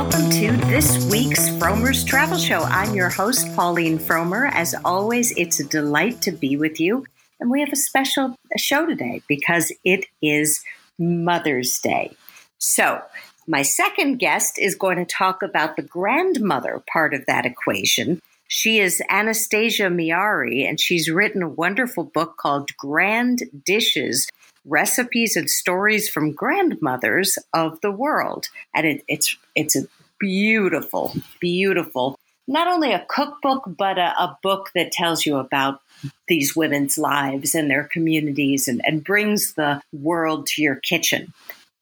welcome 0.00 0.30
to 0.30 0.52
this 0.68 1.10
week's 1.10 1.48
Frommer's 1.48 2.04
Travel 2.04 2.38
Show. 2.38 2.60
I'm 2.60 2.94
your 2.94 3.08
host, 3.08 3.52
Pauline 3.56 3.98
Frommer. 3.98 4.48
As 4.52 4.72
always, 4.84 5.32
it's 5.36 5.58
a 5.58 5.64
delight 5.64 6.22
to 6.22 6.30
be 6.30 6.56
with 6.56 6.78
you. 6.78 7.04
And 7.40 7.50
we 7.50 7.58
have 7.58 7.72
a 7.72 7.76
special 7.76 8.36
show 8.56 8.86
today 8.86 9.22
because 9.26 9.72
it 9.84 10.06
is 10.22 10.62
Mother's 11.00 11.80
Day. 11.80 12.14
So, 12.58 13.02
my 13.48 13.62
second 13.62 14.18
guest 14.18 14.56
is 14.56 14.76
going 14.76 14.98
to 14.98 15.04
talk 15.04 15.42
about 15.42 15.74
the 15.74 15.82
grandmother 15.82 16.80
part 16.92 17.12
of 17.12 17.26
that 17.26 17.44
equation. 17.44 18.20
She 18.46 18.78
is 18.78 19.02
Anastasia 19.10 19.88
Miari, 19.88 20.64
and 20.64 20.78
she's 20.78 21.10
written 21.10 21.42
a 21.42 21.48
wonderful 21.48 22.04
book 22.04 22.36
called 22.36 22.70
Grand 22.76 23.42
Dishes 23.66 24.28
Recipes 24.68 25.34
and 25.34 25.50
Stories 25.50 26.08
from 26.08 26.32
Grandmothers 26.32 27.38
of 27.54 27.80
the 27.80 27.90
World. 27.90 28.48
And 28.74 28.86
it, 28.86 29.04
it's, 29.08 29.36
it's 29.58 29.76
a 29.76 29.86
beautiful, 30.20 31.14
beautiful, 31.40 32.16
not 32.46 32.68
only 32.68 32.92
a 32.92 33.04
cookbook, 33.08 33.64
but 33.66 33.98
a, 33.98 34.14
a 34.18 34.38
book 34.42 34.70
that 34.74 34.92
tells 34.92 35.26
you 35.26 35.36
about 35.36 35.80
these 36.28 36.54
women's 36.54 36.96
lives 36.96 37.54
and 37.54 37.68
their 37.68 37.84
communities 37.84 38.68
and, 38.68 38.80
and 38.84 39.02
brings 39.02 39.54
the 39.54 39.82
world 39.92 40.46
to 40.46 40.62
your 40.62 40.76
kitchen. 40.76 41.32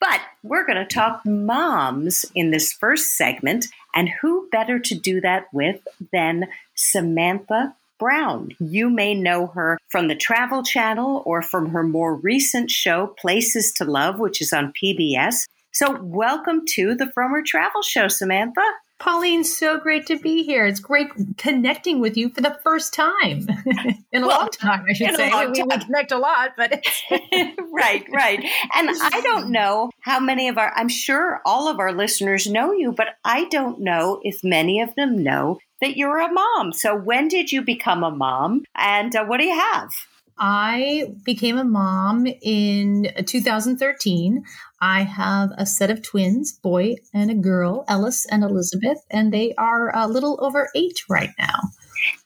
But 0.00 0.20
we're 0.42 0.66
going 0.66 0.78
to 0.78 0.86
talk 0.86 1.24
moms 1.26 2.24
in 2.34 2.50
this 2.50 2.72
first 2.72 3.16
segment. 3.16 3.66
And 3.94 4.08
who 4.08 4.48
better 4.50 4.78
to 4.78 4.94
do 4.94 5.20
that 5.20 5.46
with 5.52 5.80
than 6.12 6.48
Samantha 6.74 7.74
Brown? 7.98 8.52
You 8.58 8.90
may 8.90 9.14
know 9.14 9.48
her 9.48 9.78
from 9.88 10.08
the 10.08 10.14
Travel 10.14 10.62
Channel 10.62 11.22
or 11.26 11.42
from 11.42 11.70
her 11.70 11.82
more 11.82 12.14
recent 12.14 12.70
show, 12.70 13.06
Places 13.06 13.72
to 13.76 13.84
Love, 13.84 14.18
which 14.18 14.40
is 14.40 14.52
on 14.52 14.72
PBS. 14.72 15.46
So, 15.78 16.00
welcome 16.00 16.62
to 16.68 16.94
the 16.94 17.04
Frommer 17.04 17.44
Travel 17.44 17.82
Show, 17.82 18.08
Samantha. 18.08 18.62
Pauline, 18.98 19.44
so 19.44 19.78
great 19.78 20.06
to 20.06 20.18
be 20.18 20.42
here. 20.42 20.64
It's 20.64 20.80
great 20.80 21.08
connecting 21.36 22.00
with 22.00 22.16
you 22.16 22.30
for 22.30 22.40
the 22.40 22.58
first 22.64 22.94
time 22.94 23.46
in 24.10 24.22
a 24.22 24.26
well, 24.26 24.38
long 24.38 24.48
time, 24.48 24.86
I 24.88 24.94
should 24.94 25.14
say. 25.16 25.28
We, 25.28 25.62
we, 25.64 25.78
connect 25.78 26.12
a 26.12 26.16
lot, 26.16 26.52
but 26.56 26.72
right, 27.10 28.06
right. 28.10 28.42
And 28.74 28.88
I 28.90 29.20
don't 29.22 29.50
know 29.50 29.90
how 30.00 30.18
many 30.18 30.48
of 30.48 30.56
our, 30.56 30.72
I'm 30.74 30.88
sure 30.88 31.42
all 31.44 31.68
of 31.68 31.78
our 31.78 31.92
listeners 31.92 32.46
know 32.46 32.72
you, 32.72 32.92
but 32.92 33.08
I 33.22 33.44
don't 33.50 33.80
know 33.80 34.18
if 34.22 34.42
many 34.42 34.80
of 34.80 34.94
them 34.94 35.22
know 35.22 35.58
that 35.82 35.98
you're 35.98 36.20
a 36.20 36.32
mom. 36.32 36.72
So 36.72 36.96
when 36.96 37.28
did 37.28 37.52
you 37.52 37.60
become 37.60 38.02
a 38.02 38.10
mom 38.10 38.64
and 38.74 39.14
uh, 39.14 39.26
what 39.26 39.40
do 39.40 39.44
you 39.44 39.60
have? 39.60 39.90
I 40.38 41.14
became 41.24 41.56
a 41.56 41.64
mom 41.64 42.26
in 42.26 43.12
2013. 43.24 44.44
I 44.80 45.02
have 45.02 45.50
a 45.56 45.64
set 45.64 45.90
of 45.90 46.02
twins, 46.02 46.52
boy 46.52 46.96
and 47.14 47.30
a 47.30 47.34
girl, 47.34 47.84
Ellis 47.88 48.26
and 48.26 48.44
Elizabeth, 48.44 48.98
and 49.10 49.32
they 49.32 49.54
are 49.56 49.94
a 49.96 50.06
little 50.06 50.38
over 50.42 50.68
eight 50.74 51.00
right 51.08 51.30
now. 51.38 51.70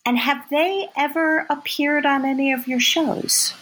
And 0.05 0.19
have 0.19 0.45
they 0.51 0.89
ever 0.97 1.47
appeared 1.49 2.05
on 2.05 2.25
any 2.25 2.53
of 2.53 2.67
your 2.67 2.81
shows? 2.81 3.55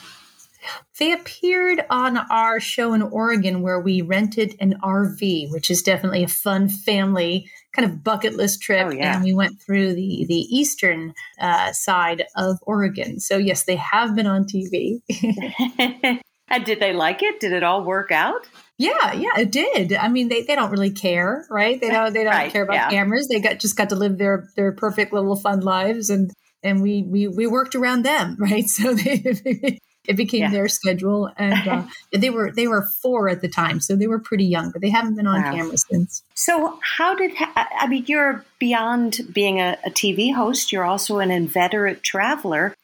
They 0.98 1.12
appeared 1.12 1.84
on 1.91 2.16
our 2.16 2.58
show 2.60 2.92
in 2.92 3.02
Oregon 3.02 3.62
where 3.62 3.80
we 3.80 4.02
rented 4.02 4.56
an 4.60 4.78
RV, 4.82 5.50
which 5.50 5.70
is 5.70 5.82
definitely 5.82 6.24
a 6.24 6.28
fun 6.28 6.69
family 6.69 7.50
kind 7.74 7.91
of 7.91 8.02
bucket 8.02 8.34
list 8.34 8.62
trip. 8.62 8.86
Oh, 8.86 8.91
yeah. 8.91 9.16
And 9.16 9.24
we 9.24 9.34
went 9.34 9.61
through 9.61 9.94
the, 9.94 10.24
the 10.27 10.47
eastern 10.56 11.14
uh, 11.41 11.72
side 11.72 12.25
of 12.36 12.58
Oregon. 12.62 13.20
So, 13.20 13.36
yes, 13.36 13.64
they 13.64 13.77
have 13.77 14.14
been 14.14 14.27
on 14.27 14.44
TV. 14.44 15.00
and 16.48 16.64
did 16.64 16.80
they 16.80 16.92
like 16.92 17.22
it? 17.22 17.41
Did 17.41 17.52
it 17.52 17.62
all 17.62 17.84
work 17.84 18.10
out? 18.10 18.48
Yeah, 18.78 19.12
yeah, 19.12 19.38
it 19.38 19.50
did. 19.50 19.92
I 19.92 20.08
mean, 20.08 20.28
they, 20.28 20.42
they 20.42 20.55
don't 20.55 20.70
really 20.70 20.92
care, 20.92 21.44
right? 21.50 21.80
They 21.80 21.91
don't 21.91 22.12
they 22.12 22.22
don't 22.22 22.33
right, 22.33 22.52
care 22.52 22.62
about 22.62 22.75
yeah. 22.75 22.91
cameras. 22.91 23.27
They 23.27 23.41
got 23.41 23.58
just 23.58 23.77
got 23.77 23.88
to 23.88 23.97
live 23.97 24.19
their 24.19 24.48
their 24.54 24.70
perfect 24.70 25.12
little 25.12 25.34
fun 25.34 25.60
lives, 25.60 26.10
and 26.10 26.31
and 26.62 26.81
we 26.81 27.03
we 27.03 27.26
we 27.26 27.48
worked 27.48 27.75
around 27.75 28.04
them, 28.04 28.37
right? 28.38 28.69
So 28.70 28.94
they 28.94 29.78
it 30.08 30.16
became 30.16 30.41
yeah. 30.41 30.50
their 30.50 30.69
schedule, 30.69 31.30
and 31.36 31.69
uh, 31.69 31.82
they 32.12 32.30
were 32.30 32.50
they 32.50 32.66
were 32.66 32.88
four 33.02 33.28
at 33.28 33.42
the 33.42 33.48
time, 33.48 33.78
so 33.78 33.94
they 33.94 34.06
were 34.06 34.19
pretty 34.19 34.46
young, 34.46 34.70
but 34.70 34.80
they 34.80 34.88
haven't 34.88 35.16
been 35.16 35.26
on 35.26 35.42
wow. 35.42 35.54
camera 35.54 35.76
since. 35.76 36.22
So 36.34 36.78
how 36.82 37.14
did 37.14 37.32
I 37.54 37.86
mean? 37.86 38.04
You're 38.06 38.44
beyond 38.58 39.20
being 39.30 39.60
a, 39.60 39.76
a 39.84 39.91
TV 39.91 40.34
host. 40.34 40.72
You're 40.72 40.84
also 40.84 41.19
an 41.19 41.30
inveterate 41.30 42.02
traveler. 42.02 42.74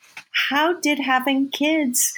How 0.51 0.79
did 0.79 0.99
having 0.99 1.49
kids 1.49 2.13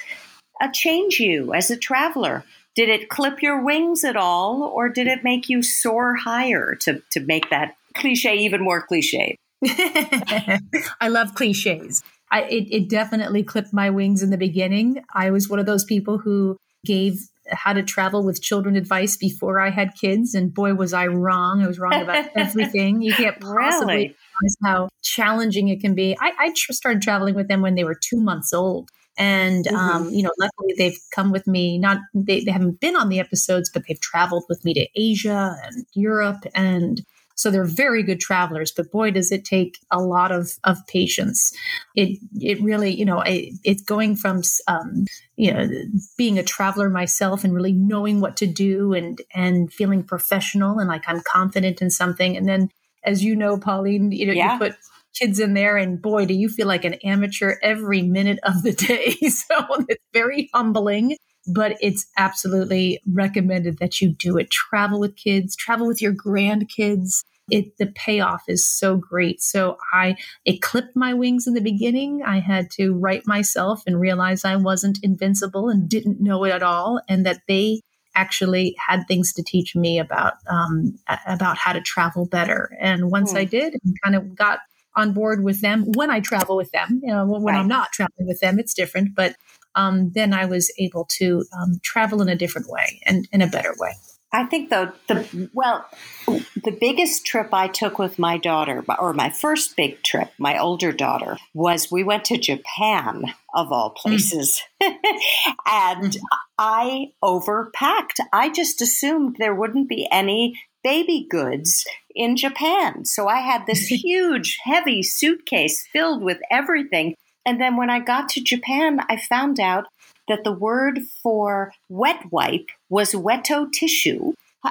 uh, 0.59 0.67
change 0.73 1.19
you 1.19 1.53
as 1.53 1.71
a 1.71 1.77
traveler? 1.77 2.43
Did 2.75 2.89
it 2.89 3.09
clip 3.09 3.41
your 3.41 3.63
wings 3.63 4.03
at 4.03 4.17
all, 4.17 4.61
or 4.61 4.89
did 4.89 5.07
it 5.07 5.23
make 5.23 5.47
you 5.47 5.63
soar 5.63 6.15
higher 6.15 6.75
to 6.81 7.01
to 7.11 7.21
make 7.21 7.49
that 7.49 7.75
cliche 7.95 8.35
even 8.35 8.61
more 8.61 8.81
cliche? 8.81 9.37
I 9.65 11.07
love 11.07 11.33
cliches. 11.33 12.03
I, 12.31 12.43
it, 12.43 12.67
it 12.69 12.89
definitely 12.89 13.43
clipped 13.43 13.73
my 13.73 13.89
wings 13.89 14.21
in 14.21 14.29
the 14.29 14.37
beginning. 14.37 15.03
I 15.13 15.31
was 15.31 15.49
one 15.49 15.59
of 15.59 15.65
those 15.65 15.85
people 15.85 16.17
who 16.17 16.57
gave 16.85 17.19
how 17.49 17.73
to 17.73 17.83
travel 17.83 18.25
with 18.25 18.41
children 18.41 18.75
advice 18.75 19.15
before 19.15 19.59
I 19.59 19.69
had 19.69 19.95
kids, 19.95 20.33
and 20.33 20.53
boy, 20.53 20.73
was 20.73 20.93
I 20.93 21.07
wrong. 21.07 21.63
I 21.63 21.67
was 21.67 21.79
wrong 21.79 22.01
about 22.01 22.29
everything. 22.35 23.01
You 23.01 23.13
can't 23.13 23.39
possibly 23.39 23.95
really? 23.95 24.15
how 24.63 24.89
challenging 25.01 25.69
it 25.69 25.79
can 25.79 25.95
be. 25.95 26.17
I, 26.19 26.31
I 26.37 26.53
started 26.53 27.01
traveling 27.01 27.35
with 27.35 27.47
them 27.47 27.61
when 27.61 27.75
they 27.75 27.83
were 27.83 27.95
two 27.95 28.19
months 28.19 28.53
old. 28.53 28.89
And 29.17 29.65
mm-hmm. 29.65 29.75
um, 29.75 30.09
you 30.09 30.23
know, 30.23 30.31
luckily 30.39 30.73
they've 30.77 30.99
come 31.13 31.31
with 31.31 31.47
me. 31.47 31.79
Not 31.79 31.99
they, 32.13 32.43
they 32.43 32.51
haven't 32.51 32.79
been 32.79 32.95
on 32.95 33.09
the 33.09 33.19
episodes, 33.19 33.69
but 33.73 33.83
they've 33.87 33.99
traveled 33.99 34.43
with 34.47 34.63
me 34.63 34.73
to 34.75 34.87
Asia 34.95 35.55
and 35.63 35.85
Europe 35.93 36.43
and 36.53 37.01
so 37.37 37.51
they're 37.51 37.63
very 37.63 38.01
good 38.01 38.19
travelers, 38.19 38.71
but 38.71 38.91
boy, 38.91 39.11
does 39.11 39.31
it 39.31 39.45
take 39.45 39.77
a 39.91 40.01
lot 40.01 40.31
of, 40.31 40.53
of 40.63 40.79
patience. 40.87 41.55
It, 41.95 42.17
it 42.33 42.59
really, 42.61 42.93
you 42.93 43.05
know, 43.05 43.21
it, 43.21 43.53
it's 43.63 43.83
going 43.83 44.15
from, 44.15 44.41
um, 44.67 45.05
you 45.35 45.53
know, 45.53 45.69
being 46.17 46.39
a 46.39 46.43
traveler 46.43 46.89
myself 46.89 47.43
and 47.43 47.53
really 47.53 47.73
knowing 47.73 48.21
what 48.21 48.37
to 48.37 48.47
do 48.47 48.93
and, 48.93 49.21
and 49.35 49.71
feeling 49.71 50.03
professional 50.03 50.79
and 50.79 50.89
like 50.89 51.03
I'm 51.07 51.21
confident 51.31 51.79
in 51.79 51.91
something. 51.91 52.35
And 52.35 52.49
then, 52.49 52.69
as 53.03 53.23
you 53.23 53.35
know, 53.35 53.59
Pauline, 53.59 54.11
you 54.11 54.25
know, 54.25 54.33
yeah. 54.33 54.53
you 54.53 54.59
put 54.59 54.75
kids 55.13 55.39
in 55.39 55.53
there 55.53 55.77
and 55.77 56.01
boy 56.01 56.25
do 56.25 56.33
you 56.33 56.47
feel 56.47 56.67
like 56.67 56.85
an 56.85 56.93
amateur 57.03 57.55
every 57.63 58.03
minute 58.03 58.37
of 58.43 58.61
the 58.61 58.71
day 58.71 59.11
so 59.29 59.65
it's 59.89 60.03
very 60.13 60.47
humbling 60.53 61.17
but 61.47 61.77
it's 61.81 62.05
absolutely 62.17 63.01
recommended 63.11 63.77
that 63.79 64.01
you 64.01 64.09
do 64.09 64.37
it. 64.37 64.49
Travel 64.49 64.99
with 64.99 65.15
kids, 65.15 65.55
travel 65.55 65.87
with 65.87 66.01
your 66.01 66.13
grandkids. 66.13 67.23
It 67.49 67.77
the 67.77 67.87
payoff 67.87 68.43
is 68.49 68.67
so 68.67 68.97
great. 68.97 69.41
So 69.41 69.77
I 69.93 70.17
it 70.43 70.61
clipped 70.61 70.95
my 70.95 71.13
wings 71.13 71.47
in 71.47 71.53
the 71.53 71.61
beginning. 71.61 72.21
I 72.25 72.39
had 72.39 72.69
to 72.71 72.93
right 72.93 73.25
myself 73.25 73.83
and 73.87 73.99
realize 73.99 74.43
I 74.43 74.57
wasn't 74.57 74.99
invincible 75.01 75.69
and 75.69 75.87
didn't 75.87 76.19
know 76.19 76.43
it 76.43 76.51
at 76.51 76.63
all, 76.63 77.01
and 77.07 77.25
that 77.25 77.41
they 77.47 77.81
actually 78.15 78.75
had 78.77 79.07
things 79.07 79.31
to 79.31 79.43
teach 79.43 79.75
me 79.75 79.99
about 79.99 80.33
um, 80.49 80.97
about 81.25 81.57
how 81.57 81.71
to 81.71 81.79
travel 81.79 82.25
better. 82.25 82.75
And 82.81 83.11
once 83.11 83.31
mm. 83.31 83.37
I 83.37 83.45
did, 83.45 83.75
and 83.81 83.95
kind 84.03 84.15
of 84.15 84.35
got 84.35 84.59
on 84.97 85.13
board 85.13 85.43
with 85.43 85.61
them 85.61 85.85
when 85.93 86.09
I 86.09 86.19
travel 86.19 86.57
with 86.57 86.71
them. 86.71 86.99
You 87.03 87.13
know, 87.13 87.25
when 87.25 87.43
right. 87.43 87.59
I'm 87.59 87.67
not 87.67 87.93
traveling 87.93 88.27
with 88.27 88.41
them, 88.41 88.59
it's 88.59 88.73
different. 88.73 89.15
But 89.15 89.35
um, 89.75 90.11
then 90.13 90.33
I 90.33 90.45
was 90.45 90.71
able 90.79 91.05
to 91.17 91.43
um, 91.53 91.79
travel 91.83 92.21
in 92.21 92.29
a 92.29 92.35
different 92.35 92.67
way 92.69 93.01
and 93.05 93.27
in 93.31 93.41
a 93.41 93.47
better 93.47 93.73
way. 93.77 93.93
I 94.31 94.43
think 94.45 94.69
though 94.69 94.91
the 95.07 95.49
well, 95.53 95.85
the 96.27 96.75
biggest 96.79 97.25
trip 97.25 97.53
I 97.53 97.67
took 97.69 97.97
with 97.97 98.19
my 98.19 98.37
daughter, 98.37 98.83
or 98.99 99.13
my 99.13 99.29
first 99.29 99.77
big 99.77 100.03
trip, 100.03 100.31
my 100.37 100.59
older 100.59 100.91
daughter, 100.91 101.37
was 101.53 101.89
we 101.89 102.03
went 102.03 102.25
to 102.25 102.37
Japan 102.37 103.23
of 103.55 103.71
all 103.71 103.95
hmm. 103.95 104.09
places, 104.09 104.61
mm. 104.83 104.93
and 105.65 106.11
mm. 106.11 106.17
I 106.57 107.07
overpacked. 107.23 108.19
I 108.33 108.49
just 108.51 108.81
assumed 108.81 109.37
there 109.39 109.55
wouldn't 109.55 109.87
be 109.87 110.07
any 110.11 110.59
baby 110.83 111.25
goods 111.29 111.85
in 112.13 112.35
Japan, 112.35 113.05
so 113.05 113.29
I 113.29 113.39
had 113.39 113.65
this 113.65 113.79
huge, 113.87 114.57
heavy 114.63 115.03
suitcase 115.03 115.87
filled 115.93 116.21
with 116.21 116.39
everything. 116.51 117.15
And 117.47 117.61
then 117.61 117.77
when 117.77 117.89
I 117.89 118.01
got 118.01 118.27
to 118.29 118.41
Japan, 118.41 118.99
I 119.09 119.15
found 119.15 119.57
out 119.57 119.87
that 120.27 120.43
the 120.43 120.51
word 120.51 120.99
for 121.23 121.71
wet 121.87 122.29
wipe 122.29 122.67
was 122.89 123.13
wetto 123.13 123.71
tissue. 123.71 124.33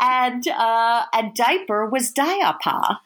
and 0.00 0.46
uh, 0.46 1.04
and 1.12 1.34
diaper 1.34 1.86
was 1.86 2.14
diapa. 2.14 2.98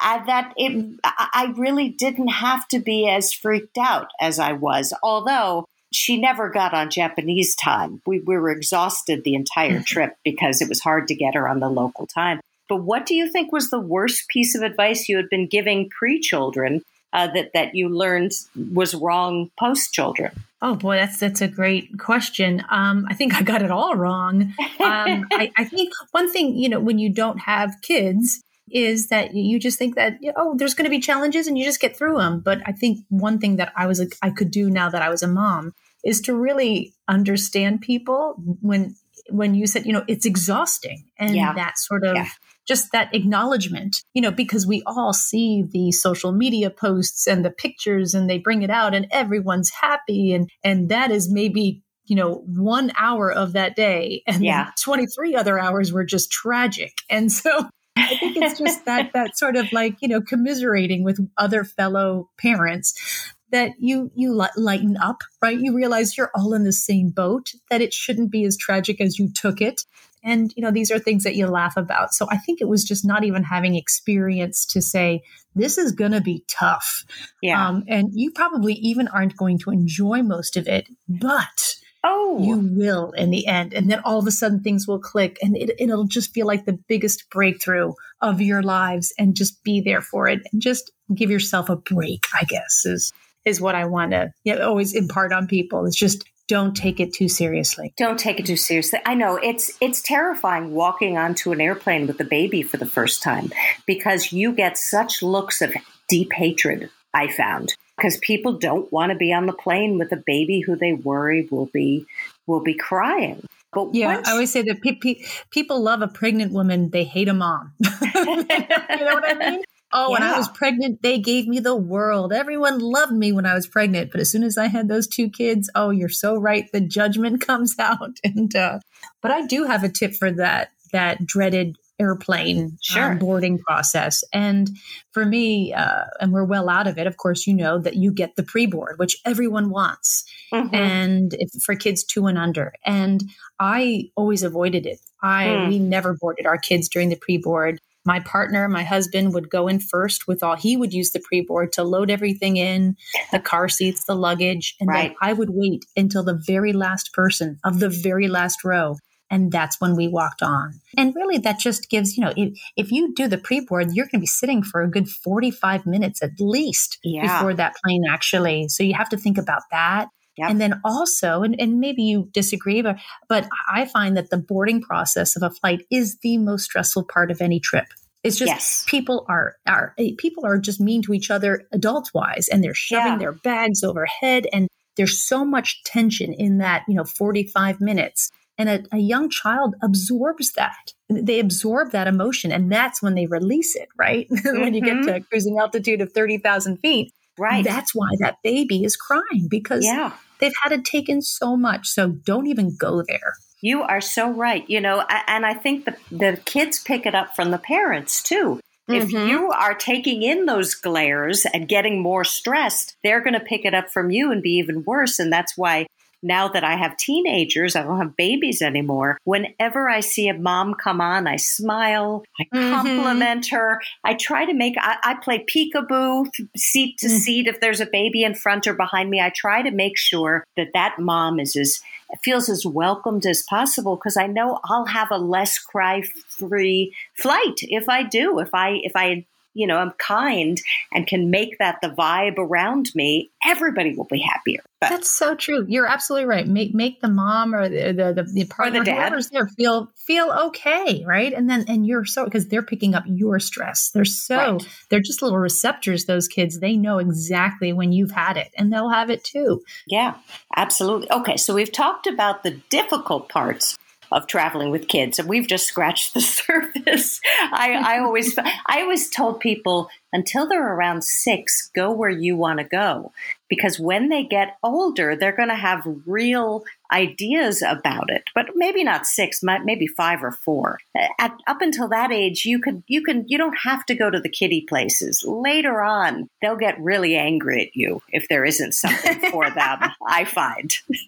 And 0.00 0.26
that 0.26 0.54
it, 0.56 1.00
I 1.04 1.52
really 1.56 1.90
didn't 1.90 2.28
have 2.28 2.66
to 2.68 2.78
be 2.78 3.08
as 3.10 3.34
freaked 3.34 3.76
out 3.76 4.08
as 4.20 4.38
I 4.38 4.52
was. 4.52 4.94
Although 5.02 5.66
she 5.92 6.18
never 6.18 6.48
got 6.48 6.72
on 6.72 6.88
Japanese 6.90 7.54
time, 7.56 8.00
we, 8.06 8.20
we 8.20 8.38
were 8.38 8.50
exhausted 8.50 9.22
the 9.24 9.34
entire 9.34 9.82
trip 9.82 10.16
because 10.24 10.62
it 10.62 10.68
was 10.70 10.80
hard 10.80 11.08
to 11.08 11.14
get 11.14 11.34
her 11.34 11.46
on 11.46 11.60
the 11.60 11.68
local 11.68 12.06
time. 12.06 12.40
But 12.70 12.78
what 12.78 13.04
do 13.04 13.14
you 13.14 13.28
think 13.28 13.52
was 13.52 13.68
the 13.68 13.80
worst 13.80 14.28
piece 14.28 14.54
of 14.54 14.62
advice 14.62 15.08
you 15.08 15.16
had 15.18 15.28
been 15.28 15.46
giving 15.46 15.90
pre 15.90 16.20
children 16.20 16.82
uh, 17.16 17.28
that 17.28 17.52
that 17.54 17.74
you 17.74 17.88
learned 17.88 18.32
was 18.72 18.94
wrong 18.94 19.50
post 19.58 19.92
children? 19.92 20.30
Oh 20.60 20.74
boy, 20.74 20.96
that's 20.96 21.18
that's 21.18 21.40
a 21.40 21.48
great 21.48 21.98
question. 21.98 22.62
Um, 22.70 23.06
I 23.08 23.14
think 23.14 23.34
I 23.34 23.42
got 23.42 23.62
it 23.62 23.70
all 23.70 23.96
wrong. 23.96 24.54
Um, 24.80 25.26
I, 25.32 25.50
I, 25.56 25.64
think 25.64 25.92
one 26.12 26.30
thing, 26.30 26.56
you 26.56 26.68
know, 26.68 26.78
when 26.78 26.98
you 26.98 27.12
don't 27.12 27.38
have 27.38 27.74
kids, 27.82 28.42
is 28.70 29.08
that 29.08 29.34
you 29.34 29.58
just 29.58 29.78
think 29.78 29.94
that 29.94 30.18
oh, 30.36 30.54
there's 30.58 30.74
going 30.74 30.84
to 30.84 30.90
be 30.90 31.00
challenges 31.00 31.46
and 31.46 31.56
you 31.58 31.64
just 31.64 31.80
get 31.80 31.96
through 31.96 32.18
them. 32.18 32.40
But 32.40 32.60
I 32.66 32.72
think 32.72 33.00
one 33.08 33.38
thing 33.38 33.56
that 33.56 33.72
I 33.76 33.86
was 33.86 34.06
I 34.20 34.30
could 34.30 34.50
do 34.50 34.68
now 34.68 34.90
that 34.90 35.02
I 35.02 35.08
was 35.08 35.22
a 35.22 35.28
mom 35.28 35.72
is 36.04 36.20
to 36.22 36.34
really 36.34 36.94
understand 37.08 37.80
people 37.80 38.34
when 38.60 38.94
when 39.30 39.54
you 39.54 39.66
said 39.66 39.86
you 39.86 39.92
know 39.92 40.04
it's 40.06 40.26
exhausting 40.26 41.04
and 41.18 41.34
yeah. 41.34 41.54
that 41.54 41.78
sort 41.78 42.04
of 42.04 42.14
yeah 42.14 42.28
just 42.66 42.92
that 42.92 43.14
acknowledgement, 43.14 43.96
you 44.14 44.20
know, 44.20 44.30
because 44.30 44.66
we 44.66 44.82
all 44.86 45.12
see 45.12 45.64
the 45.68 45.92
social 45.92 46.32
media 46.32 46.70
posts 46.70 47.26
and 47.26 47.44
the 47.44 47.50
pictures 47.50 48.14
and 48.14 48.28
they 48.28 48.38
bring 48.38 48.62
it 48.62 48.70
out 48.70 48.94
and 48.94 49.06
everyone's 49.10 49.70
happy. 49.70 50.32
And, 50.32 50.50
and 50.64 50.88
that 50.88 51.10
is 51.10 51.30
maybe, 51.30 51.82
you 52.06 52.16
know, 52.16 52.42
one 52.46 52.92
hour 52.98 53.32
of 53.32 53.52
that 53.52 53.76
day. 53.76 54.22
And 54.26 54.44
yeah. 54.44 54.70
23 54.82 55.34
other 55.34 55.58
hours 55.58 55.92
were 55.92 56.04
just 56.04 56.30
tragic. 56.30 56.92
And 57.08 57.30
so 57.30 57.68
I 57.96 58.16
think 58.16 58.36
it's 58.36 58.58
just 58.58 58.84
that, 58.84 59.10
that 59.14 59.38
sort 59.38 59.56
of 59.56 59.72
like, 59.72 59.96
you 60.00 60.08
know, 60.08 60.20
commiserating 60.20 61.04
with 61.04 61.20
other 61.38 61.64
fellow 61.64 62.30
parents 62.38 63.32
that 63.52 63.72
you 63.78 64.10
you 64.16 64.34
lighten 64.56 64.96
up 64.96 65.22
right 65.40 65.60
you 65.60 65.72
realize 65.72 66.18
you're 66.18 66.32
all 66.34 66.52
in 66.52 66.64
the 66.64 66.72
same 66.72 67.10
boat 67.10 67.52
that 67.70 67.80
it 67.80 67.94
shouldn't 67.94 68.30
be 68.30 68.44
as 68.44 68.56
tragic 68.56 69.00
as 69.00 69.20
you 69.20 69.32
took 69.32 69.60
it 69.60 69.84
and, 70.26 70.52
you 70.56 70.62
know, 70.62 70.72
these 70.72 70.90
are 70.90 70.98
things 70.98 71.22
that 71.22 71.36
you 71.36 71.46
laugh 71.46 71.76
about. 71.76 72.12
So 72.12 72.26
I 72.30 72.36
think 72.36 72.60
it 72.60 72.68
was 72.68 72.82
just 72.82 73.04
not 73.06 73.22
even 73.22 73.44
having 73.44 73.76
experience 73.76 74.66
to 74.66 74.82
say, 74.82 75.22
this 75.54 75.78
is 75.78 75.92
going 75.92 76.10
to 76.12 76.20
be 76.20 76.44
tough. 76.48 77.04
Yeah. 77.40 77.64
Um, 77.66 77.84
and 77.86 78.10
you 78.12 78.32
probably 78.32 78.74
even 78.74 79.06
aren't 79.08 79.36
going 79.36 79.58
to 79.60 79.70
enjoy 79.70 80.22
most 80.22 80.56
of 80.56 80.66
it, 80.66 80.88
but 81.08 81.76
Oh, 82.08 82.38
you 82.40 82.58
will 82.58 83.10
in 83.12 83.30
the 83.30 83.48
end. 83.48 83.74
And 83.74 83.90
then 83.90 84.00
all 84.04 84.20
of 84.20 84.26
a 84.28 84.30
sudden 84.30 84.62
things 84.62 84.86
will 84.86 85.00
click 85.00 85.38
and 85.42 85.56
it, 85.56 85.72
it'll 85.78 86.04
just 86.04 86.32
feel 86.32 86.46
like 86.46 86.64
the 86.64 86.78
biggest 86.88 87.28
breakthrough 87.30 87.94
of 88.20 88.40
your 88.40 88.62
lives 88.62 89.12
and 89.18 89.34
just 89.34 89.62
be 89.64 89.80
there 89.80 90.02
for 90.02 90.28
it 90.28 90.40
and 90.52 90.62
just 90.62 90.92
give 91.14 91.30
yourself 91.30 91.68
a 91.68 91.74
break, 91.74 92.24
I 92.32 92.44
guess 92.44 92.84
is, 92.84 93.12
is 93.44 93.60
what 93.60 93.74
I 93.74 93.86
want 93.86 94.12
to 94.12 94.32
you 94.44 94.54
know, 94.54 94.68
always 94.68 94.94
impart 94.94 95.32
on 95.32 95.48
people. 95.48 95.84
It's 95.84 95.96
just 95.96 96.24
don't 96.48 96.76
take 96.76 97.00
it 97.00 97.12
too 97.12 97.28
seriously. 97.28 97.92
Don't 97.96 98.18
take 98.18 98.38
it 98.38 98.46
too 98.46 98.56
seriously. 98.56 99.00
I 99.04 99.14
know 99.14 99.36
it's 99.36 99.70
it's 99.80 100.00
terrifying 100.00 100.72
walking 100.72 101.18
onto 101.18 101.52
an 101.52 101.60
airplane 101.60 102.06
with 102.06 102.20
a 102.20 102.24
baby 102.24 102.62
for 102.62 102.76
the 102.76 102.86
first 102.86 103.22
time 103.22 103.52
because 103.86 104.32
you 104.32 104.52
get 104.52 104.78
such 104.78 105.22
looks 105.22 105.60
of 105.62 105.74
deep 106.08 106.32
hatred. 106.32 106.90
I 107.14 107.32
found 107.32 107.74
because 107.96 108.18
people 108.18 108.58
don't 108.58 108.92
want 108.92 109.10
to 109.10 109.16
be 109.16 109.32
on 109.32 109.46
the 109.46 109.52
plane 109.52 109.98
with 109.98 110.12
a 110.12 110.22
baby 110.26 110.60
who 110.60 110.76
they 110.76 110.92
worry 110.92 111.48
will 111.50 111.66
be 111.66 112.06
will 112.46 112.62
be 112.62 112.74
crying. 112.74 113.42
But 113.72 113.94
yeah, 113.94 114.14
once, 114.14 114.28
I 114.28 114.32
always 114.32 114.52
say 114.52 114.62
that 114.62 114.82
pe- 114.82 114.96
pe- 114.96 115.22
people 115.50 115.80
love 115.80 116.02
a 116.02 116.08
pregnant 116.08 116.52
woman; 116.52 116.90
they 116.90 117.04
hate 117.04 117.28
a 117.28 117.34
mom. 117.34 117.72
you 117.80 117.88
know 117.88 119.14
what 119.14 119.28
I 119.28 119.50
mean? 119.50 119.62
Oh, 119.98 120.08
yeah. 120.08 120.12
when 120.12 120.22
I 120.22 120.36
was 120.36 120.48
pregnant, 120.48 121.00
they 121.02 121.18
gave 121.18 121.48
me 121.48 121.58
the 121.58 121.74
world. 121.74 122.30
Everyone 122.30 122.80
loved 122.80 123.12
me 123.12 123.32
when 123.32 123.46
I 123.46 123.54
was 123.54 123.66
pregnant. 123.66 124.10
But 124.12 124.20
as 124.20 124.30
soon 124.30 124.42
as 124.42 124.58
I 124.58 124.66
had 124.66 124.88
those 124.88 125.06
two 125.06 125.30
kids, 125.30 125.70
oh, 125.74 125.88
you're 125.88 126.10
so 126.10 126.36
right. 126.36 126.70
The 126.70 126.82
judgment 126.82 127.40
comes 127.46 127.78
out. 127.78 128.18
And, 128.22 128.54
uh, 128.54 128.80
but 129.22 129.30
I 129.30 129.46
do 129.46 129.64
have 129.64 129.84
a 129.84 129.88
tip 129.88 130.12
for 130.12 130.30
that, 130.32 130.68
that 130.92 131.24
dreaded 131.24 131.76
airplane 131.98 132.58
um, 132.58 132.78
sure. 132.82 133.12
um, 133.12 133.18
boarding 133.18 133.58
process. 133.58 134.22
And 134.34 134.68
for 135.12 135.24
me, 135.24 135.72
uh, 135.72 136.04
and 136.20 136.30
we're 136.30 136.44
well 136.44 136.68
out 136.68 136.86
of 136.86 136.98
it, 136.98 137.06
of 137.06 137.16
course, 137.16 137.46
you 137.46 137.54
know 137.54 137.78
that 137.78 137.96
you 137.96 138.12
get 138.12 138.36
the 138.36 138.42
pre 138.42 138.66
board, 138.66 138.98
which 138.98 139.16
everyone 139.24 139.70
wants. 139.70 140.24
Mm-hmm. 140.52 140.74
And 140.74 141.34
if, 141.38 141.50
for 141.64 141.74
kids 141.74 142.04
two 142.04 142.26
and 142.26 142.36
under. 142.36 142.74
And 142.84 143.22
I 143.58 144.10
always 144.14 144.42
avoided 144.42 144.84
it. 144.84 145.00
I, 145.22 145.46
mm. 145.46 145.68
we 145.68 145.78
never 145.78 146.14
boarded 146.20 146.44
our 146.44 146.58
kids 146.58 146.90
during 146.90 147.08
the 147.08 147.16
pre 147.16 147.38
board 147.38 147.80
my 148.06 148.20
partner, 148.20 148.68
my 148.68 148.84
husband, 148.84 149.34
would 149.34 149.50
go 149.50 149.68
in 149.68 149.80
first 149.80 150.26
with 150.26 150.42
all 150.42 150.56
he 150.56 150.76
would 150.76 150.92
use 150.92 151.10
the 151.12 151.20
pre 151.20 151.40
board 151.40 151.72
to 151.72 151.84
load 151.84 152.10
everything 152.10 152.56
in 152.56 152.96
the 153.32 153.40
car 153.40 153.68
seats, 153.68 154.04
the 154.04 154.14
luggage. 154.14 154.74
And 154.80 154.88
right. 154.88 155.08
then 155.08 155.16
I 155.20 155.32
would 155.32 155.50
wait 155.50 155.84
until 155.96 156.24
the 156.24 156.40
very 156.46 156.72
last 156.72 157.12
person 157.12 157.58
of 157.64 157.80
the 157.80 157.88
very 157.88 158.28
last 158.28 158.64
row. 158.64 158.96
And 159.28 159.50
that's 159.50 159.80
when 159.80 159.96
we 159.96 160.06
walked 160.06 160.40
on. 160.40 160.80
And 160.96 161.12
really, 161.14 161.38
that 161.38 161.58
just 161.58 161.90
gives, 161.90 162.16
you 162.16 162.24
know, 162.24 162.32
if, 162.36 162.56
if 162.76 162.92
you 162.92 163.12
do 163.14 163.26
the 163.26 163.38
pre 163.38 163.60
board, 163.60 163.88
you're 163.92 164.06
going 164.06 164.12
to 164.12 164.18
be 164.20 164.26
sitting 164.26 164.62
for 164.62 164.82
a 164.82 164.90
good 164.90 165.08
45 165.08 165.84
minutes 165.84 166.22
at 166.22 166.30
least 166.38 166.98
yeah. 167.02 167.22
before 167.38 167.54
that 167.54 167.74
plane 167.84 168.04
actually. 168.08 168.68
So 168.68 168.84
you 168.84 168.94
have 168.94 169.08
to 169.08 169.16
think 169.16 169.36
about 169.36 169.62
that. 169.72 170.08
Yep. 170.36 170.50
And 170.50 170.60
then 170.60 170.80
also, 170.84 171.42
and, 171.42 171.58
and 171.58 171.80
maybe 171.80 172.02
you 172.02 172.28
disagree, 172.32 172.82
but, 172.82 172.96
but 173.28 173.48
I 173.72 173.86
find 173.86 174.16
that 174.16 174.30
the 174.30 174.36
boarding 174.36 174.82
process 174.82 175.34
of 175.34 175.42
a 175.42 175.50
flight 175.50 175.86
is 175.90 176.18
the 176.22 176.36
most 176.38 176.64
stressful 176.64 177.04
part 177.04 177.30
of 177.30 177.40
any 177.40 177.58
trip. 177.58 177.86
It's 178.22 178.38
just 178.38 178.48
yes. 178.48 178.84
people 178.88 179.24
are 179.28 179.54
are 179.68 179.94
eh, 179.98 180.10
people 180.18 180.44
are 180.44 180.58
just 180.58 180.80
mean 180.80 181.00
to 181.02 181.14
each 181.14 181.30
other 181.30 181.68
adult 181.70 182.10
wise 182.12 182.48
and 182.48 182.62
they're 182.62 182.74
shoving 182.74 183.12
yeah. 183.12 183.18
their 183.18 183.32
bags 183.32 183.84
overhead 183.84 184.48
and 184.52 184.68
there's 184.96 185.22
so 185.22 185.44
much 185.44 185.84
tension 185.84 186.32
in 186.32 186.58
that, 186.58 186.84
you 186.88 186.94
know, 186.94 187.04
45 187.04 187.80
minutes. 187.80 188.30
And 188.58 188.68
a, 188.70 188.82
a 188.90 188.98
young 188.98 189.28
child 189.28 189.74
absorbs 189.82 190.52
that. 190.52 190.94
They 191.10 191.38
absorb 191.38 191.92
that 191.92 192.08
emotion 192.08 192.50
and 192.50 192.72
that's 192.72 193.02
when 193.02 193.14
they 193.14 193.26
release 193.26 193.76
it, 193.76 193.88
right? 193.96 194.26
Mm-hmm. 194.28 194.60
when 194.62 194.74
you 194.74 194.80
get 194.80 194.94
to 194.94 195.12
mm-hmm. 195.12 195.24
cruising 195.30 195.58
altitude 195.58 196.00
of 196.00 196.12
30,000 196.12 196.78
feet. 196.78 197.12
Right. 197.38 197.62
That's 197.62 197.94
why 197.94 198.08
that 198.20 198.38
baby 198.42 198.82
is 198.82 198.96
crying 198.96 199.46
because 199.48 199.84
yeah. 199.84 200.14
They've 200.40 200.52
had 200.62 200.72
it 200.72 200.84
taken 200.84 201.22
so 201.22 201.56
much. 201.56 201.88
So 201.88 202.08
don't 202.08 202.46
even 202.46 202.76
go 202.76 203.02
there. 203.06 203.34
You 203.60 203.82
are 203.82 204.00
so 204.00 204.30
right. 204.30 204.68
You 204.68 204.80
know, 204.80 205.04
and 205.26 205.46
I 205.46 205.54
think 205.54 205.84
the, 205.84 205.96
the 206.10 206.40
kids 206.44 206.78
pick 206.78 207.06
it 207.06 207.14
up 207.14 207.34
from 207.34 207.50
the 207.50 207.58
parents 207.58 208.22
too. 208.22 208.60
Mm-hmm. 208.88 209.02
If 209.02 209.12
you 209.12 209.50
are 209.50 209.74
taking 209.74 210.22
in 210.22 210.46
those 210.46 210.74
glares 210.74 211.44
and 211.46 211.68
getting 211.68 212.00
more 212.00 212.22
stressed, 212.22 212.96
they're 213.02 213.20
going 213.20 213.34
to 213.34 213.40
pick 213.40 213.64
it 213.64 213.74
up 213.74 213.90
from 213.92 214.10
you 214.10 214.30
and 214.30 214.42
be 214.42 214.58
even 214.58 214.84
worse. 214.84 215.18
And 215.18 215.32
that's 215.32 215.56
why 215.56 215.86
now 216.22 216.48
that 216.48 216.64
I 216.64 216.76
have 216.76 216.96
teenagers, 216.96 217.76
I 217.76 217.82
don't 217.82 217.98
have 217.98 218.16
babies 218.16 218.62
anymore. 218.62 219.18
Whenever 219.24 219.88
I 219.88 220.00
see 220.00 220.28
a 220.28 220.34
mom 220.34 220.74
come 220.74 221.00
on, 221.00 221.26
I 221.26 221.36
smile, 221.36 222.24
I 222.40 222.44
mm-hmm. 222.44 222.74
compliment 222.74 223.48
her. 223.48 223.80
I 224.04 224.14
try 224.14 224.44
to 224.44 224.54
make, 224.54 224.74
I, 224.78 224.96
I 225.02 225.14
play 225.14 225.44
peekaboo 225.44 226.28
seat 226.56 226.98
to 226.98 227.06
mm-hmm. 227.06 227.16
seat. 227.16 227.46
If 227.46 227.60
there's 227.60 227.80
a 227.80 227.86
baby 227.86 228.24
in 228.24 228.34
front 228.34 228.66
or 228.66 228.74
behind 228.74 229.10
me, 229.10 229.20
I 229.20 229.32
try 229.34 229.62
to 229.62 229.70
make 229.70 229.96
sure 229.96 230.44
that 230.56 230.68
that 230.74 230.98
mom 230.98 231.38
is 231.38 231.56
as, 231.56 231.80
feels 232.22 232.48
as 232.48 232.64
welcomed 232.64 233.26
as 233.26 233.42
possible 233.42 233.96
because 233.96 234.16
I 234.16 234.26
know 234.26 234.60
I'll 234.64 234.86
have 234.86 235.08
a 235.10 235.18
less 235.18 235.58
cry 235.58 236.02
free 236.28 236.94
flight 237.14 237.60
if 237.62 237.88
I 237.88 238.02
do. 238.02 238.38
If 238.38 238.50
I, 238.54 238.80
if 238.82 238.92
I, 238.94 239.26
you 239.56 239.66
know, 239.66 239.78
I'm 239.78 239.92
kind 239.92 240.60
and 240.92 241.06
can 241.06 241.30
make 241.30 241.58
that 241.58 241.78
the 241.80 241.88
vibe 241.88 242.38
around 242.38 242.94
me, 242.94 243.30
everybody 243.44 243.94
will 243.94 244.04
be 244.04 244.20
happier. 244.20 244.60
But, 244.80 244.90
That's 244.90 245.10
so 245.10 245.34
true. 245.34 245.64
You're 245.66 245.86
absolutely 245.86 246.26
right. 246.26 246.46
Make 246.46 246.74
make 246.74 247.00
the 247.00 247.08
mom 247.08 247.54
or 247.54 247.68
the 247.68 247.92
the, 247.92 248.12
the, 248.12 248.30
the 248.30 248.44
partner, 248.44 248.82
or 248.82 248.84
the 248.84 248.90
dad. 248.90 249.08
whoever's 249.08 249.30
there, 249.30 249.48
feel 249.48 249.90
feel 249.96 250.30
okay, 250.48 251.02
right? 251.06 251.32
And 251.32 251.48
then 251.48 251.64
and 251.68 251.86
you're 251.86 252.04
so 252.04 252.26
because 252.26 252.48
they're 252.48 252.62
picking 252.62 252.94
up 252.94 253.04
your 253.06 253.40
stress. 253.40 253.90
They're 253.90 254.04
so 254.04 254.36
right. 254.36 254.68
they're 254.90 255.00
just 255.00 255.22
little 255.22 255.38
receptors. 255.38 256.04
Those 256.04 256.28
kids, 256.28 256.60
they 256.60 256.76
know 256.76 256.98
exactly 256.98 257.72
when 257.72 257.92
you've 257.92 258.10
had 258.10 258.36
it, 258.36 258.50
and 258.58 258.70
they'll 258.70 258.90
have 258.90 259.08
it 259.08 259.24
too. 259.24 259.62
Yeah, 259.86 260.16
absolutely. 260.54 261.10
Okay, 261.10 261.38
so 261.38 261.54
we've 261.54 261.72
talked 261.72 262.06
about 262.06 262.42
the 262.42 262.60
difficult 262.68 263.30
parts 263.30 263.78
of 264.12 264.26
traveling 264.26 264.70
with 264.70 264.88
kids, 264.88 265.18
and 265.18 265.28
we've 265.28 265.48
just 265.48 265.66
scratched 265.66 266.14
the 266.14 266.20
surface. 266.36 267.20
I, 267.52 267.72
I 267.84 267.98
always, 268.00 268.38
I 268.38 268.82
always 268.82 269.10
told 269.10 269.40
people 269.40 269.88
until 270.16 270.48
they're 270.48 270.74
around 270.74 271.04
six, 271.04 271.70
go 271.74 271.92
where 271.92 272.08
you 272.08 272.36
want 272.36 272.58
to 272.58 272.64
go, 272.64 273.12
because 273.50 273.78
when 273.78 274.08
they 274.08 274.24
get 274.24 274.56
older, 274.62 275.14
they're 275.14 275.36
going 275.36 275.50
to 275.50 275.54
have 275.54 275.86
real 276.06 276.64
ideas 276.90 277.60
about 277.60 278.08
it. 278.08 278.24
But 278.34 278.46
maybe 278.54 278.82
not 278.82 279.06
six, 279.06 279.40
maybe 279.42 279.86
five 279.86 280.24
or 280.24 280.32
four. 280.32 280.78
At, 281.18 281.36
up 281.46 281.60
until 281.60 281.86
that 281.88 282.10
age, 282.10 282.46
you 282.46 282.58
could, 282.58 282.82
you 282.86 283.02
can, 283.02 283.26
you 283.28 283.36
don't 283.36 283.58
have 283.62 283.84
to 283.86 283.94
go 283.94 284.08
to 284.08 284.18
the 284.18 284.30
kiddie 284.30 284.64
places. 284.66 285.22
Later 285.26 285.82
on, 285.82 286.30
they'll 286.40 286.56
get 286.56 286.80
really 286.80 287.14
angry 287.14 287.66
at 287.66 287.76
you 287.76 288.00
if 288.08 288.26
there 288.28 288.46
isn't 288.46 288.72
something 288.72 289.30
for 289.30 289.50
them. 289.54 289.80
I 290.08 290.24
find 290.24 290.74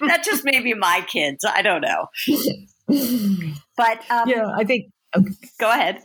that 0.00 0.22
just 0.24 0.42
may 0.42 0.60
be 0.60 0.72
my 0.72 1.04
kids. 1.06 1.44
I 1.44 1.60
don't 1.60 1.82
know. 1.82 2.08
But 3.76 4.08
um, 4.10 4.28
yeah, 4.28 4.52
I 4.54 4.64
think. 4.64 4.92
Go 5.58 5.70
ahead. 5.70 6.02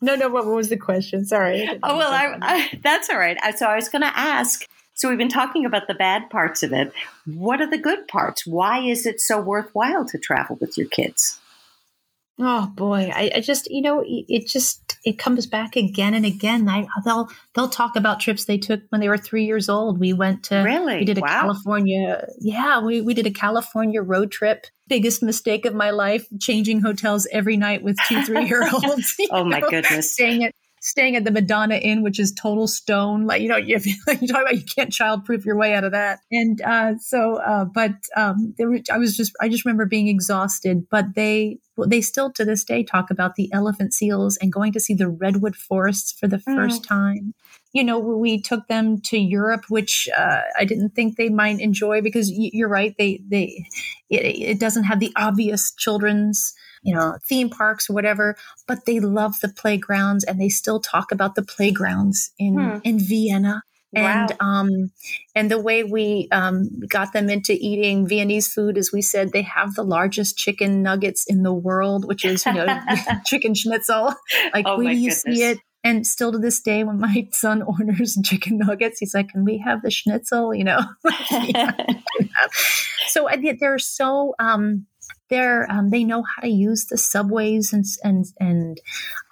No, 0.00 0.14
no. 0.14 0.28
What 0.28 0.46
was 0.46 0.68
the 0.68 0.76
question? 0.76 1.24
Sorry. 1.24 1.68
Oh 1.82 1.96
well, 1.96 2.12
I, 2.12 2.38
I, 2.40 2.80
that's 2.82 3.10
all 3.10 3.18
right. 3.18 3.36
So 3.56 3.66
I 3.66 3.76
was 3.76 3.88
going 3.88 4.02
to 4.02 4.18
ask. 4.18 4.64
So 4.94 5.08
we've 5.08 5.18
been 5.18 5.28
talking 5.28 5.64
about 5.64 5.86
the 5.86 5.94
bad 5.94 6.28
parts 6.30 6.62
of 6.62 6.72
it. 6.72 6.92
What 7.26 7.60
are 7.60 7.70
the 7.70 7.78
good 7.78 8.08
parts? 8.08 8.46
Why 8.46 8.80
is 8.80 9.06
it 9.06 9.20
so 9.20 9.40
worthwhile 9.40 10.04
to 10.06 10.18
travel 10.18 10.56
with 10.60 10.76
your 10.76 10.88
kids? 10.88 11.38
Oh 12.40 12.68
boy, 12.76 13.10
I, 13.12 13.32
I, 13.34 13.40
just 13.40 13.68
you 13.68 13.82
know 13.82 14.04
it 14.06 14.46
just 14.46 14.96
it 15.04 15.18
comes 15.18 15.46
back 15.46 15.74
again 15.74 16.14
and 16.14 16.24
again. 16.24 16.68
I 16.68 16.86
they'll 17.04 17.28
they'll 17.54 17.68
talk 17.68 17.96
about 17.96 18.20
trips 18.20 18.44
they 18.44 18.58
took 18.58 18.80
when 18.90 19.00
they 19.00 19.08
were 19.08 19.18
three 19.18 19.44
years 19.44 19.68
old. 19.68 19.98
We 19.98 20.12
went 20.12 20.44
to 20.44 20.58
really 20.58 20.98
we 20.98 21.04
did 21.04 21.18
a 21.18 21.20
wow. 21.20 21.40
California 21.40 22.28
yeah 22.38 22.80
we 22.80 23.00
we 23.00 23.14
did 23.14 23.26
a 23.26 23.32
California 23.32 24.02
road 24.02 24.30
trip. 24.30 24.66
Biggest 24.86 25.22
mistake 25.22 25.66
of 25.66 25.74
my 25.74 25.90
life, 25.90 26.26
changing 26.40 26.80
hotels 26.80 27.26
every 27.32 27.56
night 27.56 27.82
with 27.82 27.96
two 28.06 28.22
three 28.22 28.46
year 28.46 28.62
olds. 28.72 29.16
oh 29.32 29.42
my 29.44 29.58
know, 29.58 29.70
goodness, 29.70 30.12
staying 30.12 30.44
at 30.44 30.54
staying 30.80 31.16
at 31.16 31.24
the 31.24 31.30
Madonna 31.30 31.76
Inn, 31.76 32.02
which 32.02 32.18
is 32.18 32.32
total 32.32 32.66
stone. 32.66 33.26
Like 33.26 33.42
you 33.42 33.48
know, 33.48 33.56
you, 33.56 33.78
like 34.06 34.20
you 34.22 34.28
talk 34.28 34.42
about 34.42 34.56
you 34.56 34.64
can't 34.64 34.90
childproof 34.90 35.44
your 35.44 35.56
way 35.56 35.74
out 35.74 35.84
of 35.84 35.92
that. 35.92 36.20
And 36.30 36.60
uh, 36.62 36.98
so, 36.98 37.36
uh, 37.36 37.64
but 37.64 37.92
um, 38.16 38.54
were, 38.58 38.80
I 38.92 38.98
was 38.98 39.16
just 39.16 39.32
I 39.40 39.48
just 39.48 39.64
remember 39.64 39.86
being 39.86 40.08
exhausted. 40.08 40.86
But 40.90 41.14
they 41.14 41.58
well, 41.76 41.88
they 41.88 42.00
still 42.00 42.32
to 42.32 42.44
this 42.44 42.64
day 42.64 42.82
talk 42.82 43.10
about 43.10 43.36
the 43.36 43.50
elephant 43.52 43.94
seals 43.94 44.36
and 44.38 44.52
going 44.52 44.72
to 44.72 44.80
see 44.80 44.94
the 44.94 45.08
redwood 45.08 45.56
forests 45.56 46.12
for 46.12 46.26
the 46.26 46.38
mm. 46.38 46.56
first 46.56 46.84
time. 46.84 47.34
You 47.72 47.84
know, 47.84 47.98
we 47.98 48.40
took 48.40 48.66
them 48.66 49.00
to 49.02 49.18
Europe, 49.18 49.64
which 49.68 50.08
uh, 50.16 50.40
I 50.58 50.64
didn't 50.64 50.90
think 50.90 51.16
they 51.16 51.28
might 51.28 51.60
enjoy 51.60 52.00
because 52.00 52.30
you're 52.32 52.68
right. 52.68 52.94
They 52.98 53.20
they 53.28 53.64
it, 54.10 54.24
it 54.24 54.60
doesn't 54.60 54.84
have 54.84 55.00
the 55.00 55.12
obvious 55.16 55.72
children's 55.72 56.54
you 56.82 56.94
know, 56.94 57.16
theme 57.26 57.50
parks 57.50 57.88
or 57.88 57.94
whatever, 57.94 58.36
but 58.66 58.86
they 58.86 59.00
love 59.00 59.40
the 59.40 59.48
playgrounds 59.48 60.24
and 60.24 60.40
they 60.40 60.48
still 60.48 60.80
talk 60.80 61.12
about 61.12 61.34
the 61.34 61.42
playgrounds 61.42 62.32
in, 62.38 62.54
hmm. 62.54 62.78
in 62.84 62.98
Vienna. 62.98 63.62
And 63.94 64.36
um, 64.38 64.90
and 65.34 65.50
the 65.50 65.58
way 65.58 65.82
we 65.82 66.28
um, 66.30 66.68
got 66.88 67.14
them 67.14 67.30
into 67.30 67.54
eating 67.54 68.06
Viennese 68.06 68.52
food 68.52 68.76
is 68.76 68.92
we 68.92 69.00
said 69.00 69.32
they 69.32 69.42
have 69.42 69.74
the 69.74 69.82
largest 69.82 70.36
chicken 70.36 70.82
nuggets 70.82 71.24
in 71.26 71.42
the 71.42 71.54
world, 71.54 72.06
which 72.06 72.22
is 72.22 72.44
you 72.44 72.52
know 72.52 72.66
chicken 73.24 73.54
schnitzel. 73.54 74.12
Like 74.52 74.66
oh 74.68 74.82
do 74.82 74.90
you 74.90 75.10
see 75.10 75.42
it? 75.42 75.58
And 75.84 76.06
still 76.06 76.32
to 76.32 76.38
this 76.38 76.60
day, 76.60 76.84
when 76.84 76.98
my 76.98 77.28
son 77.32 77.62
orders 77.80 78.18
chicken 78.24 78.58
nuggets, 78.58 78.98
he's 78.98 79.14
like, 79.14 79.30
"Can 79.30 79.44
we 79.44 79.58
have 79.58 79.80
the 79.82 79.90
schnitzel?" 79.90 80.54
You 80.54 80.64
know. 80.64 80.80
so 83.06 83.26
I, 83.28 83.54
they're 83.58 83.78
so 83.78 84.34
um, 84.38 84.86
they're 85.30 85.70
um, 85.70 85.90
they 85.90 86.04
know 86.04 86.22
how 86.22 86.42
to 86.42 86.48
use 86.48 86.86
the 86.86 86.98
subways 86.98 87.72
and 87.72 87.84
and 88.02 88.26
and 88.40 88.80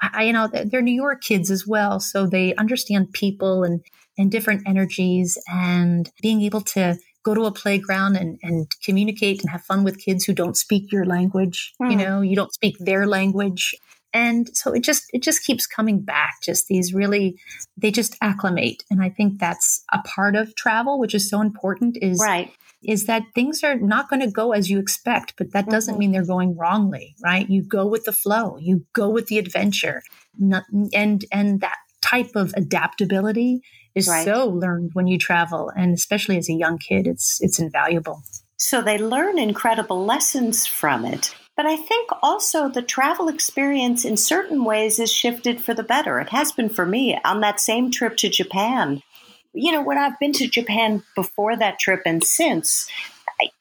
I, 0.00 0.25
you 0.25 0.33
know 0.33 0.49
they're 0.49 0.83
New 0.83 0.95
York 0.95 1.23
kids 1.23 1.50
as 1.50 1.67
well, 1.67 2.00
so 2.00 2.26
they 2.26 2.55
understand 2.55 3.12
people 3.12 3.65
and 3.65 3.83
and 4.19 4.31
different 4.31 4.62
energies 4.67 5.38
and 5.49 6.11
being 6.23 6.43
able 6.43 6.62
to 6.62 6.97
go 7.23 7.35
to 7.35 7.45
a 7.45 7.53
playground 7.53 8.17
and, 8.17 8.38
and 8.43 8.69
communicate 8.85 9.43
and 9.43 9.50
have 9.50 9.62
fun 9.62 9.83
with 9.83 9.99
kids 9.99 10.25
who 10.25 10.33
don't 10.33 10.57
speak 10.57 10.93
your 10.93 11.05
language. 11.05 11.75
Mm. 11.83 11.91
You 11.91 11.97
hmm. 11.97 12.03
know, 12.03 12.21
you 12.21 12.37
don't 12.37 12.55
speak 12.55 12.76
their 12.79 13.07
language. 13.07 13.75
And 14.12 14.48
so 14.56 14.72
it 14.72 14.82
just 14.82 15.04
it 15.12 15.22
just 15.22 15.44
keeps 15.44 15.66
coming 15.66 16.00
back. 16.00 16.36
Just 16.42 16.68
these 16.68 16.94
really 16.94 17.38
they 17.76 17.90
just 17.90 18.16
acclimate. 18.22 18.82
And 18.90 19.02
I 19.02 19.10
think 19.10 19.38
that's 19.38 19.84
a 19.92 19.98
part 20.00 20.36
of 20.36 20.54
travel, 20.56 20.98
which 20.98 21.14
is 21.14 21.28
so 21.28 21.40
important, 21.40 21.98
is 22.00 22.18
right 22.22 22.52
is 22.86 23.06
that 23.06 23.22
things 23.34 23.64
are 23.64 23.76
not 23.76 24.08
going 24.08 24.20
to 24.20 24.30
go 24.30 24.52
as 24.52 24.70
you 24.70 24.78
expect, 24.78 25.34
but 25.36 25.52
that 25.52 25.68
doesn't 25.68 25.94
mm-hmm. 25.94 25.98
mean 25.98 26.12
they're 26.12 26.25
going 26.25 26.56
wrongly, 26.56 27.16
right? 27.22 27.48
You 27.48 27.62
go 27.62 27.86
with 27.86 28.04
the 28.04 28.12
flow, 28.12 28.58
you 28.60 28.84
go 28.92 29.08
with 29.08 29.26
the 29.26 29.38
adventure, 29.38 30.02
and 30.38 31.25
and 31.32 31.60
that 31.60 31.76
type 32.02 32.30
of 32.36 32.52
adaptability 32.56 33.60
is 33.94 34.08
right. 34.08 34.25
so 34.25 34.48
learned 34.48 34.90
when 34.92 35.06
you 35.06 35.18
travel, 35.18 35.72
and 35.76 35.94
especially 35.94 36.36
as 36.36 36.48
a 36.48 36.54
young 36.54 36.78
kid, 36.78 37.06
it's 37.06 37.38
it's 37.40 37.58
invaluable. 37.58 38.22
So 38.56 38.80
they 38.80 38.98
learn 38.98 39.38
incredible 39.38 40.04
lessons 40.04 40.66
from 40.66 41.04
it. 41.04 41.34
But 41.56 41.66
I 41.66 41.76
think 41.76 42.10
also 42.22 42.68
the 42.68 42.82
travel 42.82 43.28
experience 43.28 44.04
in 44.04 44.16
certain 44.16 44.64
ways 44.64 44.98
is 44.98 45.10
shifted 45.10 45.60
for 45.60 45.72
the 45.72 45.82
better. 45.82 46.20
It 46.20 46.28
has 46.28 46.52
been 46.52 46.68
for 46.68 46.84
me 46.84 47.18
on 47.25 47.40
that 47.40 47.60
same 47.60 47.90
trip 47.90 48.16
to 48.18 48.28
Japan 48.28 49.02
you 49.56 49.72
know, 49.72 49.82
when 49.82 49.98
I've 49.98 50.18
been 50.18 50.32
to 50.34 50.46
Japan 50.46 51.02
before 51.14 51.56
that 51.56 51.78
trip 51.78 52.02
and 52.04 52.22
since, 52.22 52.88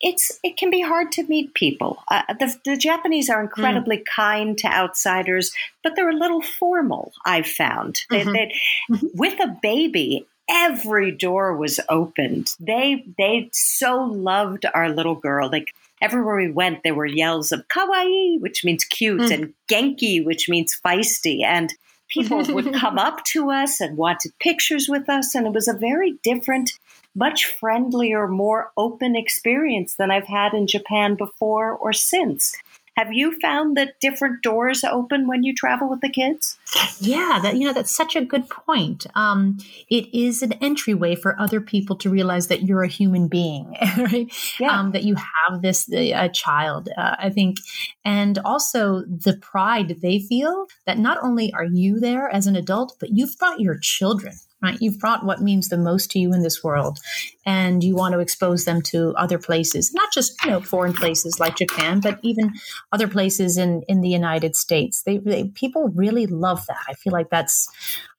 it's 0.01 0.39
it 0.43 0.57
can 0.57 0.69
be 0.69 0.81
hard 0.81 1.11
to 1.13 1.23
meet 1.23 1.53
people. 1.53 2.03
Uh, 2.09 2.21
the, 2.39 2.55
the, 2.63 2.77
Japanese 2.77 3.29
are 3.29 3.41
incredibly 3.41 3.97
mm. 3.97 4.05
kind 4.05 4.57
to 4.59 4.67
outsiders, 4.67 5.51
but 5.83 5.95
they're 5.95 6.09
a 6.09 6.15
little 6.15 6.41
formal. 6.41 7.11
I've 7.25 7.47
found 7.47 8.01
mm-hmm. 8.11 8.31
they, 8.31 8.53
mm-hmm. 8.91 9.07
with 9.15 9.39
a 9.39 9.57
baby. 9.61 10.27
Every 10.47 11.09
door 11.09 11.57
was 11.57 11.79
opened. 11.89 12.53
They 12.59 13.03
they 13.17 13.49
so 13.51 14.03
loved 14.03 14.67
our 14.75 14.89
little 14.89 15.15
girl. 15.15 15.49
Like 15.49 15.73
everywhere 16.01 16.37
we 16.37 16.51
went, 16.51 16.83
there 16.83 16.95
were 16.95 17.05
yells 17.05 17.51
of 17.51 17.67
"kawaii," 17.67 18.39
which 18.39 18.63
means 18.63 18.83
cute, 18.85 19.21
mm. 19.21 19.31
and 19.31 19.53
"genki," 19.69 20.23
which 20.23 20.49
means 20.49 20.79
feisty, 20.83 21.43
and 21.43 21.73
people 22.09 22.43
would 22.53 22.73
come 22.73 22.97
up 22.97 23.23
to 23.25 23.51
us 23.51 23.81
and 23.81 23.97
wanted 23.97 24.31
pictures 24.39 24.87
with 24.89 25.09
us. 25.09 25.35
And 25.35 25.47
it 25.47 25.53
was 25.53 25.67
a 25.67 25.73
very 25.73 26.15
different, 26.23 26.71
much 27.15 27.45
friendlier, 27.45 28.27
more 28.27 28.71
open 28.77 29.15
experience 29.15 29.95
than 29.95 30.11
I've 30.11 30.27
had 30.27 30.53
in 30.53 30.67
Japan 30.67 31.15
before 31.15 31.71
or 31.71 31.93
since. 31.93 32.55
Have 32.95 33.11
you 33.11 33.37
found 33.39 33.75
that 33.75 33.99
different 33.99 34.41
doors 34.41 34.83
open 34.83 35.27
when 35.27 35.43
you 35.43 35.53
travel 35.53 35.89
with 35.89 35.99
the 36.01 36.09
kids? 36.09 36.57
Yeah, 36.99 37.39
that 37.43 37.57
you 37.57 37.65
know 37.65 37.73
that's 37.73 37.91
such 37.91 38.15
a 38.15 38.23
good 38.23 38.49
point. 38.49 39.05
Um, 39.15 39.57
it 39.89 40.13
is 40.17 40.41
an 40.41 40.53
entryway 40.53 41.15
for 41.15 41.39
other 41.39 41.59
people 41.59 41.97
to 41.97 42.09
realize 42.09 42.47
that 42.47 42.63
you're 42.63 42.83
a 42.83 42.87
human 42.87 43.27
being, 43.27 43.75
right? 43.97 44.31
Yeah. 44.59 44.79
Um, 44.79 44.91
that 44.91 45.03
you 45.03 45.15
have 45.15 45.61
this 45.61 45.91
a 45.91 46.29
child. 46.29 46.89
Uh, 46.97 47.15
I 47.19 47.29
think, 47.29 47.57
and 48.05 48.39
also 48.39 49.01
the 49.01 49.37
pride 49.41 49.97
they 50.01 50.19
feel 50.19 50.67
that 50.85 50.97
not 50.97 51.17
only 51.21 51.51
are 51.53 51.65
you 51.65 51.99
there 51.99 52.29
as 52.29 52.47
an 52.47 52.55
adult, 52.55 52.95
but 52.99 53.09
you've 53.09 53.37
brought 53.37 53.59
your 53.59 53.77
children 53.77 54.35
right? 54.65 54.77
You've 54.81 55.00
brought 55.00 55.25
what 55.25 55.41
means 55.41 55.69
the 55.69 55.77
most 55.77 56.12
to 56.12 56.19
you 56.19 56.34
in 56.34 56.41
this 56.41 56.63
world, 56.63 57.00
and 57.45 57.84
you 57.84 57.95
want 57.95 58.13
to 58.13 58.19
expose 58.19 58.65
them 58.65 58.81
to 58.84 59.13
other 59.15 59.38
places, 59.38 59.93
not 59.93 60.12
just 60.12 60.34
you 60.43 60.51
know 60.51 60.62
foreign 60.62 60.93
places 60.93 61.39
like 61.39 61.57
Japan, 61.57 62.00
but 62.01 62.19
even 62.24 62.53
other 62.91 63.07
places 63.07 63.57
in 63.57 63.84
in 63.88 64.01
the 64.01 64.10
United 64.10 64.55
States. 64.55 65.03
They, 65.03 65.17
they 65.17 65.45
people 65.45 65.89
really 65.89 66.25
love 66.27 66.65
that. 66.67 66.84
I 66.88 66.93
feel 66.93 67.13
like 67.13 67.29
that's 67.29 67.69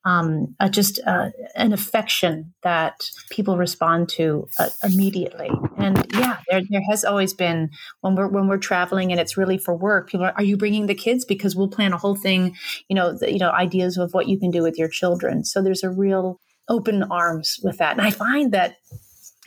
um, 0.07 0.55
uh, 0.61 0.69
just 0.69 1.01
uh, 1.05 1.31
an 1.57 1.73
affection 1.73 2.55
that 2.63 2.95
people 3.31 3.59
respond 3.59 4.09
to 4.09 4.47
uh, 4.61 4.69
immediately. 4.85 5.51
And 5.79 6.07
yeah, 6.15 6.39
there, 6.49 6.63
there 6.71 6.83
has 6.89 7.05
always 7.05 7.35
been 7.35 7.71
when 8.03 8.15
we're 8.15 8.29
when 8.29 8.47
we're 8.47 8.57
traveling 8.57 9.11
and 9.11 9.21
it's 9.21 9.37
really 9.37 9.59
for 9.59 9.77
work. 9.77 10.09
People 10.09 10.27
are, 10.27 10.33
are 10.37 10.45
you 10.45 10.57
bringing 10.57 10.87
the 10.87 10.95
kids 10.95 11.25
because 11.25 11.57
we'll 11.57 11.69
plan 11.69 11.93
a 11.93 11.99
whole 11.99 12.15
thing, 12.15 12.55
you 12.89 12.95
know, 12.95 13.19
the, 13.19 13.33
you 13.33 13.41
know, 13.41 13.51
ideas 13.51 13.99
of 13.99 14.15
what 14.15 14.29
you 14.29 14.39
can 14.39 14.53
do 14.53 14.63
with 14.63 14.79
your 14.79 14.89
children. 14.89 15.45
So 15.45 15.61
there's 15.61 15.83
a 15.83 15.91
real 15.91 16.39
open 16.69 17.03
arms 17.03 17.59
with 17.65 17.79
that, 17.79 17.99
and 17.99 18.07
I 18.07 18.11
find 18.11 18.53
that, 18.53 18.77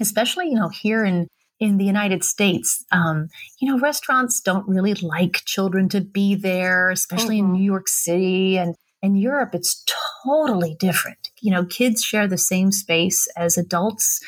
especially 0.01 0.49
you 0.49 0.55
know 0.55 0.69
here 0.69 1.05
in 1.05 1.27
in 1.61 1.77
the 1.77 1.85
United 1.85 2.23
States, 2.23 2.85
um, 2.91 3.27
you 3.59 3.69
know, 3.69 3.79
restaurants 3.79 4.39
don't 4.39 4.67
really 4.67 4.93
like 4.93 5.41
children 5.45 5.89
to 5.89 6.01
be 6.01 6.35
there, 6.35 6.89
especially 6.89 7.37
mm-hmm. 7.37 7.53
in 7.53 7.59
New 7.59 7.63
York 7.63 7.87
City 7.87 8.57
and 8.57 8.75
in 9.01 9.15
Europe, 9.15 9.55
it's 9.55 9.83
totally 10.23 10.75
different. 10.79 11.29
You 11.41 11.51
know, 11.51 11.65
kids 11.65 12.03
share 12.03 12.27
the 12.27 12.37
same 12.37 12.71
space 12.71 13.27
as 13.37 13.57
adults. 13.57 14.19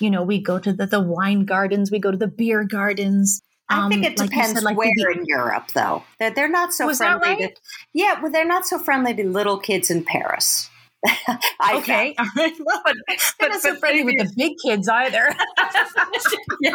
You 0.00 0.10
know, 0.10 0.22
we 0.22 0.40
go 0.40 0.58
to 0.58 0.72
the, 0.72 0.86
the 0.86 1.00
wine 1.00 1.44
gardens, 1.44 1.90
we 1.90 1.98
go 1.98 2.10
to 2.10 2.16
the 2.16 2.28
beer 2.28 2.64
gardens. 2.64 3.40
I 3.70 3.88
think 3.88 4.04
um, 4.04 4.12
it 4.12 4.16
depends 4.16 4.54
said, 4.54 4.62
like 4.62 4.78
where 4.78 4.90
the, 4.94 5.18
in 5.18 5.24
Europe, 5.26 5.68
though. 5.74 6.02
They're, 6.18 6.30
they're 6.30 6.48
not 6.48 6.72
so 6.72 6.92
friendly. 6.94 7.28
Right? 7.28 7.54
To, 7.54 7.60
yeah, 7.92 8.20
well, 8.20 8.32
they're 8.32 8.46
not 8.46 8.66
so 8.66 8.78
friendly 8.78 9.14
to 9.14 9.28
little 9.28 9.58
kids 9.58 9.90
in 9.90 10.04
Paris. 10.04 10.70
okay, 11.74 12.14
all 12.18 12.26
right. 12.36 12.52
Well, 12.58 12.82
but, 12.84 12.96
but, 13.38 13.48
not 13.50 13.60
so 13.60 13.76
friendly 13.76 14.02
with 14.02 14.16
the 14.18 14.32
big 14.36 14.54
kids 14.64 14.88
either. 14.88 15.28
yeah, 16.62 16.74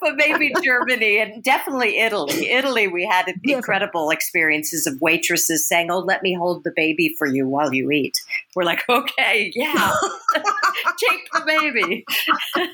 but 0.00 0.16
maybe 0.16 0.52
Germany 0.62 1.18
and 1.18 1.42
definitely 1.42 1.98
Italy. 1.98 2.50
Italy, 2.50 2.88
we 2.88 3.06
had 3.06 3.32
incredible 3.44 4.10
experiences 4.10 4.86
of 4.86 5.00
waitresses 5.00 5.66
saying, 5.66 5.90
"Oh, 5.90 6.00
let 6.00 6.22
me 6.22 6.34
hold 6.34 6.64
the 6.64 6.72
baby 6.74 7.14
for 7.18 7.26
you 7.26 7.48
while 7.48 7.72
you 7.72 7.90
eat." 7.90 8.14
We're 8.54 8.64
like, 8.64 8.88
"Okay, 8.88 9.52
yeah, 9.54 9.92
take 10.34 11.30
the 11.32 11.42
baby." 11.46 12.04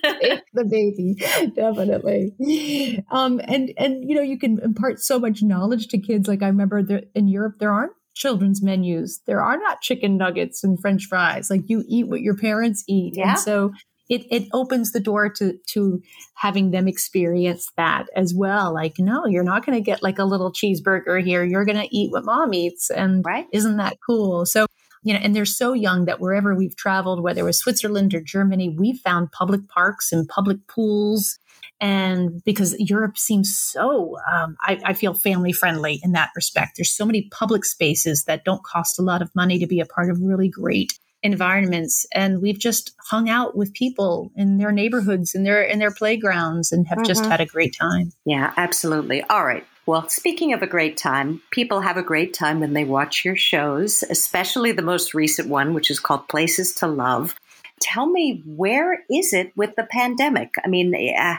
take 0.03 0.43
the 0.53 0.65
baby, 0.65 1.17
definitely. 1.55 3.05
Um, 3.11 3.41
and 3.45 3.73
and 3.77 4.09
you 4.09 4.15
know, 4.15 4.23
you 4.23 4.39
can 4.39 4.59
impart 4.61 5.01
so 5.01 5.19
much 5.19 5.43
knowledge 5.43 5.89
to 5.89 5.99
kids. 5.99 6.29
Like 6.29 6.43
I 6.43 6.47
remember 6.47 6.83
there, 6.83 7.03
in 7.15 7.29
Europe, 7.29 7.57
there 7.59 7.73
aren't 7.73 7.93
children's 8.15 8.63
menus. 8.63 9.21
There 9.27 9.43
are 9.43 9.59
not 9.59 9.81
chicken 9.81 10.17
nuggets 10.17 10.65
and 10.65 10.81
french 10.81 11.07
fries. 11.07 11.51
Like 11.51 11.69
you 11.69 11.85
eat 11.87 12.09
what 12.09 12.21
your 12.21 12.37
parents 12.37 12.85
eat. 12.89 13.15
Yeah. 13.17 13.31
And 13.31 13.39
so 13.39 13.73
it, 14.09 14.27
it 14.31 14.49
opens 14.53 14.93
the 14.93 15.01
door 15.01 15.29
to 15.31 15.59
to 15.69 16.03
having 16.35 16.71
them 16.71 16.87
experience 16.89 17.69
that 17.77 18.07
as 18.15 18.35
well. 18.35 18.75
Like, 18.75 18.99
no, 18.99 19.27
you're 19.27 19.43
not 19.43 19.65
going 19.65 19.79
to 19.79 19.85
get 19.85 20.03
like 20.03 20.19
a 20.19 20.25
little 20.25 20.53
cheeseburger 20.53 21.23
here. 21.25 21.45
You're 21.45 21.65
going 21.65 21.81
to 21.81 21.97
eat 21.97 22.13
what 22.13 22.25
mom 22.25 22.53
eats, 22.55 22.91
and 22.91 23.25
right. 23.25 23.47
isn't 23.53 23.79
that 23.79 23.99
cool? 24.07 24.47
So 24.47 24.67
you 25.05 25.13
know, 25.13 25.21
and 25.23 25.37
they're 25.37 25.45
so 25.45 25.75
young 25.75 26.07
that 26.07 26.19
wherever 26.19 26.55
we've 26.55 26.77
traveled, 26.77 27.23
whether 27.23 27.43
it 27.43 27.45
was 27.45 27.59
Switzerland 27.59 28.15
or 28.15 28.23
Germany, 28.23 28.71
we 28.71 28.95
found 28.95 29.33
public 29.33 29.69
parks 29.69 30.11
and 30.13 30.27
public 30.27 30.67
pools. 30.67 31.39
And 31.79 32.43
because 32.45 32.75
Europe 32.79 33.19
seems 33.19 33.57
so, 33.57 34.17
um, 34.33 34.57
I, 34.63 34.81
I 34.83 34.93
feel 34.95 35.13
family 35.13 35.53
friendly 35.53 36.01
in 36.03 36.13
that 36.13 36.31
respect. 36.35 36.77
There's 36.77 36.91
so 36.91 37.05
many 37.05 37.29
public 37.31 37.67
spaces 37.67 38.25
that 38.25 38.45
don't 38.45 38.65
cost 38.65 38.99
a 38.99 39.03
lot 39.03 39.21
of 39.21 39.35
money 39.35 39.59
to 39.59 39.67
be 39.67 39.81
a 39.81 39.87
part 39.87 40.11
of 40.11 40.19
really 40.23 40.49
great 40.49 40.99
environments 41.25 42.07
and 42.15 42.41
we've 42.43 42.59
just 42.59 42.95
hung 43.01 43.29
out 43.29 43.57
with 43.57 43.73
people 43.73 44.31
in 44.37 44.59
their 44.59 44.71
neighborhoods 44.71 45.35
and 45.35 45.45
their 45.45 45.63
in 45.63 45.79
their 45.79 45.91
playgrounds 45.91 46.71
and 46.71 46.87
have 46.87 46.99
mm-hmm. 46.99 47.07
just 47.07 47.25
had 47.25 47.41
a 47.41 47.47
great 47.47 47.75
time. 47.75 48.13
Yeah, 48.25 48.53
absolutely. 48.57 49.23
All 49.25 49.45
right. 49.45 49.67
Well, 49.87 50.09
speaking 50.09 50.53
of 50.53 50.63
a 50.63 50.67
great 50.67 50.97
time, 50.97 51.43
people 51.51 51.81
have 51.81 51.97
a 51.97 52.03
great 52.03 52.33
time 52.33 52.61
when 52.61 52.73
they 52.73 52.85
watch 52.85 53.25
your 53.25 53.37
shows, 53.37 54.03
especially 54.09 54.73
the 54.73 54.83
most 54.83 55.13
recent 55.13 55.49
one, 55.49 55.75
which 55.75 55.91
is 55.91 56.01
called 56.01 56.29
Places 56.29 56.75
to 56.77 56.87
Love. 56.87 57.35
Tell 57.81 58.07
me, 58.07 58.43
where 58.47 59.05
is 59.11 59.35
it 59.35 59.53
with 59.57 59.77
the 59.77 59.87
pandemic? 59.91 60.55
I 60.65 60.69
mean, 60.69 60.95
uh, 60.95 61.37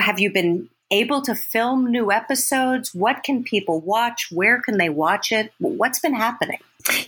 have 0.00 0.20
you 0.20 0.32
been 0.32 0.68
able 0.92 1.22
to 1.22 1.34
film 1.34 1.90
new 1.90 2.12
episodes? 2.12 2.94
What 2.94 3.24
can 3.24 3.42
people 3.42 3.80
watch? 3.80 4.28
Where 4.30 4.60
can 4.60 4.78
they 4.78 4.90
watch 4.90 5.32
it? 5.32 5.52
What's 5.58 5.98
been 5.98 6.14
happening? 6.14 6.60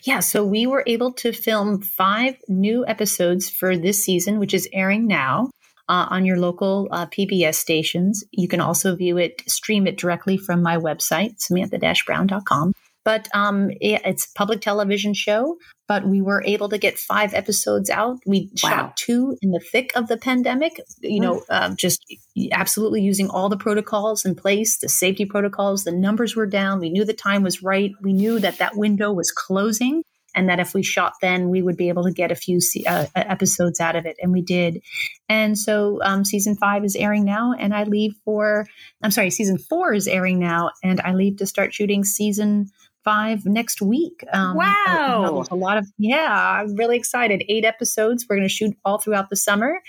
Yeah, 0.03 0.21
so 0.21 0.45
we 0.45 0.67
were 0.67 0.85
able 0.87 1.13
to 1.15 1.33
film 1.33 1.83
five 1.83 2.37
new 2.49 2.87
episodes 2.87 3.49
for 3.49 3.77
this 3.77 4.05
season, 4.05 4.39
which 4.39 4.55
is 4.55 4.69
airing 4.73 5.07
now 5.07 5.51
uh, 5.89 6.07
on 6.11 6.25
your 6.25 6.39
local 6.39 6.89
uh, 6.91 7.07
PBS 7.07 7.57
stations. 7.57 8.25
You 8.31 8.49
can 8.49 8.61
also 8.61 8.95
view 8.95 9.19
it, 9.19 9.43
stream 9.49 9.87
it 9.87 9.99
directly 9.99 10.37
from 10.37 10.63
my 10.63 10.77
website, 10.77 11.41
samantha-brown.com. 11.41 12.73
But 13.11 13.27
um, 13.35 13.73
it, 13.81 14.03
it's 14.05 14.27
a 14.27 14.39
public 14.39 14.61
television 14.61 15.15
show, 15.15 15.57
but 15.89 16.07
we 16.07 16.23
were 16.23 16.45
able 16.47 16.69
to 16.69 16.79
get 16.79 16.97
five 16.97 17.35
episodes 17.35 17.91
out. 17.91 18.19
We 18.25 18.53
wow. 18.63 18.71
shot 18.71 18.97
two 18.97 19.37
in 19.43 19.51
the 19.51 19.59
thick 19.59 19.91
of 19.97 20.07
the 20.07 20.17
pandemic, 20.17 20.81
you 21.01 21.19
know, 21.19 21.43
uh, 21.51 21.75
just 21.75 22.07
absolutely 22.53 23.03
using 23.03 23.29
all 23.29 23.49
the 23.49 23.57
protocols 23.57 24.25
in 24.25 24.37
place, 24.37 24.79
the 24.79 24.89
safety 24.89 25.25
protocols. 25.25 25.83
The 25.83 25.91
numbers 25.91 26.37
were 26.37 26.47
down. 26.47 26.79
We 26.79 26.91
knew 26.91 27.05
the 27.05 27.13
time 27.13 27.43
was 27.43 27.65
right. 27.65 27.91
We 28.01 28.13
knew 28.13 28.39
that 28.39 28.59
that 28.59 28.77
window 28.77 29.13
was 29.13 29.33
closing 29.33 30.05
and 30.35 30.49
that 30.49 30.61
if 30.61 30.73
we 30.73 30.85
shot 30.85 31.15
then 31.21 31.49
we 31.49 31.63
would 31.63 31.77
be 31.77 31.89
able 31.89 32.05
to 32.05 32.13
get 32.13 32.31
a 32.31 32.37
few 32.37 32.61
uh, 32.87 33.07
episodes 33.17 33.81
out 33.81 33.97
of 33.97 34.07
it 34.07 34.17
and 34.23 34.31
we 34.31 34.43
did 34.43 34.81
and 35.29 35.59
so 35.59 35.99
um, 36.05 36.25
season 36.25 36.57
five 36.57 36.85
is 36.85 36.95
airing 36.95 37.25
now 37.25 37.53
and 37.59 37.75
i 37.75 37.83
leave 37.83 38.15
for 38.25 38.65
i'm 39.03 39.11
sorry 39.11 39.31
season 39.31 39.59
four 39.59 39.93
is 39.93 40.07
airing 40.07 40.39
now 40.39 40.71
and 40.85 41.01
i 41.01 41.13
leave 41.13 41.37
to 41.37 41.47
start 41.47 41.75
shooting 41.75 42.05
season 42.05 42.71
five 43.05 43.45
next 43.45 43.81
week 43.81 44.25
um, 44.33 44.57
wow 44.57 45.45
a, 45.51 45.55
a 45.55 45.57
lot 45.57 45.79
of 45.79 45.87
yeah 45.99 46.61
i'm 46.61 46.75
really 46.77 46.97
excited 46.97 47.43
eight 47.49 47.65
episodes 47.65 48.27
we're 48.29 48.37
going 48.37 48.49
to 48.49 48.53
shoot 48.53 48.77
all 48.85 48.99
throughout 48.99 49.31
the 49.31 49.37
summer 49.37 49.81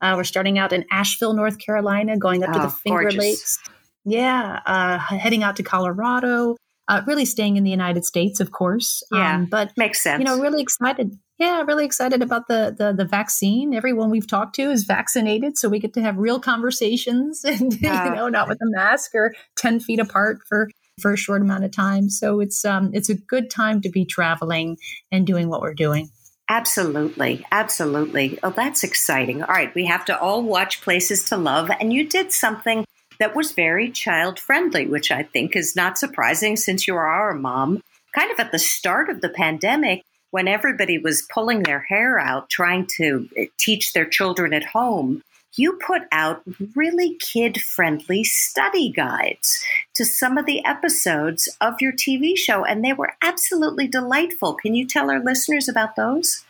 uh, 0.00 0.14
we're 0.16 0.24
starting 0.24 0.58
out 0.58 0.72
in 0.72 0.84
asheville 0.90 1.34
north 1.34 1.58
carolina 1.58 2.16
going 2.18 2.42
up 2.42 2.50
oh, 2.50 2.52
to 2.54 2.58
the 2.60 2.70
finger 2.70 3.02
gorgeous. 3.02 3.18
lakes 3.18 3.58
yeah 4.04 4.60
uh, 4.66 4.98
heading 4.98 5.42
out 5.42 5.56
to 5.56 5.62
colorado 5.62 6.56
uh, 6.88 7.02
really 7.06 7.24
staying 7.24 7.56
in 7.56 7.64
the 7.64 7.70
United 7.70 8.04
States, 8.04 8.40
of 8.40 8.52
course. 8.52 9.02
Yeah, 9.10 9.36
um, 9.36 9.46
but 9.46 9.72
makes 9.76 10.02
sense. 10.02 10.18
You 10.18 10.24
know, 10.24 10.40
really 10.40 10.62
excited. 10.62 11.18
Yeah, 11.38 11.62
really 11.62 11.84
excited 11.84 12.22
about 12.22 12.46
the, 12.46 12.74
the 12.76 12.92
the 12.92 13.04
vaccine. 13.06 13.74
Everyone 13.74 14.10
we've 14.10 14.26
talked 14.26 14.54
to 14.56 14.70
is 14.70 14.84
vaccinated, 14.84 15.56
so 15.56 15.68
we 15.68 15.78
get 15.78 15.94
to 15.94 16.02
have 16.02 16.18
real 16.18 16.38
conversations, 16.38 17.42
and 17.44 17.72
you 17.80 17.88
know, 17.88 18.28
not 18.28 18.48
with 18.48 18.58
a 18.60 18.66
mask 18.66 19.12
or 19.14 19.34
ten 19.56 19.80
feet 19.80 19.98
apart 19.98 20.38
for 20.48 20.68
for 21.00 21.12
a 21.12 21.16
short 21.16 21.42
amount 21.42 21.64
of 21.64 21.70
time. 21.70 22.08
So 22.08 22.40
it's 22.40 22.64
um 22.64 22.90
it's 22.92 23.08
a 23.08 23.14
good 23.14 23.50
time 23.50 23.80
to 23.82 23.88
be 23.88 24.04
traveling 24.04 24.76
and 25.10 25.26
doing 25.26 25.48
what 25.48 25.60
we're 25.60 25.74
doing. 25.74 26.10
Absolutely. 26.48 27.44
Absolutely. 27.50 28.38
Oh, 28.42 28.50
that's 28.50 28.84
exciting. 28.84 29.42
All 29.42 29.48
right. 29.48 29.74
We 29.74 29.86
have 29.86 30.04
to 30.06 30.18
all 30.18 30.42
watch 30.42 30.82
Places 30.82 31.24
to 31.26 31.36
Love. 31.38 31.70
And 31.80 31.92
you 31.92 32.06
did 32.06 32.32
something 32.32 32.84
that 33.18 33.34
was 33.34 33.52
very 33.52 33.90
child 33.90 34.38
friendly, 34.38 34.86
which 34.86 35.10
I 35.10 35.22
think 35.22 35.56
is 35.56 35.74
not 35.74 35.96
surprising 35.96 36.56
since 36.56 36.86
you 36.86 36.96
are 36.96 37.30
a 37.30 37.38
mom. 37.38 37.80
Kind 38.14 38.30
of 38.30 38.38
at 38.38 38.52
the 38.52 38.58
start 38.58 39.08
of 39.08 39.22
the 39.22 39.28
pandemic, 39.28 40.02
when 40.30 40.48
everybody 40.48 40.98
was 40.98 41.26
pulling 41.32 41.62
their 41.62 41.80
hair 41.80 42.18
out 42.18 42.50
trying 42.50 42.86
to 42.96 43.28
eh, 43.36 43.46
teach 43.58 43.92
their 43.92 44.04
children 44.04 44.52
at 44.52 44.64
home, 44.64 45.22
you 45.56 45.78
put 45.84 46.02
out 46.12 46.42
really 46.74 47.16
kid 47.16 47.60
friendly 47.60 48.24
study 48.24 48.90
guides 48.90 49.64
to 49.94 50.04
some 50.04 50.38
of 50.38 50.46
the 50.46 50.64
episodes 50.64 51.48
of 51.60 51.74
your 51.80 51.92
TV 51.92 52.36
show, 52.36 52.64
and 52.64 52.84
they 52.84 52.92
were 52.92 53.14
absolutely 53.22 53.86
delightful. 53.86 54.54
Can 54.54 54.74
you 54.74 54.86
tell 54.86 55.10
our 55.10 55.22
listeners 55.22 55.68
about 55.68 55.96
those? 55.96 56.44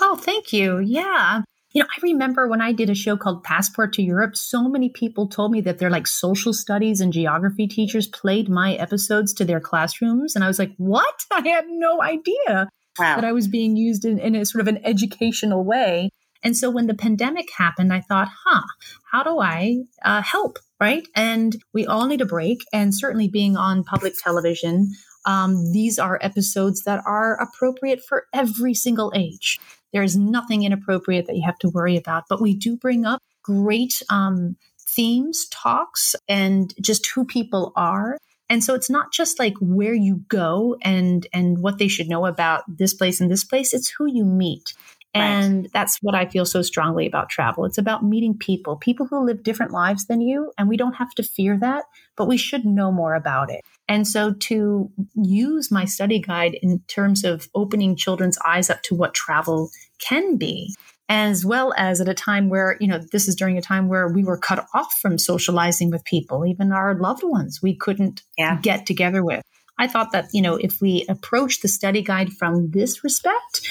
Oh, 0.00 0.16
thank 0.16 0.52
you. 0.52 0.78
Yeah. 0.78 1.42
You 1.72 1.82
know, 1.82 1.88
I 1.94 2.00
remember 2.02 2.48
when 2.48 2.62
I 2.62 2.72
did 2.72 2.88
a 2.88 2.94
show 2.94 3.18
called 3.18 3.44
Passport 3.44 3.92
to 3.94 4.02
Europe, 4.02 4.34
so 4.34 4.66
many 4.68 4.88
people 4.88 5.28
told 5.28 5.52
me 5.52 5.60
that 5.60 5.78
their 5.78 5.90
like 5.90 6.06
social 6.06 6.54
studies 6.54 7.02
and 7.02 7.12
geography 7.12 7.66
teachers 7.66 8.06
played 8.06 8.48
my 8.48 8.74
episodes 8.74 9.34
to 9.34 9.44
their 9.44 9.60
classrooms. 9.60 10.34
And 10.34 10.42
I 10.42 10.48
was 10.48 10.58
like, 10.58 10.72
what? 10.78 11.26
I 11.30 11.46
had 11.46 11.66
no 11.68 12.00
idea 12.00 12.68
wow. 12.98 13.16
that 13.16 13.24
I 13.24 13.32
was 13.32 13.46
being 13.46 13.76
used 13.76 14.04
in, 14.04 14.18
in 14.18 14.34
a 14.34 14.46
sort 14.46 14.62
of 14.62 14.68
an 14.68 14.84
educational 14.84 15.64
way. 15.64 16.10
And 16.46 16.56
so 16.56 16.70
when 16.70 16.86
the 16.86 16.94
pandemic 16.94 17.48
happened, 17.58 17.92
I 17.92 18.00
thought, 18.00 18.28
huh, 18.44 18.62
how 19.10 19.24
do 19.24 19.40
I 19.40 19.78
uh, 20.04 20.22
help? 20.22 20.60
Right. 20.78 21.04
And 21.16 21.56
we 21.74 21.86
all 21.86 22.06
need 22.06 22.20
a 22.20 22.24
break. 22.24 22.64
And 22.72 22.94
certainly 22.94 23.26
being 23.26 23.56
on 23.56 23.82
public 23.82 24.14
television, 24.16 24.92
um, 25.24 25.72
these 25.72 25.98
are 25.98 26.20
episodes 26.22 26.84
that 26.84 27.02
are 27.04 27.34
appropriate 27.42 28.00
for 28.00 28.26
every 28.32 28.74
single 28.74 29.12
age. 29.16 29.58
There 29.92 30.04
is 30.04 30.16
nothing 30.16 30.62
inappropriate 30.62 31.26
that 31.26 31.34
you 31.34 31.42
have 31.44 31.58
to 31.58 31.68
worry 31.68 31.96
about, 31.96 32.24
but 32.28 32.40
we 32.40 32.54
do 32.54 32.76
bring 32.76 33.04
up 33.04 33.20
great 33.42 34.00
um, 34.08 34.56
themes, 34.78 35.48
talks, 35.50 36.14
and 36.28 36.72
just 36.80 37.08
who 37.08 37.24
people 37.24 37.72
are. 37.74 38.18
And 38.48 38.62
so 38.62 38.74
it's 38.74 38.88
not 38.88 39.12
just 39.12 39.40
like 39.40 39.54
where 39.60 39.94
you 39.94 40.22
go 40.28 40.76
and 40.82 41.26
and 41.32 41.58
what 41.58 41.78
they 41.78 41.88
should 41.88 42.08
know 42.08 42.26
about 42.26 42.62
this 42.68 42.94
place 42.94 43.20
and 43.20 43.28
this 43.28 43.42
place. 43.42 43.74
It's 43.74 43.88
who 43.88 44.06
you 44.06 44.24
meet. 44.24 44.74
And 45.20 45.62
right. 45.62 45.72
that's 45.72 45.98
what 46.02 46.14
I 46.14 46.26
feel 46.26 46.44
so 46.44 46.62
strongly 46.62 47.06
about 47.06 47.28
travel. 47.28 47.64
It's 47.64 47.78
about 47.78 48.04
meeting 48.04 48.36
people, 48.36 48.76
people 48.76 49.06
who 49.06 49.24
live 49.24 49.42
different 49.42 49.72
lives 49.72 50.06
than 50.06 50.20
you. 50.20 50.52
And 50.58 50.68
we 50.68 50.76
don't 50.76 50.94
have 50.94 51.14
to 51.14 51.22
fear 51.22 51.58
that, 51.60 51.84
but 52.16 52.28
we 52.28 52.36
should 52.36 52.64
know 52.64 52.92
more 52.92 53.14
about 53.14 53.50
it. 53.50 53.62
And 53.88 54.06
so 54.06 54.32
to 54.32 54.90
use 55.14 55.70
my 55.70 55.84
study 55.84 56.20
guide 56.20 56.56
in 56.60 56.80
terms 56.88 57.24
of 57.24 57.48
opening 57.54 57.96
children's 57.96 58.38
eyes 58.46 58.70
up 58.70 58.82
to 58.82 58.94
what 58.94 59.14
travel 59.14 59.70
can 59.98 60.36
be, 60.36 60.74
as 61.08 61.44
well 61.44 61.72
as 61.76 62.00
at 62.00 62.08
a 62.08 62.14
time 62.14 62.48
where, 62.48 62.76
you 62.80 62.88
know, 62.88 63.00
this 63.12 63.28
is 63.28 63.36
during 63.36 63.56
a 63.56 63.62
time 63.62 63.88
where 63.88 64.08
we 64.08 64.24
were 64.24 64.38
cut 64.38 64.66
off 64.74 64.92
from 65.00 65.18
socializing 65.18 65.90
with 65.90 66.04
people, 66.04 66.44
even 66.44 66.72
our 66.72 66.98
loved 66.98 67.22
ones 67.22 67.60
we 67.62 67.76
couldn't 67.76 68.22
yeah. 68.36 68.58
get 68.60 68.86
together 68.86 69.24
with. 69.24 69.42
I 69.78 69.88
thought 69.88 70.12
that, 70.12 70.28
you 70.32 70.42
know, 70.42 70.56
if 70.56 70.80
we 70.80 71.04
approach 71.08 71.60
the 71.60 71.68
study 71.68 72.02
guide 72.02 72.32
from 72.32 72.70
this 72.70 73.04
respect 73.04 73.66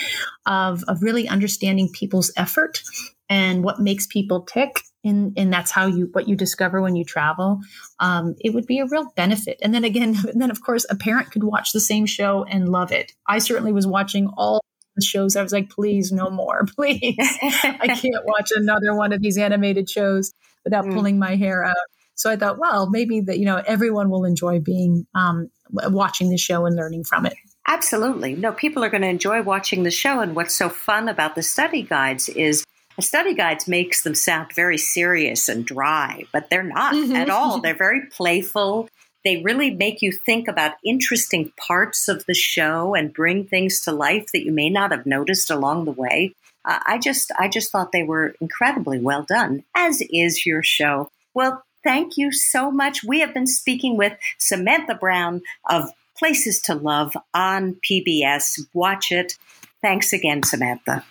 of, 0.46 0.84
of 0.88 1.02
really 1.02 1.28
understanding 1.28 1.90
people's 1.92 2.32
effort 2.38 2.82
and 3.30 3.64
what 3.64 3.80
makes 3.80 4.06
people 4.06 4.42
tick, 4.42 4.82
and, 5.04 5.34
and 5.38 5.54
that's 5.54 5.72
how 5.72 5.86
you, 5.86 6.10
what 6.14 6.28
you 6.28 6.36
discover 6.36 6.82
when 6.82 6.96
you 6.96 7.04
travel, 7.04 7.60
um, 8.00 8.36
it 8.40 8.54
would 8.54 8.66
be 8.66 8.80
a 8.80 8.88
real 8.88 9.08
benefit. 9.16 9.60
And 9.62 9.74
then 9.74 9.84
again, 9.84 10.16
and 10.16 10.18
then 10.42 10.52
of 10.52 10.64
course, 10.64 10.86
a 10.90 10.96
parent 10.96 11.32
could 11.32 11.44
watch 11.44 11.72
the 11.72 11.80
same 11.80 12.06
show 12.06 12.44
and 12.44 12.70
love 12.70 12.92
it. 12.92 13.14
I 13.28 13.40
certainly 13.40 13.72
was 13.72 13.88
watching 13.88 14.30
all 14.38 14.62
the 14.96 15.04
shows. 15.04 15.36
I 15.36 15.44
was 15.44 15.54
like, 15.54 15.70
please, 15.70 16.12
no 16.12 16.30
more, 16.30 16.66
please. 16.76 17.18
I 17.20 17.88
can't 18.02 18.26
watch 18.26 18.52
another 18.56 18.96
one 18.96 19.14
of 19.14 19.22
these 19.22 19.38
animated 19.38 19.90
shows 19.90 20.34
without 20.64 20.86
mm. 20.86 20.94
pulling 20.94 21.20
my 21.20 21.36
hair 21.36 21.64
out. 21.64 21.76
So 22.16 22.32
I 22.32 22.38
thought, 22.38 22.58
well, 22.58 22.90
maybe 22.90 23.22
that 23.22 23.40
you 23.40 23.46
know 23.46 23.62
everyone 23.68 24.10
will 24.10 24.24
enjoy 24.24 24.60
being 24.60 25.06
um, 25.14 25.50
watching 25.72 26.30
the 26.30 26.38
show 26.38 26.66
and 26.66 26.76
learning 26.76 27.04
from 27.04 27.26
it. 27.26 27.36
Absolutely. 27.68 28.36
No, 28.36 28.52
people 28.52 28.84
are 28.84 28.90
going 28.90 29.02
to 29.02 29.08
enjoy 29.08 29.42
watching 29.42 29.84
the 29.84 29.92
show. 29.92 30.20
And 30.20 30.36
what's 30.36 30.54
so 30.54 30.70
fun 30.70 31.10
about 31.10 31.36
the 31.36 31.44
study 31.44 31.82
guides 31.82 32.30
is 32.30 32.64
the 32.96 33.02
study 33.02 33.34
guides 33.34 33.68
makes 33.68 34.04
them 34.04 34.16
sound 34.16 34.54
very 34.54 34.78
serious 34.78 35.50
and 35.50 35.66
dry, 35.66 36.24
but 36.32 36.50
they're 36.50 36.64
not 36.64 36.94
mm-hmm. 36.94 37.16
at 37.16 37.30
all. 37.30 37.60
They're 37.62 37.74
very 37.76 38.06
playful. 38.06 38.88
They 39.26 39.42
really 39.42 39.72
make 39.72 40.02
you 40.02 40.12
think 40.12 40.48
about 40.48 40.74
interesting 40.86 41.52
parts 41.58 42.08
of 42.08 42.26
the 42.26 42.36
show 42.36 42.94
and 42.94 43.12
bring 43.12 43.46
things 43.46 43.82
to 43.82 43.92
life 43.92 44.28
that 44.32 44.46
you 44.46 44.52
may 44.52 44.70
not 44.70 44.92
have 44.92 45.06
noticed 45.06 45.50
along 45.50 45.86
the 45.86 45.92
way. 45.92 46.34
Uh, 46.64 46.80
I 46.86 47.00
just, 47.00 47.32
I 47.38 47.48
just 47.48 47.72
thought 47.72 47.92
they 47.92 48.04
were 48.04 48.36
incredibly 48.40 49.00
well 49.00 49.24
done, 49.24 49.64
as 49.76 50.02
is 50.10 50.46
your 50.46 50.64
show. 50.64 51.10
Well, 51.34 51.64
thank 51.86 52.18
you 52.18 52.34
so 52.34 52.72
much. 52.72 53.04
We 53.04 53.22
have 53.22 53.34
been 53.34 53.48
speaking 53.48 53.96
with 53.96 54.14
Samantha 54.40 54.96
Brown 54.96 55.42
of 55.70 55.90
Places 56.18 56.60
to 56.62 56.74
Love 56.74 57.16
on 57.34 57.78
PBS. 57.90 58.60
Watch 58.74 59.12
it. 59.12 59.38
Thanks 59.82 60.12
again, 60.12 60.44
Samantha. 60.44 61.06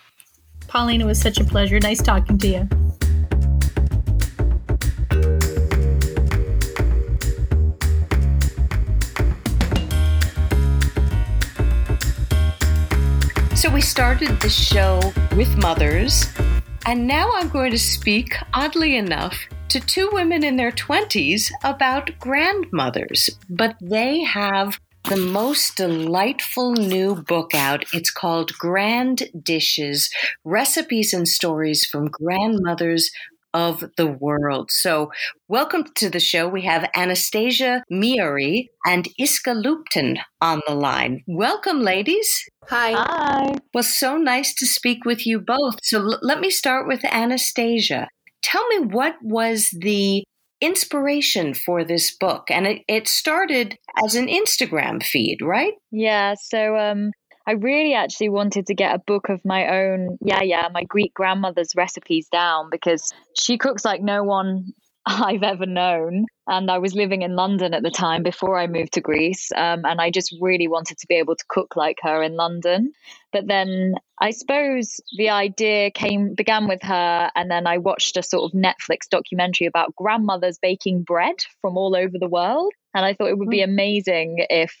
Pauline, 0.67 1.01
it 1.01 1.05
was 1.05 1.19
such 1.19 1.39
a 1.39 1.45
pleasure. 1.45 1.79
Nice 1.79 2.01
talking 2.01 2.37
to 2.39 2.47
you. 2.47 2.69
So 13.55 13.69
we 13.71 13.81
started 13.81 14.39
the 14.41 14.49
show 14.49 14.99
with 15.35 15.57
mothers, 15.57 16.25
and 16.85 17.07
now 17.07 17.31
I'm 17.33 17.49
going 17.49 17.71
to 17.71 17.79
speak, 17.79 18.35
oddly 18.53 18.95
enough, 18.95 19.37
to 19.69 19.79
two 19.79 20.09
women 20.11 20.43
in 20.43 20.55
their 20.55 20.71
20s 20.71 21.51
about 21.63 22.11
grandmothers. 22.19 23.29
But 23.49 23.75
they 23.81 24.21
have 24.21 24.79
the 25.09 25.17
most 25.17 25.77
delightful 25.77 26.73
new 26.73 27.15
book 27.15 27.53
out. 27.53 27.85
It's 27.93 28.09
called 28.11 28.57
Grand 28.57 29.29
Dishes 29.41 30.09
Recipes 30.43 31.13
and 31.13 31.27
Stories 31.27 31.85
from 31.85 32.07
Grandmothers 32.07 33.11
of 33.55 33.85
the 33.95 34.05
World. 34.05 34.69
So, 34.69 35.11
welcome 35.47 35.85
to 35.95 36.09
the 36.09 36.19
show. 36.19 36.45
We 36.47 36.63
have 36.63 36.89
Anastasia 36.93 37.83
Miari 37.91 38.67
and 38.85 39.07
Iska 39.19 39.55
Lupton 39.55 40.17
on 40.41 40.61
the 40.67 40.75
line. 40.75 41.23
Welcome, 41.25 41.79
ladies. 41.79 42.29
Hi. 42.67 42.91
Hi. 42.91 43.55
Well, 43.73 43.83
so 43.83 44.17
nice 44.17 44.53
to 44.55 44.65
speak 44.65 45.05
with 45.05 45.25
you 45.25 45.39
both. 45.39 45.77
So, 45.81 46.01
l- 46.01 46.19
let 46.21 46.41
me 46.41 46.49
start 46.49 46.85
with 46.85 47.05
Anastasia. 47.05 48.09
Tell 48.43 48.67
me 48.67 48.79
what 48.79 49.15
was 49.23 49.69
the 49.71 50.25
inspiration 50.59 51.53
for 51.53 51.85
this 51.85 52.15
book? 52.15 52.51
And 52.51 52.67
it, 52.67 52.81
it 52.89 53.07
started 53.07 53.77
as 54.03 54.15
an 54.15 54.27
Instagram 54.27 55.01
feed, 55.01 55.37
right? 55.41 55.73
Yeah, 55.91 56.35
so 56.37 56.77
um 56.77 57.11
I 57.47 57.53
really 57.53 57.93
actually 57.93 58.29
wanted 58.29 58.67
to 58.67 58.73
get 58.73 58.95
a 58.95 59.03
book 59.05 59.29
of 59.29 59.43
my 59.45 59.67
own, 59.67 60.17
yeah, 60.21 60.41
yeah, 60.41 60.67
my 60.73 60.83
Greek 60.83 61.13
grandmother's 61.13 61.75
recipes 61.75 62.27
down 62.31 62.69
because 62.71 63.13
she 63.39 63.57
cooks 63.57 63.85
like 63.85 64.01
no 64.01 64.23
one 64.23 64.73
I've 65.05 65.43
ever 65.43 65.67
known. 65.67 66.25
And 66.47 66.69
I 66.71 66.79
was 66.79 66.95
living 66.95 67.21
in 67.21 67.35
London 67.35 67.73
at 67.75 67.83
the 67.83 67.91
time 67.91 68.23
before 68.23 68.57
I 68.57 68.65
moved 68.65 68.93
to 68.93 69.01
Greece. 69.01 69.51
Um, 69.55 69.85
and 69.85 70.01
I 70.01 70.09
just 70.09 70.35
really 70.41 70.67
wanted 70.67 70.97
to 70.99 71.07
be 71.07 71.15
able 71.15 71.35
to 71.35 71.45
cook 71.47 71.75
like 71.75 71.97
her 72.01 72.23
in 72.23 72.35
London. 72.35 72.91
But 73.31 73.47
then 73.47 73.95
I 74.19 74.31
suppose 74.31 74.99
the 75.17 75.29
idea 75.29 75.91
came 75.91 76.33
began 76.33 76.67
with 76.67 76.81
her. 76.81 77.31
And 77.35 77.51
then 77.51 77.67
I 77.67 77.77
watched 77.77 78.17
a 78.17 78.23
sort 78.23 78.51
of 78.51 78.59
Netflix 78.59 79.07
documentary 79.09 79.67
about 79.67 79.95
grandmothers 79.95 80.57
baking 80.59 81.03
bread 81.03 81.35
from 81.61 81.77
all 81.77 81.95
over 81.95 82.17
the 82.19 82.29
world. 82.29 82.73
And 82.95 83.05
I 83.05 83.13
thought 83.13 83.29
it 83.29 83.37
would 83.37 83.49
be 83.49 83.61
amazing 83.61 84.45
if 84.49 84.73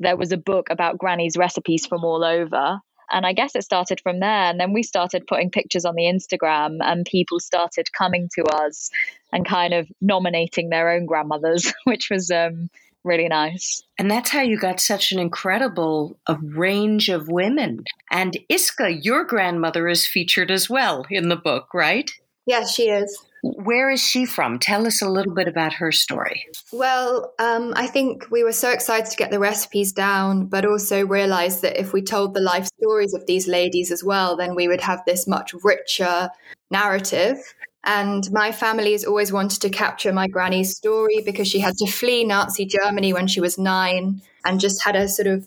there 0.00 0.16
was 0.16 0.32
a 0.32 0.36
book 0.36 0.68
about 0.70 0.98
granny's 0.98 1.36
recipes 1.36 1.86
from 1.86 2.04
all 2.04 2.24
over. 2.24 2.80
And 3.10 3.26
I 3.26 3.32
guess 3.32 3.54
it 3.54 3.62
started 3.62 4.00
from 4.00 4.20
there. 4.20 4.28
And 4.28 4.58
then 4.58 4.72
we 4.72 4.82
started 4.82 5.26
putting 5.26 5.50
pictures 5.50 5.84
on 5.84 5.94
the 5.94 6.04
Instagram, 6.04 6.78
and 6.80 7.04
people 7.04 7.38
started 7.38 7.92
coming 7.92 8.28
to 8.34 8.44
us 8.44 8.90
and 9.32 9.46
kind 9.46 9.74
of 9.74 9.86
nominating 10.00 10.70
their 10.70 10.90
own 10.90 11.06
grandmothers, 11.06 11.72
which 11.84 12.08
was 12.10 12.30
um, 12.30 12.70
really 13.04 13.28
nice. 13.28 13.82
And 13.98 14.10
that's 14.10 14.30
how 14.30 14.40
you 14.40 14.58
got 14.58 14.80
such 14.80 15.12
an 15.12 15.18
incredible 15.18 16.18
uh, 16.26 16.36
range 16.42 17.08
of 17.08 17.28
women. 17.28 17.84
And 18.10 18.36
Iska, 18.50 19.04
your 19.04 19.24
grandmother 19.24 19.88
is 19.88 20.06
featured 20.06 20.50
as 20.50 20.70
well 20.70 21.04
in 21.10 21.28
the 21.28 21.36
book, 21.36 21.68
right? 21.74 22.10
Yes, 22.46 22.74
she 22.74 22.84
is. 22.88 23.18
Where 23.44 23.90
is 23.90 24.00
she 24.00 24.24
from? 24.24 24.58
Tell 24.58 24.86
us 24.86 25.02
a 25.02 25.08
little 25.08 25.34
bit 25.34 25.48
about 25.48 25.74
her 25.74 25.92
story. 25.92 26.46
Well, 26.72 27.34
um, 27.38 27.74
I 27.76 27.86
think 27.86 28.30
we 28.30 28.42
were 28.42 28.52
so 28.52 28.70
excited 28.70 29.10
to 29.10 29.16
get 29.18 29.30
the 29.30 29.38
recipes 29.38 29.92
down, 29.92 30.46
but 30.46 30.64
also 30.64 31.04
realized 31.04 31.60
that 31.60 31.78
if 31.78 31.92
we 31.92 32.00
told 32.00 32.32
the 32.32 32.40
life 32.40 32.66
stories 32.80 33.12
of 33.12 33.26
these 33.26 33.46
ladies 33.46 33.90
as 33.90 34.02
well, 34.02 34.34
then 34.36 34.54
we 34.54 34.66
would 34.66 34.80
have 34.80 35.02
this 35.04 35.26
much 35.26 35.52
richer 35.62 36.30
narrative. 36.70 37.36
And 37.84 38.26
my 38.32 38.50
family 38.50 38.92
has 38.92 39.04
always 39.04 39.30
wanted 39.30 39.60
to 39.60 39.68
capture 39.68 40.12
my 40.12 40.26
granny's 40.26 40.74
story 40.74 41.22
because 41.22 41.46
she 41.46 41.60
had 41.60 41.76
to 41.76 41.86
flee 41.86 42.24
Nazi 42.24 42.64
Germany 42.64 43.12
when 43.12 43.26
she 43.26 43.42
was 43.42 43.58
nine 43.58 44.22
and 44.46 44.58
just 44.58 44.82
had 44.82 44.96
a 44.96 45.06
sort 45.06 45.26
of 45.26 45.46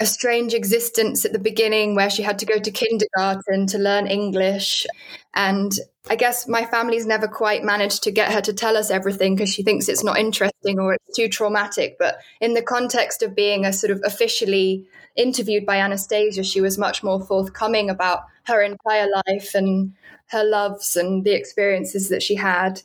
a 0.00 0.06
strange 0.06 0.54
existence 0.54 1.24
at 1.24 1.32
the 1.32 1.38
beginning 1.38 1.94
where 1.94 2.10
she 2.10 2.22
had 2.22 2.38
to 2.40 2.46
go 2.46 2.58
to 2.58 2.70
kindergarten 2.70 3.66
to 3.68 3.78
learn 3.78 4.06
English. 4.06 4.86
And 5.34 5.72
I 6.08 6.16
guess 6.16 6.46
my 6.46 6.64
family's 6.64 7.06
never 7.06 7.26
quite 7.26 7.64
managed 7.64 8.02
to 8.04 8.10
get 8.10 8.32
her 8.32 8.40
to 8.42 8.52
tell 8.52 8.76
us 8.76 8.90
everything 8.90 9.34
because 9.34 9.52
she 9.52 9.62
thinks 9.62 9.88
it's 9.88 10.04
not 10.04 10.18
interesting 10.18 10.78
or 10.78 10.94
it's 10.94 11.16
too 11.16 11.28
traumatic. 11.28 11.96
But 11.98 12.18
in 12.40 12.54
the 12.54 12.62
context 12.62 13.22
of 13.22 13.34
being 13.34 13.64
a 13.64 13.72
sort 13.72 13.90
of 13.90 14.00
officially 14.04 14.86
interviewed 15.16 15.66
by 15.66 15.78
Anastasia, 15.78 16.44
she 16.44 16.60
was 16.60 16.78
much 16.78 17.02
more 17.02 17.20
forthcoming 17.20 17.90
about 17.90 18.24
her 18.44 18.62
entire 18.62 19.08
life 19.26 19.54
and 19.54 19.94
her 20.28 20.44
loves 20.44 20.96
and 20.96 21.24
the 21.24 21.32
experiences 21.32 22.08
that 22.10 22.22
she 22.22 22.34
had. 22.34 22.82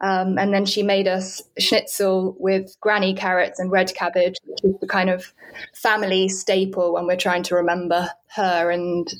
Um, 0.00 0.38
and 0.38 0.54
then 0.54 0.64
she 0.64 0.82
made 0.82 1.08
us 1.08 1.42
schnitzel 1.58 2.36
with 2.38 2.76
granny 2.80 3.14
carrots 3.14 3.58
and 3.58 3.70
red 3.70 3.92
cabbage, 3.94 4.36
which 4.44 4.62
is 4.62 4.78
the 4.80 4.86
kind 4.86 5.10
of 5.10 5.32
family 5.74 6.28
staple 6.28 6.94
when 6.94 7.06
we're 7.06 7.16
trying 7.16 7.42
to 7.44 7.56
remember 7.56 8.08
her 8.36 8.70
and 8.70 9.12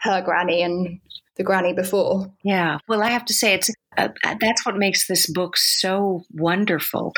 her 0.00 0.22
granny 0.22 0.62
and 0.62 1.00
the 1.36 1.42
granny 1.42 1.74
before. 1.74 2.32
Yeah. 2.42 2.78
Well, 2.88 3.02
I 3.02 3.10
have 3.10 3.24
to 3.26 3.34
say, 3.34 3.54
it's 3.54 3.70
uh, 3.96 4.08
that's 4.40 4.64
what 4.64 4.76
makes 4.76 5.06
this 5.06 5.30
book 5.30 5.56
so 5.56 6.24
wonderful. 6.32 7.12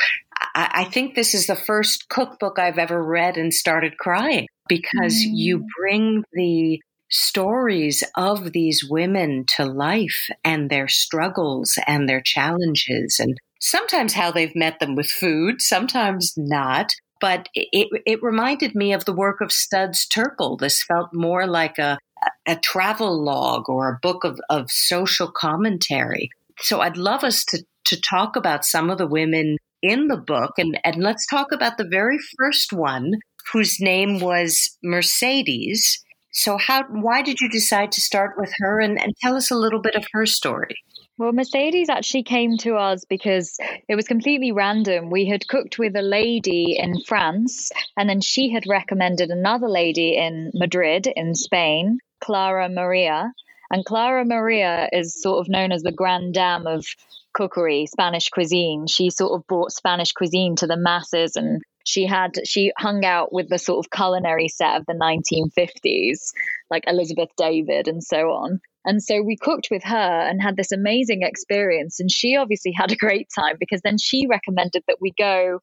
I, 0.55 0.71
I 0.73 0.83
think 0.85 1.15
this 1.15 1.33
is 1.33 1.47
the 1.47 1.55
first 1.55 2.09
cookbook 2.09 2.59
I've 2.59 2.77
ever 2.77 3.01
read 3.01 3.37
and 3.37 3.53
started 3.53 3.97
crying 3.97 4.47
because 4.67 5.13
mm. 5.13 5.29
you 5.33 5.65
bring 5.79 6.23
the 6.33 6.81
stories 7.09 8.03
of 8.15 8.51
these 8.51 8.85
women 8.89 9.45
to 9.55 9.65
life 9.65 10.29
and 10.43 10.69
their 10.69 10.87
struggles 10.87 11.77
and 11.87 12.09
their 12.09 12.21
challenges 12.21 13.19
and 13.19 13.37
sometimes 13.59 14.13
how 14.13 14.31
they've 14.31 14.55
met 14.55 14.79
them 14.79 14.95
with 14.95 15.07
food, 15.07 15.61
sometimes 15.61 16.33
not. 16.37 16.93
But 17.21 17.47
it, 17.53 17.87
it 18.05 18.21
reminded 18.21 18.75
me 18.75 18.93
of 18.93 19.05
the 19.05 19.13
work 19.13 19.41
of 19.41 19.51
Studs 19.51 20.07
Terkel. 20.07 20.59
This 20.59 20.83
felt 20.83 21.09
more 21.13 21.47
like 21.47 21.77
a, 21.77 21.97
a 22.45 22.57
travelogue 22.57 23.69
or 23.69 23.89
a 23.89 23.99
book 24.01 24.23
of, 24.23 24.39
of 24.49 24.69
social 24.69 25.31
commentary. 25.31 26.29
So 26.59 26.81
I'd 26.81 26.97
love 26.97 27.23
us 27.23 27.45
to, 27.45 27.63
to 27.85 27.99
talk 27.99 28.35
about 28.35 28.65
some 28.65 28.89
of 28.89 28.97
the 28.97 29.07
women 29.07 29.57
in 29.81 30.07
the 30.07 30.17
book. 30.17 30.53
And, 30.57 30.79
and 30.83 30.97
let's 30.97 31.25
talk 31.25 31.51
about 31.51 31.77
the 31.77 31.87
very 31.89 32.17
first 32.37 32.73
one, 32.73 33.13
whose 33.53 33.79
name 33.79 34.19
was 34.19 34.77
Mercedes. 34.83 36.03
So, 36.35 36.57
how? 36.57 36.83
Why 36.89 37.21
did 37.21 37.39
you 37.39 37.49
decide 37.49 37.93
to 37.93 38.01
start 38.01 38.35
with 38.37 38.51
her, 38.57 38.81
and, 38.81 39.01
and 39.01 39.15
tell 39.21 39.37
us 39.37 39.51
a 39.51 39.55
little 39.55 39.81
bit 39.81 39.95
of 39.95 40.05
her 40.11 40.25
story? 40.25 40.75
Well, 41.17 41.31
Mercedes 41.31 41.87
actually 41.87 42.23
came 42.23 42.57
to 42.57 42.75
us 42.75 43.05
because 43.05 43.57
it 43.87 43.95
was 43.95 44.05
completely 44.05 44.51
random. 44.51 45.09
We 45.09 45.27
had 45.27 45.47
cooked 45.47 45.79
with 45.79 45.95
a 45.95 46.01
lady 46.01 46.77
in 46.77 46.99
France, 47.07 47.71
and 47.95 48.09
then 48.09 48.19
she 48.19 48.51
had 48.51 48.67
recommended 48.67 49.29
another 49.29 49.69
lady 49.69 50.17
in 50.17 50.51
Madrid, 50.53 51.07
in 51.07 51.35
Spain, 51.35 51.99
Clara 52.19 52.67
Maria. 52.67 53.31
And 53.71 53.85
Clara 53.85 54.25
Maria 54.25 54.89
is 54.91 55.21
sort 55.21 55.39
of 55.39 55.49
known 55.49 55.71
as 55.71 55.83
the 55.83 55.93
grand 55.93 56.33
dame 56.33 56.67
of 56.67 56.85
cookery, 57.33 57.85
Spanish 57.85 58.29
cuisine. 58.29 58.87
She 58.87 59.09
sort 59.09 59.39
of 59.39 59.47
brought 59.47 59.71
Spanish 59.71 60.11
cuisine 60.11 60.57
to 60.57 60.67
the 60.67 60.77
masses 60.77 61.37
and 61.37 61.61
she 61.85 62.05
had 62.05 62.33
she 62.45 62.73
hung 62.77 63.05
out 63.05 63.31
with 63.31 63.47
the 63.49 63.57
sort 63.57 63.85
of 63.85 63.89
culinary 63.89 64.49
set 64.49 64.75
of 64.75 64.85
the 64.85 64.93
1950s 64.93 66.31
like 66.69 66.83
elizabeth 66.87 67.29
david 67.37 67.87
and 67.87 68.03
so 68.03 68.31
on. 68.31 68.59
And 68.85 69.01
so 69.01 69.21
we 69.21 69.35
cooked 69.35 69.69
with 69.71 69.83
her 69.83 70.27
and 70.29 70.41
had 70.41 70.55
this 70.55 70.71
amazing 70.71 71.23
experience. 71.23 71.99
And 71.99 72.11
she 72.11 72.35
obviously 72.35 72.71
had 72.71 72.91
a 72.91 72.95
great 72.95 73.27
time 73.35 73.55
because 73.59 73.81
then 73.81 73.97
she 73.97 74.27
recommended 74.27 74.83
that 74.87 75.01
we 75.01 75.11
go 75.17 75.59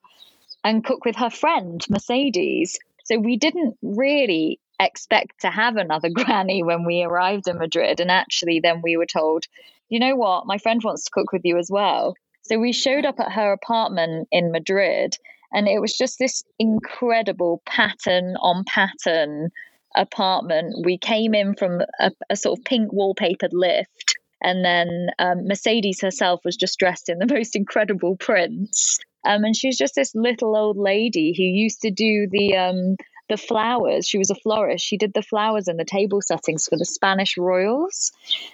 and 0.64 0.85
cook 0.85 1.04
with 1.04 1.16
her 1.16 1.30
friend 1.30 1.80
mercedes. 1.88 2.78
So 3.04 3.18
we 3.18 3.37
didn't 3.37 3.76
really 3.80 4.58
expect 4.80 5.42
to 5.42 5.50
have 5.50 5.76
another 5.76 6.11
granny 6.14 6.64
when 6.64 6.85
we 6.85 7.04
arrived 7.04 7.46
in 7.46 7.58
madrid. 7.58 8.00
And 8.00 8.11
actually 8.11 8.58
then 8.61 8.82
we 8.82 8.96
were 8.96 9.06
told 9.06 9.46
you 9.88 9.98
know 10.00 10.16
what? 10.16 10.46
My 10.46 10.56
friend 10.56 10.80
wants 10.82 11.04
to 11.04 11.11
cook 11.12 11.32
with 11.32 11.42
you 11.44 11.58
as 11.58 11.68
well. 11.70 12.14
So 12.44 12.58
we 12.58 12.72
showed 12.72 13.04
up 13.04 13.20
at 13.20 13.32
her 13.32 13.52
apartment 13.52 14.26
in 14.32 14.50
madrid 14.50 15.16
and 15.52 15.68
it 15.68 15.80
was 15.80 15.96
just 15.96 16.18
this 16.18 16.42
incredible 16.58 17.62
pattern 17.66 18.36
on 18.40 18.64
pattern 18.66 19.50
apartment. 19.94 20.84
We 20.84 20.98
came 20.98 21.34
in 21.34 21.54
from 21.54 21.80
a, 22.00 22.10
a 22.30 22.36
sort 22.36 22.58
of 22.58 22.64
pink 22.64 22.92
wallpapered 22.92 23.52
lift. 23.52 24.14
And 24.44 24.64
then 24.64 25.08
um, 25.18 25.46
Mercedes 25.46 26.00
herself 26.00 26.40
was 26.44 26.56
just 26.56 26.78
dressed 26.78 27.08
in 27.08 27.18
the 27.18 27.26
most 27.32 27.54
incredible 27.54 28.16
prints. 28.16 28.98
Um, 29.24 29.44
and 29.44 29.56
she 29.56 29.68
was 29.68 29.78
just 29.78 29.94
this 29.94 30.14
little 30.14 30.56
old 30.56 30.76
lady 30.76 31.32
who 31.36 31.44
used 31.44 31.82
to 31.82 31.90
do 31.90 32.26
the 32.30 32.56
um, 32.56 32.96
the 33.28 33.36
flowers. 33.36 34.06
She 34.06 34.18
was 34.18 34.30
a 34.30 34.34
florist. 34.34 34.84
She 34.84 34.96
did 34.96 35.14
the 35.14 35.22
flowers 35.22 35.68
and 35.68 35.78
the 35.78 35.84
table 35.84 36.20
settings 36.20 36.66
for 36.66 36.76
the 36.76 36.84
Spanish 36.84 37.38
royals. 37.38 38.10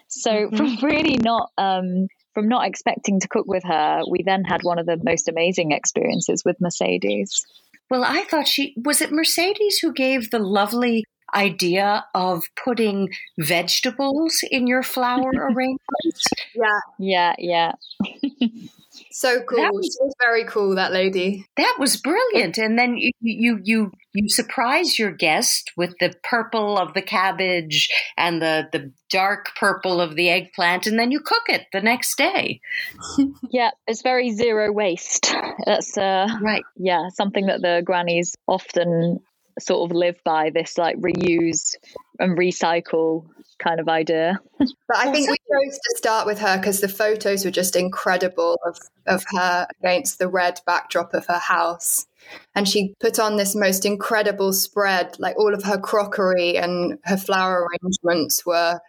So 0.08 0.30
mm-hmm. 0.30 0.56
from 0.56 0.76
really 0.82 1.16
not 1.16 1.50
um, 1.56 2.08
from 2.38 2.46
not 2.46 2.68
expecting 2.68 3.18
to 3.18 3.26
cook 3.26 3.46
with 3.48 3.64
her, 3.64 4.02
we 4.08 4.22
then 4.22 4.44
had 4.44 4.62
one 4.62 4.78
of 4.78 4.86
the 4.86 4.96
most 5.02 5.28
amazing 5.28 5.72
experiences 5.72 6.44
with 6.44 6.54
Mercedes. 6.60 7.44
Well, 7.90 8.04
I 8.04 8.22
thought 8.30 8.46
she 8.46 8.74
was 8.76 9.02
it 9.02 9.10
Mercedes 9.10 9.78
who 9.78 9.92
gave 9.92 10.30
the 10.30 10.38
lovely 10.38 11.04
idea 11.34 12.04
of 12.14 12.44
putting 12.54 13.08
vegetables 13.40 14.38
in 14.52 14.68
your 14.68 14.84
flower 14.84 15.30
arrangements. 15.34 16.24
Yeah. 16.54 16.80
Yeah, 17.00 17.34
yeah. 17.38 17.72
So 19.18 19.42
cool. 19.42 19.58
That 19.58 19.74
was, 19.74 19.86
she 19.86 20.04
was 20.04 20.14
very 20.20 20.44
cool, 20.44 20.76
that 20.76 20.92
lady. 20.92 21.44
That 21.56 21.74
was 21.80 21.96
brilliant. 21.96 22.56
And 22.56 22.78
then 22.78 22.96
you, 22.96 23.10
you 23.20 23.60
you 23.64 23.92
you 24.14 24.28
surprise 24.28 24.96
your 24.96 25.10
guest 25.10 25.72
with 25.76 25.92
the 25.98 26.14
purple 26.22 26.78
of 26.78 26.94
the 26.94 27.02
cabbage 27.02 27.88
and 28.16 28.40
the 28.40 28.68
the 28.70 28.92
dark 29.10 29.56
purple 29.58 30.00
of 30.00 30.14
the 30.14 30.28
eggplant, 30.28 30.86
and 30.86 30.96
then 30.96 31.10
you 31.10 31.18
cook 31.18 31.48
it 31.48 31.66
the 31.72 31.80
next 31.80 32.16
day. 32.16 32.60
yeah, 33.50 33.70
it's 33.88 34.02
very 34.02 34.30
zero 34.30 34.70
waste. 34.70 35.34
That's 35.66 35.98
uh, 35.98 36.28
right. 36.40 36.62
Yeah, 36.76 37.08
something 37.08 37.46
that 37.46 37.60
the 37.60 37.82
grannies 37.84 38.36
often 38.46 39.18
sort 39.58 39.90
of 39.90 39.96
live 39.96 40.20
by. 40.24 40.50
This 40.50 40.78
like 40.78 40.96
reuse 40.96 41.74
and 42.18 42.36
recycle 42.38 43.26
kind 43.58 43.80
of 43.80 43.88
idea. 43.88 44.38
But 44.58 44.96
I 44.96 45.10
think 45.12 45.28
we 45.28 45.36
chose 45.36 45.78
to 45.78 45.96
start 45.96 46.26
with 46.26 46.38
her 46.38 46.56
because 46.56 46.80
the 46.80 46.88
photos 46.88 47.44
were 47.44 47.50
just 47.50 47.76
incredible 47.76 48.58
of, 48.64 48.78
of 49.06 49.24
her 49.34 49.66
against 49.80 50.18
the 50.18 50.28
red 50.28 50.60
backdrop 50.66 51.14
of 51.14 51.26
her 51.26 51.38
house. 51.38 52.06
And 52.54 52.68
she 52.68 52.94
put 53.00 53.18
on 53.18 53.36
this 53.36 53.54
most 53.54 53.84
incredible 53.84 54.52
spread, 54.52 55.16
like 55.18 55.36
all 55.38 55.54
of 55.54 55.64
her 55.64 55.78
crockery 55.78 56.56
and 56.56 56.98
her 57.04 57.16
flower 57.16 57.66
arrangements 57.66 58.44
were 58.44 58.80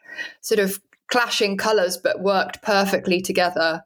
sort 0.41 0.59
of 0.59 0.79
clashing 1.07 1.57
colors 1.57 1.97
but 1.97 2.21
worked 2.21 2.61
perfectly 2.61 3.21
together 3.21 3.83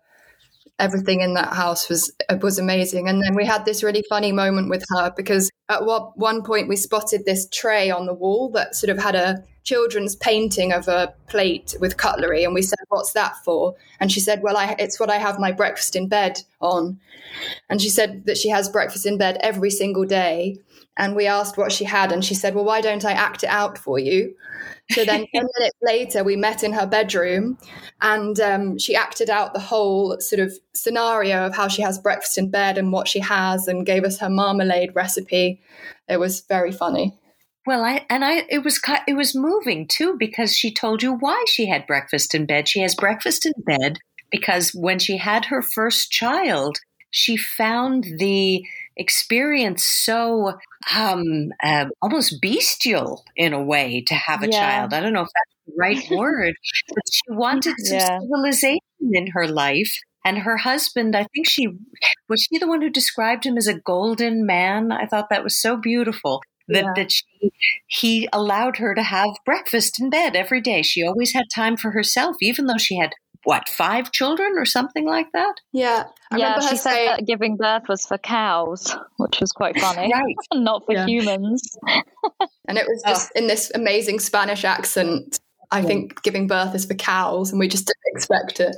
everything 0.79 1.21
in 1.21 1.35
that 1.35 1.53
house 1.53 1.87
was 1.87 2.11
was 2.41 2.57
amazing. 2.59 3.07
And 3.07 3.21
then 3.21 3.35
we 3.35 3.45
had 3.45 3.65
this 3.65 3.83
really 3.83 4.03
funny 4.09 4.31
moment 4.31 4.69
with 4.69 4.83
her 4.89 5.13
because 5.15 5.51
at 5.69 5.85
one 5.85 6.43
point 6.43 6.67
we 6.67 6.75
spotted 6.75 7.25
this 7.25 7.47
tray 7.49 7.89
on 7.89 8.05
the 8.05 8.13
wall 8.13 8.49
that 8.49 8.75
sort 8.75 8.89
of 8.89 9.01
had 9.01 9.15
a 9.15 9.43
children's 9.63 10.15
painting 10.15 10.73
of 10.73 10.89
a 10.89 11.13
plate 11.27 11.73
with 11.79 11.95
cutlery, 11.95 12.43
and 12.43 12.53
we 12.53 12.61
said, 12.61 12.79
"What's 12.89 13.13
that 13.13 13.37
for?" 13.45 13.75
And 13.99 14.11
she 14.11 14.19
said, 14.19 14.43
"Well, 14.43 14.57
I, 14.57 14.75
it's 14.77 14.99
what 14.99 15.09
I 15.09 15.17
have 15.17 15.39
my 15.39 15.51
breakfast 15.51 15.95
in 15.95 16.07
bed 16.07 16.41
on." 16.59 16.99
And 17.69 17.81
she 17.81 17.89
said 17.89 18.25
that 18.25 18.37
she 18.37 18.49
has 18.49 18.69
breakfast 18.69 19.05
in 19.05 19.17
bed 19.17 19.37
every 19.41 19.69
single 19.69 20.05
day. 20.05 20.57
And 20.95 21.15
we 21.15 21.25
asked 21.25 21.57
what 21.57 21.71
she 21.71 21.85
had, 21.85 22.11
and 22.11 22.23
she 22.23 22.35
said, 22.35 22.55
"Well, 22.55 22.65
why 22.65 22.81
don't 22.81 23.05
I 23.05 23.13
act 23.13 23.43
it 23.43 23.49
out 23.49 23.77
for 23.77 23.97
you?" 23.97 24.35
So 24.91 25.05
then, 25.05 25.25
10 25.33 25.47
minutes 25.57 25.77
later, 25.81 26.23
we 26.23 26.35
met 26.35 26.63
in 26.63 26.73
her 26.73 26.85
bedroom 26.85 27.57
and 28.01 28.39
um, 28.39 28.77
she 28.77 28.95
acted 28.95 29.29
out 29.29 29.53
the 29.53 29.59
whole 29.59 30.19
sort 30.19 30.39
of 30.39 30.53
scenario 30.75 31.45
of 31.45 31.55
how 31.55 31.67
she 31.67 31.81
has 31.81 31.99
breakfast 31.99 32.37
in 32.37 32.49
bed 32.49 32.77
and 32.77 32.91
what 32.91 33.07
she 33.07 33.19
has 33.19 33.67
and 33.67 33.85
gave 33.85 34.03
us 34.03 34.19
her 34.19 34.29
marmalade 34.29 34.91
recipe. 34.95 35.61
It 36.07 36.19
was 36.19 36.41
very 36.41 36.71
funny. 36.71 37.17
Well, 37.65 37.83
I 37.83 38.05
and 38.09 38.25
I 38.25 38.45
it 38.49 38.63
was 38.63 38.81
it 39.07 39.15
was 39.15 39.35
moving 39.35 39.87
too 39.87 40.15
because 40.17 40.55
she 40.55 40.73
told 40.73 41.01
you 41.01 41.13
why 41.13 41.43
she 41.47 41.67
had 41.67 41.87
breakfast 41.87 42.35
in 42.35 42.45
bed. 42.45 42.67
She 42.67 42.81
has 42.81 42.95
breakfast 42.95 43.45
in 43.45 43.53
bed 43.65 43.99
because 44.31 44.71
when 44.71 44.99
she 44.99 45.17
had 45.17 45.45
her 45.45 45.61
first 45.61 46.11
child, 46.11 46.79
she 47.09 47.37
found 47.37 48.05
the 48.17 48.65
experience 48.97 49.85
so 49.85 50.53
um, 50.95 51.51
uh, 51.63 51.85
almost 52.01 52.41
bestial 52.41 53.23
in 53.35 53.53
a 53.53 53.63
way 53.63 54.01
to 54.07 54.13
have 54.13 54.43
a 54.43 54.47
yeah. 54.47 54.59
child. 54.59 54.93
I 54.93 54.99
don't 54.99 55.13
know 55.13 55.21
if 55.21 55.27
that's 55.27 55.67
the 55.67 55.73
right 55.77 56.09
word, 56.17 56.55
but 56.89 57.03
she 57.11 57.31
wanted 57.31 57.75
some 57.77 57.97
yeah. 57.97 58.19
civilization 58.19 58.79
in 59.13 59.27
her 59.27 59.47
life. 59.47 59.95
And 60.25 60.39
her 60.39 60.57
husband, 60.57 61.15
I 61.15 61.25
think 61.33 61.47
she 61.47 61.67
was 62.29 62.41
she 62.41 62.57
the 62.57 62.67
one 62.67 62.81
who 62.81 62.89
described 62.89 63.45
him 63.45 63.57
as 63.57 63.67
a 63.67 63.79
golden 63.79 64.45
man. 64.45 64.91
I 64.91 65.05
thought 65.05 65.29
that 65.29 65.43
was 65.43 65.57
so 65.57 65.75
beautiful 65.75 66.41
that, 66.69 66.83
yeah. 66.83 66.93
that 66.95 67.11
she, 67.11 67.51
he 67.87 68.29
allowed 68.31 68.77
her 68.77 68.95
to 68.95 69.03
have 69.03 69.29
breakfast 69.45 69.99
in 70.01 70.09
bed 70.09 70.35
every 70.35 70.61
day. 70.61 70.81
She 70.81 71.05
always 71.05 71.33
had 71.33 71.45
time 71.53 71.75
for 71.75 71.91
herself, 71.91 72.37
even 72.41 72.67
though 72.67 72.77
she 72.77 72.97
had 72.97 73.13
what 73.43 73.67
five 73.67 74.11
children 74.11 74.53
or 74.57 74.65
something 74.65 75.05
like 75.05 75.27
that. 75.33 75.55
Yeah, 75.71 76.05
I 76.31 76.37
yeah. 76.37 76.59
She 76.61 76.77
said 76.77 76.93
saying, 76.93 77.09
that 77.09 77.27
giving 77.27 77.57
birth 77.57 77.83
was 77.89 78.05
for 78.05 78.17
cows, 78.17 78.95
which 79.17 79.39
was 79.39 79.51
quite 79.51 79.79
funny, 79.79 80.11
right? 80.13 80.35
Not 80.53 80.85
for 80.85 80.93
yeah. 80.93 81.05
humans. 81.05 81.77
and 82.67 82.77
it 82.77 82.85
was 82.87 83.03
oh. 83.05 83.09
just 83.09 83.31
oh. 83.35 83.39
in 83.39 83.47
this 83.47 83.71
amazing 83.75 84.19
Spanish 84.19 84.63
accent. 84.63 85.39
I 85.71 85.79
yeah. 85.79 85.87
think 85.87 86.21
giving 86.23 86.47
birth 86.47 86.73
is 86.75 86.85
for 86.85 86.93
cows, 86.93 87.51
and 87.51 87.59
we 87.59 87.67
just 87.67 87.85
didn't 87.85 88.15
expect 88.15 88.59
it. 88.59 88.75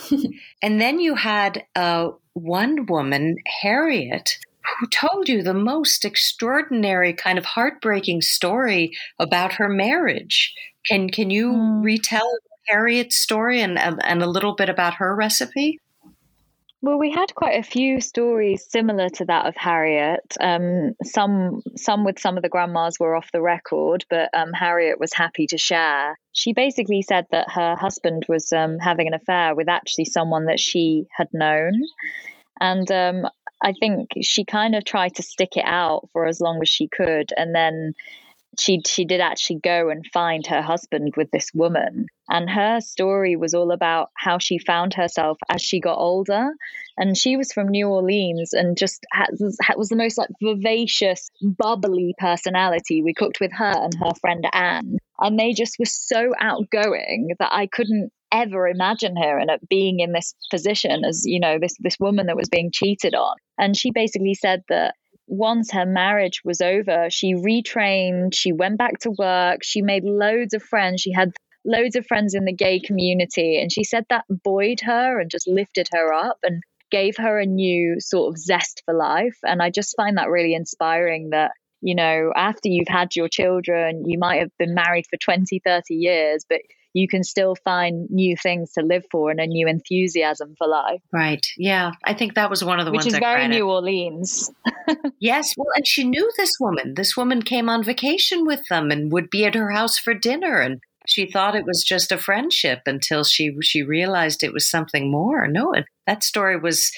and 0.62 0.80
then 0.80 1.00
you 1.00 1.14
had 1.14 1.64
uh, 1.74 2.10
one 2.34 2.86
woman, 2.86 3.36
Harriet, 3.62 4.38
who 4.78 4.86
told 4.88 5.28
you 5.28 5.42
the 5.42 5.54
most 5.54 6.04
extraordinary, 6.04 7.12
kind 7.12 7.38
of 7.38 7.44
heartbreaking 7.44 8.22
story 8.22 8.96
about 9.18 9.54
her 9.54 9.68
marriage. 9.68 10.54
Can 10.86 11.08
can 11.08 11.30
you 11.30 11.52
mm. 11.52 11.84
retell 11.84 12.30
Harriet's 12.68 13.16
story 13.16 13.60
and, 13.60 13.78
and 13.78 14.22
a 14.22 14.28
little 14.28 14.54
bit 14.54 14.68
about 14.68 14.94
her 14.94 15.14
recipe? 15.14 15.80
Well, 16.82 16.98
we 16.98 17.10
had 17.10 17.34
quite 17.34 17.58
a 17.58 17.62
few 17.62 18.00
stories 18.00 18.66
similar 18.70 19.08
to 19.08 19.24
that 19.24 19.46
of 19.46 19.56
Harriet. 19.56 20.36
Um, 20.38 20.92
some, 21.02 21.62
some 21.74 22.04
with 22.04 22.18
some 22.18 22.36
of 22.36 22.42
the 22.42 22.50
grandmas 22.50 23.00
were 23.00 23.16
off 23.16 23.32
the 23.32 23.40
record, 23.40 24.04
but 24.10 24.28
um, 24.34 24.52
Harriet 24.52 25.00
was 25.00 25.12
happy 25.12 25.46
to 25.48 25.58
share. 25.58 26.18
She 26.32 26.52
basically 26.52 27.02
said 27.02 27.26
that 27.30 27.50
her 27.50 27.76
husband 27.76 28.26
was 28.28 28.52
um, 28.52 28.78
having 28.78 29.06
an 29.06 29.14
affair 29.14 29.54
with 29.54 29.68
actually 29.68 30.04
someone 30.04 30.46
that 30.46 30.60
she 30.60 31.06
had 31.16 31.28
known, 31.32 31.80
and 32.60 32.90
um, 32.92 33.26
I 33.62 33.72
think 33.72 34.10
she 34.22 34.44
kind 34.44 34.74
of 34.74 34.84
tried 34.84 35.14
to 35.16 35.22
stick 35.22 35.56
it 35.56 35.64
out 35.66 36.08
for 36.12 36.26
as 36.26 36.40
long 36.40 36.60
as 36.60 36.68
she 36.68 36.88
could, 36.88 37.30
and 37.36 37.54
then 37.54 37.94
she 38.58 38.80
she 38.86 39.04
did 39.04 39.20
actually 39.20 39.60
go 39.62 39.88
and 39.88 40.06
find 40.12 40.46
her 40.46 40.62
husband 40.62 41.14
with 41.16 41.30
this 41.30 41.50
woman. 41.54 42.06
And 42.28 42.50
her 42.50 42.80
story 42.80 43.36
was 43.36 43.54
all 43.54 43.70
about 43.70 44.10
how 44.16 44.38
she 44.38 44.58
found 44.58 44.94
herself 44.94 45.38
as 45.48 45.62
she 45.62 45.80
got 45.80 45.98
older. 45.98 46.50
And 46.96 47.16
she 47.16 47.36
was 47.36 47.52
from 47.52 47.68
New 47.68 47.88
Orleans 47.88 48.52
and 48.52 48.76
just 48.76 49.06
was, 49.38 49.58
was 49.76 49.88
the 49.88 49.96
most 49.96 50.18
like 50.18 50.30
vivacious 50.42 51.30
bubbly 51.40 52.14
personality 52.18 53.02
we 53.02 53.14
cooked 53.14 53.38
with 53.40 53.52
her 53.52 53.72
and 53.72 53.94
her 53.94 54.12
friend 54.20 54.44
Anne. 54.52 54.98
And 55.20 55.38
they 55.38 55.52
just 55.52 55.78
were 55.78 55.84
so 55.86 56.32
outgoing 56.40 57.28
that 57.38 57.52
I 57.52 57.66
couldn't 57.66 58.10
ever 58.32 58.66
imagine 58.66 59.16
her 59.16 59.38
and 59.38 59.50
being 59.68 60.00
in 60.00 60.12
this 60.12 60.34
position 60.50 61.04
as 61.04 61.22
you 61.24 61.38
know 61.38 61.58
this 61.60 61.76
this 61.78 61.96
woman 62.00 62.26
that 62.26 62.36
was 62.36 62.48
being 62.48 62.70
cheated 62.72 63.14
on. 63.14 63.36
And 63.58 63.76
she 63.76 63.92
basically 63.92 64.34
said 64.34 64.62
that 64.68 64.94
once 65.26 65.72
her 65.72 65.86
marriage 65.86 66.42
was 66.44 66.60
over, 66.60 67.08
she 67.10 67.34
retrained, 67.34 68.34
she 68.34 68.52
went 68.52 68.78
back 68.78 68.98
to 69.00 69.10
work, 69.10 69.62
she 69.62 69.82
made 69.82 70.04
loads 70.04 70.54
of 70.54 70.62
friends, 70.62 71.00
she 71.00 71.12
had 71.12 71.32
loads 71.64 71.96
of 71.96 72.06
friends 72.06 72.34
in 72.34 72.44
the 72.44 72.52
gay 72.52 72.78
community. 72.80 73.60
And 73.60 73.70
she 73.70 73.84
said 73.84 74.04
that 74.08 74.24
buoyed 74.44 74.80
her 74.82 75.20
and 75.20 75.30
just 75.30 75.48
lifted 75.48 75.88
her 75.92 76.12
up 76.12 76.38
and 76.42 76.62
gave 76.90 77.16
her 77.16 77.38
a 77.38 77.46
new 77.46 77.96
sort 77.98 78.32
of 78.32 78.38
zest 78.38 78.82
for 78.84 78.94
life. 78.94 79.36
And 79.42 79.60
I 79.60 79.70
just 79.70 79.96
find 79.96 80.16
that 80.16 80.30
really 80.30 80.54
inspiring 80.54 81.30
that, 81.30 81.50
you 81.80 81.94
know, 81.94 82.32
after 82.34 82.68
you've 82.68 82.88
had 82.88 83.16
your 83.16 83.28
children, 83.28 84.04
you 84.06 84.18
might 84.18 84.40
have 84.40 84.56
been 84.58 84.74
married 84.74 85.06
for 85.10 85.16
20, 85.16 85.60
30 85.64 85.94
years, 85.94 86.44
but 86.48 86.60
you 86.96 87.06
can 87.06 87.22
still 87.22 87.54
find 87.62 88.08
new 88.08 88.34
things 88.42 88.72
to 88.72 88.80
live 88.80 89.04
for 89.10 89.30
and 89.30 89.38
a 89.38 89.46
new 89.46 89.68
enthusiasm 89.68 90.54
for 90.56 90.66
life. 90.66 91.02
Right. 91.12 91.46
Yeah. 91.58 91.92
I 92.04 92.14
think 92.14 92.34
that 92.34 92.48
was 92.48 92.64
one 92.64 92.80
of 92.80 92.86
the 92.86 92.90
Which 92.90 93.04
ones 93.04 93.12
is 93.12 93.18
very 93.18 93.46
New 93.48 93.68
Orleans. 93.68 94.50
yes. 95.20 95.52
Well, 95.58 95.66
and 95.76 95.86
she 95.86 96.04
knew 96.04 96.32
this 96.38 96.54
woman. 96.58 96.94
This 96.94 97.14
woman 97.14 97.42
came 97.42 97.68
on 97.68 97.84
vacation 97.84 98.46
with 98.46 98.66
them 98.70 98.90
and 98.90 99.12
would 99.12 99.28
be 99.28 99.44
at 99.44 99.54
her 99.54 99.72
house 99.72 99.98
for 99.98 100.14
dinner 100.14 100.58
and 100.58 100.80
she 101.08 101.30
thought 101.30 101.54
it 101.54 101.66
was 101.66 101.84
just 101.84 102.10
a 102.10 102.18
friendship 102.18 102.80
until 102.86 103.24
she 103.24 103.54
she 103.60 103.82
realized 103.82 104.42
it 104.42 104.54
was 104.54 104.68
something 104.68 105.10
more. 105.10 105.46
No, 105.46 105.74
that 106.06 106.24
story 106.24 106.56
was 106.56 106.90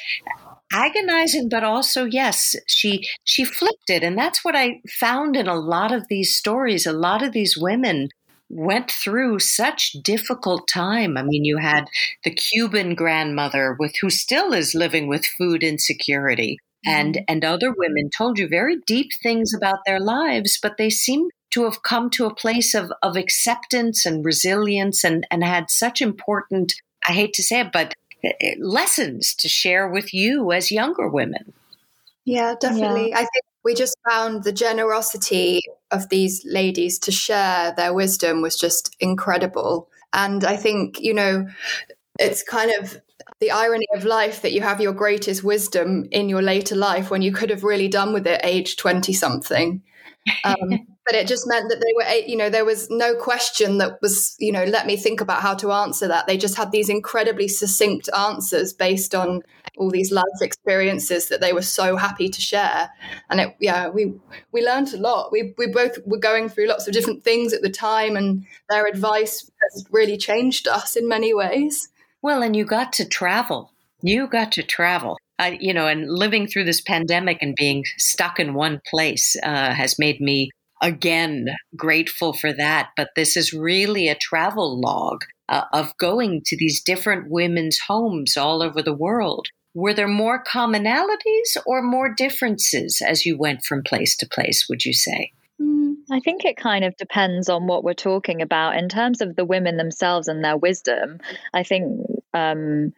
agonizing 0.72 1.48
but 1.48 1.64
also 1.64 2.04
yes 2.04 2.54
she 2.66 3.02
she 3.24 3.42
flipped 3.42 3.88
it 3.88 4.02
and 4.02 4.18
that's 4.18 4.44
what 4.44 4.54
i 4.54 4.78
found 5.00 5.34
in 5.34 5.48
a 5.48 5.54
lot 5.54 5.90
of 5.90 6.06
these 6.08 6.34
stories 6.34 6.84
a 6.84 6.92
lot 6.92 7.22
of 7.22 7.32
these 7.32 7.56
women 7.56 8.10
went 8.50 8.90
through 8.90 9.38
such 9.38 9.92
difficult 10.02 10.68
time. 10.68 11.16
I 11.16 11.22
mean, 11.22 11.44
you 11.44 11.58
had 11.58 11.88
the 12.24 12.30
Cuban 12.30 12.94
grandmother 12.94 13.76
with 13.78 13.94
who 14.00 14.10
still 14.10 14.52
is 14.52 14.74
living 14.74 15.08
with 15.08 15.26
food 15.26 15.62
insecurity. 15.62 16.58
And, 16.86 17.16
mm-hmm. 17.16 17.24
and 17.28 17.44
other 17.44 17.74
women 17.76 18.08
told 18.16 18.38
you 18.38 18.48
very 18.48 18.76
deep 18.86 19.10
things 19.22 19.52
about 19.52 19.80
their 19.84 20.00
lives, 20.00 20.58
but 20.62 20.76
they 20.78 20.90
seem 20.90 21.28
to 21.50 21.64
have 21.64 21.82
come 21.82 22.10
to 22.10 22.26
a 22.26 22.34
place 22.34 22.74
of, 22.74 22.92
of 23.02 23.16
acceptance 23.16 24.06
and 24.06 24.24
resilience 24.24 25.02
and, 25.04 25.26
and 25.30 25.42
had 25.42 25.70
such 25.70 26.00
important, 26.00 26.74
I 27.08 27.12
hate 27.12 27.32
to 27.34 27.42
say 27.42 27.60
it, 27.60 27.72
but 27.72 27.94
eh, 28.22 28.32
eh, 28.40 28.54
lessons 28.60 29.34
to 29.36 29.48
share 29.48 29.88
with 29.88 30.14
you 30.14 30.52
as 30.52 30.70
younger 30.70 31.08
women. 31.08 31.52
Yeah, 32.24 32.54
definitely. 32.60 33.10
Yeah. 33.10 33.16
I 33.16 33.20
think 33.20 33.44
we 33.68 33.74
just 33.74 33.98
found 34.08 34.44
the 34.44 34.52
generosity 34.52 35.60
of 35.90 36.08
these 36.08 36.42
ladies 36.46 36.98
to 37.00 37.12
share 37.12 37.74
their 37.76 37.92
wisdom 37.92 38.40
was 38.40 38.56
just 38.56 38.96
incredible. 38.98 39.90
And 40.14 40.42
I 40.42 40.56
think, 40.56 40.98
you 41.00 41.12
know, 41.12 41.46
it's 42.18 42.42
kind 42.42 42.72
of 42.80 42.98
the 43.40 43.50
irony 43.50 43.84
of 43.94 44.06
life 44.06 44.40
that 44.40 44.52
you 44.52 44.62
have 44.62 44.80
your 44.80 44.94
greatest 44.94 45.44
wisdom 45.44 46.06
in 46.10 46.30
your 46.30 46.40
later 46.40 46.76
life 46.76 47.10
when 47.10 47.20
you 47.20 47.30
could 47.30 47.50
have 47.50 47.62
really 47.62 47.88
done 47.88 48.14
with 48.14 48.26
it 48.26 48.40
age 48.42 48.76
20 48.76 49.12
something. 49.12 49.82
Um, 50.44 50.70
but 51.04 51.14
it 51.14 51.26
just 51.26 51.46
meant 51.46 51.68
that 51.68 51.82
they 51.84 51.92
were, 51.94 52.26
you 52.26 52.38
know, 52.38 52.48
there 52.48 52.64
was 52.64 52.88
no 52.88 53.14
question 53.16 53.76
that 53.78 53.98
was, 54.00 54.34
you 54.38 54.50
know, 54.50 54.64
let 54.64 54.86
me 54.86 54.96
think 54.96 55.20
about 55.20 55.42
how 55.42 55.52
to 55.56 55.72
answer 55.72 56.08
that. 56.08 56.26
They 56.26 56.38
just 56.38 56.56
had 56.56 56.72
these 56.72 56.88
incredibly 56.88 57.48
succinct 57.48 58.08
answers 58.16 58.72
based 58.72 59.14
on 59.14 59.42
all 59.78 59.90
these 59.90 60.12
life 60.12 60.24
experiences 60.42 61.28
that 61.28 61.40
they 61.40 61.52
were 61.52 61.62
so 61.62 61.96
happy 61.96 62.28
to 62.28 62.40
share. 62.40 62.90
And 63.30 63.40
it, 63.40 63.56
yeah, 63.60 63.88
we 63.88 64.14
we 64.52 64.64
learned 64.64 64.92
a 64.92 64.98
lot. 64.98 65.32
We 65.32 65.54
we 65.56 65.68
both 65.68 65.98
were 66.04 66.18
going 66.18 66.48
through 66.48 66.68
lots 66.68 66.86
of 66.86 66.94
different 66.94 67.24
things 67.24 67.52
at 67.52 67.62
the 67.62 67.70
time, 67.70 68.16
and 68.16 68.44
their 68.68 68.86
advice 68.86 69.50
has 69.72 69.86
really 69.90 70.16
changed 70.16 70.68
us 70.68 70.96
in 70.96 71.08
many 71.08 71.32
ways. 71.32 71.88
Well, 72.22 72.42
and 72.42 72.56
you 72.56 72.64
got 72.64 72.92
to 72.94 73.08
travel. 73.08 73.72
You 74.02 74.26
got 74.26 74.52
to 74.52 74.62
travel. 74.62 75.18
Uh, 75.38 75.52
you 75.60 75.72
know, 75.72 75.86
and 75.86 76.10
living 76.10 76.48
through 76.48 76.64
this 76.64 76.80
pandemic 76.80 77.38
and 77.40 77.54
being 77.54 77.84
stuck 77.96 78.40
in 78.40 78.54
one 78.54 78.80
place 78.90 79.36
uh, 79.44 79.72
has 79.72 79.96
made 79.96 80.20
me 80.20 80.50
again 80.82 81.46
grateful 81.76 82.32
for 82.32 82.52
that. 82.52 82.90
But 82.96 83.10
this 83.14 83.36
is 83.36 83.52
really 83.52 84.08
a 84.08 84.16
travelogue 84.16 85.22
uh, 85.48 85.64
of 85.72 85.96
going 85.98 86.42
to 86.46 86.56
these 86.56 86.82
different 86.82 87.30
women's 87.30 87.78
homes 87.86 88.36
all 88.36 88.62
over 88.62 88.82
the 88.82 88.94
world. 88.94 89.48
Were 89.78 89.94
there 89.94 90.08
more 90.08 90.42
commonalities 90.42 91.56
or 91.64 91.82
more 91.82 92.12
differences 92.12 93.00
as 93.00 93.24
you 93.24 93.38
went 93.38 93.64
from 93.64 93.84
place 93.84 94.16
to 94.16 94.28
place, 94.28 94.66
would 94.68 94.84
you 94.84 94.92
say? 94.92 95.30
Mm, 95.62 95.94
I 96.10 96.18
think 96.18 96.44
it 96.44 96.56
kind 96.56 96.84
of 96.84 96.96
depends 96.96 97.48
on 97.48 97.68
what 97.68 97.84
we're 97.84 97.94
talking 97.94 98.42
about. 98.42 98.76
In 98.76 98.88
terms 98.88 99.20
of 99.20 99.36
the 99.36 99.44
women 99.44 99.76
themselves 99.76 100.26
and 100.26 100.42
their 100.42 100.56
wisdom, 100.56 101.20
I 101.54 101.62
think 101.62 102.10
um, 102.34 102.92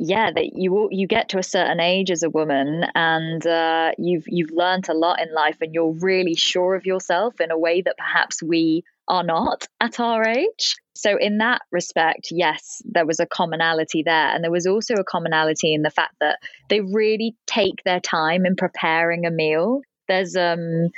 yeah 0.00 0.30
that 0.34 0.56
you 0.56 0.88
you 0.90 1.06
get 1.06 1.28
to 1.28 1.38
a 1.38 1.42
certain 1.42 1.78
age 1.78 2.10
as 2.10 2.22
a 2.22 2.30
woman 2.30 2.86
and 2.94 3.46
uh, 3.46 3.92
you've 3.98 4.24
you've 4.26 4.50
learned 4.50 4.88
a 4.88 4.94
lot 4.94 5.20
in 5.20 5.32
life 5.34 5.58
and 5.60 5.74
you're 5.74 5.92
really 5.92 6.34
sure 6.34 6.74
of 6.74 6.86
yourself 6.86 7.38
in 7.38 7.50
a 7.50 7.58
way 7.58 7.82
that 7.82 7.98
perhaps 7.98 8.42
we 8.42 8.82
are 9.08 9.22
not 9.22 9.66
at 9.80 10.00
our 10.00 10.26
age. 10.26 10.76
So 10.94 11.18
in 11.18 11.38
that 11.38 11.60
respect 11.70 12.28
yes 12.30 12.80
there 12.86 13.04
was 13.04 13.20
a 13.20 13.26
commonality 13.26 14.02
there. 14.02 14.34
And 14.34 14.42
there 14.42 14.50
was 14.50 14.66
also 14.66 14.94
a 14.94 15.04
commonality 15.04 15.74
in 15.74 15.82
the 15.82 15.90
fact 15.90 16.14
that 16.20 16.38
they 16.70 16.80
really 16.80 17.36
take 17.46 17.82
their 17.84 18.00
time 18.00 18.46
in 18.46 18.56
preparing 18.56 19.26
a 19.26 19.30
meal. 19.30 19.82
There's 20.08 20.34
um 20.34 20.88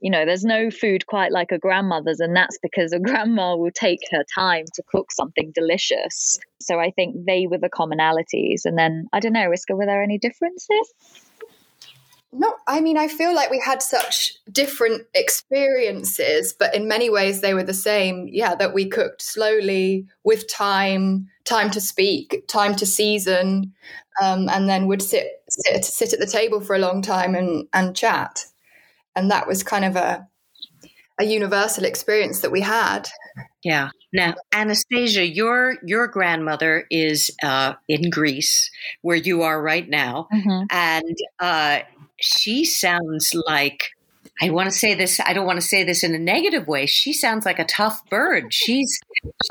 you 0.00 0.10
know, 0.10 0.24
there's 0.24 0.44
no 0.44 0.70
food 0.70 1.06
quite 1.06 1.32
like 1.32 1.52
a 1.52 1.58
grandmother's, 1.58 2.20
and 2.20 2.34
that's 2.34 2.58
because 2.62 2.92
a 2.92 2.98
grandma 2.98 3.56
will 3.56 3.70
take 3.70 4.00
her 4.10 4.24
time 4.34 4.64
to 4.74 4.82
cook 4.90 5.12
something 5.12 5.52
delicious. 5.54 6.38
So 6.60 6.78
I 6.78 6.90
think 6.90 7.26
they 7.26 7.46
were 7.46 7.58
the 7.58 7.70
commonalities. 7.70 8.62
And 8.64 8.78
then 8.78 9.06
I 9.12 9.20
don't 9.20 9.32
know, 9.32 9.50
Iska, 9.50 9.76
were 9.76 9.86
there 9.86 10.02
any 10.02 10.18
differences? 10.18 10.94
No, 12.32 12.54
I 12.68 12.80
mean, 12.80 12.96
I 12.96 13.08
feel 13.08 13.34
like 13.34 13.50
we 13.50 13.60
had 13.64 13.82
such 13.82 14.34
different 14.52 15.02
experiences, 15.14 16.52
but 16.56 16.74
in 16.76 16.86
many 16.86 17.10
ways 17.10 17.40
they 17.40 17.54
were 17.54 17.64
the 17.64 17.74
same. 17.74 18.28
Yeah, 18.30 18.54
that 18.54 18.72
we 18.72 18.88
cooked 18.88 19.20
slowly 19.20 20.06
with 20.22 20.48
time, 20.48 21.28
time 21.44 21.70
to 21.72 21.80
speak, 21.80 22.44
time 22.46 22.76
to 22.76 22.86
season, 22.86 23.72
um, 24.22 24.48
and 24.48 24.68
then 24.68 24.86
would 24.86 25.02
sit, 25.02 25.42
sit 25.48 25.84
sit 25.84 26.12
at 26.12 26.20
the 26.20 26.26
table 26.26 26.60
for 26.60 26.76
a 26.76 26.78
long 26.78 27.02
time 27.02 27.34
and 27.34 27.66
and 27.72 27.96
chat 27.96 28.44
and 29.16 29.30
that 29.30 29.46
was 29.46 29.62
kind 29.62 29.84
of 29.84 29.96
a 29.96 30.26
a 31.18 31.24
universal 31.24 31.84
experience 31.84 32.40
that 32.40 32.50
we 32.50 32.62
had. 32.62 33.08
Yeah. 33.62 33.90
Now, 34.12 34.34
Anastasia, 34.52 35.26
your 35.26 35.76
your 35.84 36.08
grandmother 36.08 36.86
is 36.90 37.30
uh, 37.42 37.74
in 37.88 38.10
Greece, 38.10 38.70
where 39.02 39.16
you 39.16 39.42
are 39.42 39.62
right 39.62 39.88
now, 39.88 40.28
mm-hmm. 40.32 40.64
and 40.70 41.16
uh, 41.38 41.80
she 42.20 42.64
sounds 42.64 43.34
like 43.46 43.90
I 44.42 44.50
want 44.50 44.70
to 44.70 44.76
say 44.76 44.94
this. 44.94 45.20
I 45.20 45.32
don't 45.34 45.46
want 45.46 45.60
to 45.60 45.66
say 45.66 45.84
this 45.84 46.02
in 46.02 46.14
a 46.14 46.18
negative 46.18 46.66
way. 46.66 46.86
She 46.86 47.12
sounds 47.12 47.44
like 47.44 47.58
a 47.58 47.64
tough 47.64 48.00
bird. 48.08 48.46
She's 48.52 48.98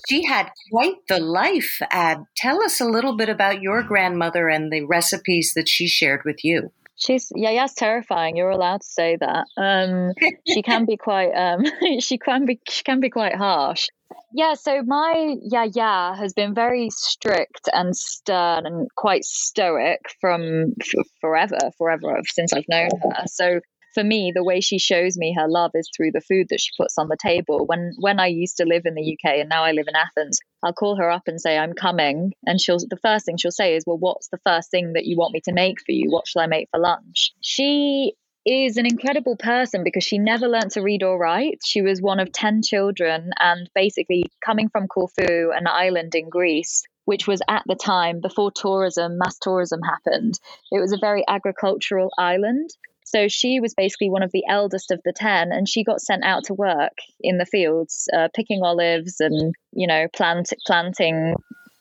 she 0.09 0.25
had 0.25 0.49
quite 0.71 0.95
the 1.07 1.19
life. 1.19 1.79
And 1.91 2.25
tell 2.35 2.63
us 2.63 2.81
a 2.81 2.85
little 2.85 3.15
bit 3.15 3.29
about 3.29 3.61
your 3.61 3.83
grandmother 3.83 4.49
and 4.49 4.71
the 4.71 4.85
recipes 4.85 5.53
that 5.55 5.69
she 5.69 5.87
shared 5.87 6.21
with 6.25 6.43
you. 6.43 6.71
She's 6.99 7.31
yeah, 7.33 7.51
yes, 7.51 7.73
terrifying. 7.73 8.35
You're 8.35 8.49
allowed 8.49 8.81
to 8.81 8.87
say 8.87 9.17
that. 9.19 9.45
Um, 9.57 10.11
she 10.47 10.61
can 10.61 10.85
be 10.85 10.97
quite 10.97 11.31
um, 11.31 11.63
she 11.99 12.17
can 12.17 12.45
be 12.45 12.59
she 12.69 12.83
can 12.83 12.99
be 12.99 13.09
quite 13.09 13.35
harsh. 13.35 13.87
Yeah, 14.33 14.55
so 14.55 14.81
my 14.85 15.35
yeah 15.41 15.67
yeah 15.73 16.15
has 16.15 16.33
been 16.33 16.53
very 16.53 16.89
strict 16.91 17.69
and 17.73 17.95
stern 17.95 18.65
and 18.65 18.87
quite 18.95 19.23
stoic 19.23 19.99
from 20.19 20.73
f- 20.81 21.07
forever, 21.21 21.57
forever 21.77 22.19
since 22.25 22.53
I've 22.53 22.67
known 22.67 22.89
her. 23.01 23.23
So 23.27 23.59
for 23.93 24.03
me, 24.03 24.31
the 24.35 24.43
way 24.43 24.59
she 24.59 24.77
shows 24.77 25.17
me 25.17 25.35
her 25.37 25.47
love 25.47 25.71
is 25.73 25.89
through 25.95 26.11
the 26.11 26.21
food 26.21 26.47
that 26.49 26.59
she 26.59 26.71
puts 26.77 26.97
on 26.97 27.07
the 27.07 27.17
table. 27.21 27.65
When 27.65 27.93
when 27.99 28.19
I 28.19 28.27
used 28.27 28.57
to 28.57 28.65
live 28.65 28.83
in 28.85 28.95
the 28.95 29.17
UK 29.17 29.39
and 29.39 29.49
now 29.49 29.63
I 29.63 29.71
live 29.71 29.87
in 29.87 29.95
Athens, 29.95 30.39
I'll 30.63 30.73
call 30.73 30.97
her 30.97 31.09
up 31.09 31.27
and 31.27 31.39
say 31.39 31.57
I'm 31.57 31.73
coming, 31.73 32.33
and 32.45 32.59
she'll 32.59 32.79
the 32.79 32.99
first 33.01 33.25
thing 33.25 33.37
she'll 33.37 33.51
say 33.51 33.75
is, 33.75 33.85
"Well, 33.85 33.97
what's 33.97 34.29
the 34.29 34.39
first 34.45 34.71
thing 34.71 34.93
that 34.93 35.05
you 35.05 35.17
want 35.17 35.33
me 35.33 35.41
to 35.41 35.53
make 35.53 35.79
for 35.85 35.91
you? 35.91 36.09
What 36.09 36.27
shall 36.27 36.41
I 36.41 36.47
make 36.47 36.69
for 36.71 36.79
lunch?" 36.79 37.33
She 37.41 38.13
is 38.45 38.77
an 38.77 38.85
incredible 38.85 39.35
person 39.35 39.83
because 39.83 40.03
she 40.03 40.17
never 40.17 40.47
learned 40.47 40.71
to 40.71 40.81
read 40.81 41.03
or 41.03 41.17
write. 41.17 41.59
She 41.63 41.81
was 41.81 42.01
one 42.01 42.19
of 42.19 42.31
10 42.31 42.61
children 42.63 43.31
and 43.39 43.69
basically 43.75 44.23
coming 44.43 44.69
from 44.69 44.87
Corfu, 44.87 45.51
an 45.51 45.67
island 45.67 46.15
in 46.15 46.29
Greece, 46.29 46.83
which 47.05 47.27
was 47.27 47.41
at 47.47 47.63
the 47.67 47.75
time 47.75 48.21
before 48.21 48.51
tourism, 48.51 49.17
mass 49.17 49.37
tourism 49.39 49.81
happened. 49.81 50.39
It 50.71 50.79
was 50.79 50.93
a 50.93 50.97
very 50.97 51.23
agricultural 51.27 52.11
island. 52.17 52.69
So 53.11 53.27
she 53.27 53.59
was 53.59 53.73
basically 53.73 54.11
one 54.11 54.21
of 54.21 54.31
the 54.31 54.43
eldest 54.47 54.91
of 54.91 55.01
the 55.03 55.13
10, 55.13 55.51
and 55.51 55.67
she 55.67 55.83
got 55.83 55.99
sent 55.99 56.23
out 56.23 56.43
to 56.45 56.53
work 56.53 56.93
in 57.19 57.39
the 57.39 57.45
fields, 57.45 58.07
uh, 58.13 58.27
picking 58.35 58.61
olives 58.61 59.19
and, 59.19 59.55
you 59.71 59.87
know, 59.87 60.07
plant, 60.13 60.53
planting 60.67 61.33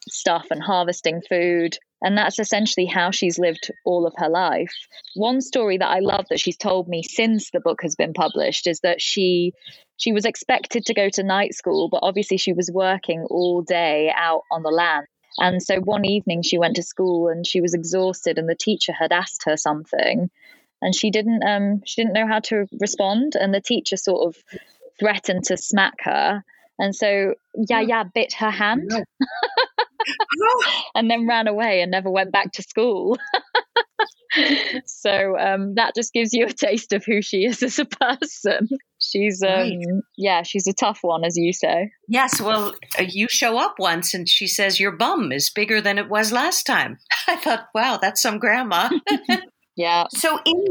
stuff 0.09 0.47
and 0.51 0.62
harvesting 0.62 1.21
food. 1.29 1.77
And 2.01 2.17
that's 2.17 2.38
essentially 2.38 2.87
how 2.87 3.11
she's 3.11 3.38
lived 3.38 3.71
all 3.85 4.07
of 4.07 4.14
her 4.17 4.31
life. 4.31 4.73
One 5.17 5.43
story 5.43 5.77
that 5.77 5.91
I 5.91 5.99
love 5.99 6.25
that 6.31 6.41
she's 6.41 6.57
told 6.57 6.88
me 6.88 7.03
since 7.03 7.51
the 7.51 7.61
book 7.61 7.81
has 7.83 7.95
been 7.95 8.14
published 8.14 8.67
is 8.67 8.81
that 8.81 9.03
she 9.03 9.53
she 9.99 10.12
was 10.12 10.25
expected 10.25 10.87
to 10.87 10.95
go 10.95 11.11
to 11.11 11.23
night 11.23 11.55
school, 11.55 11.88
but 11.91 12.01
obviously 12.03 12.38
she 12.38 12.55
was 12.55 12.71
working 12.73 13.27
all 13.29 13.62
day 13.62 14.11
out 14.17 14.45
on 14.51 14.62
the 14.62 14.71
land. 14.71 15.07
And 15.38 15.62
so 15.62 15.81
one 15.81 16.07
evening 16.07 16.43
she 16.43 16.57
went 16.57 16.77
to 16.77 16.83
school 16.83 17.29
and 17.29 17.47
she 17.47 17.61
was 17.61 17.75
exhausted 17.75 18.38
and 18.38 18.49
the 18.49 18.55
teacher 18.55 18.93
had 18.93 19.12
asked 19.12 19.43
her 19.45 19.57
something 19.59 20.31
and 20.81 20.95
she 20.95 21.11
didn't 21.11 21.43
um 21.43 21.83
she 21.85 22.03
didn't 22.03 22.14
know 22.14 22.27
how 22.27 22.41
to 22.41 22.67
respond 22.81 23.35
and 23.35 23.53
the 23.53 23.61
teacher 23.61 23.97
sort 23.97 24.27
of 24.27 24.43
threatened 24.99 25.45
to 25.45 25.57
smack 25.57 25.95
her. 26.01 26.45
And 26.79 26.95
so 26.95 27.35
yeah 27.55 27.81
yeah 27.81 28.05
bit 28.05 28.35
her 28.35 28.51
hand 28.51 28.91
and 30.95 31.11
then 31.11 31.27
ran 31.27 31.49
away 31.49 31.83
and 31.83 31.91
never 31.91 32.11
went 32.11 32.33
back 32.33 32.53
to 32.53 32.62
school. 32.62 33.19
So 34.85 35.38
um, 35.38 35.75
that 35.75 35.95
just 35.95 36.12
gives 36.12 36.35
you 36.35 36.47
a 36.47 36.53
taste 36.53 36.93
of 36.93 37.05
who 37.05 37.23
she 37.23 37.45
is 37.45 37.62
as 37.62 37.79
a 37.79 37.87
person. 37.87 38.69
She's 39.01 39.43
um, 39.43 39.49
right. 39.49 39.85
yeah 40.17 40.43
she's 40.43 40.67
a 40.67 40.75
tough 40.75 40.99
one 41.03 41.25
as 41.25 41.37
you 41.37 41.53
say. 41.53 41.91
Yes 42.09 42.41
well 42.41 42.75
uh, 42.99 43.05
you 43.09 43.27
show 43.29 43.59
up 43.59 43.77
once 43.79 44.12
and 44.12 44.29
she 44.29 44.47
says 44.47 44.79
your 44.79 44.93
bum 44.93 45.33
is 45.33 45.51
bigger 45.51 45.81
than 45.81 45.99
it 45.99 46.09
was 46.09 46.31
last 46.31 46.64
time. 46.64 46.99
I 47.27 47.37
thought 47.37 47.69
wow 47.75 47.99
that's 48.01 48.21
some 48.21 48.38
grandma 48.38 48.91
yeah. 49.79 50.07
So 50.11 50.41
in 50.45 50.64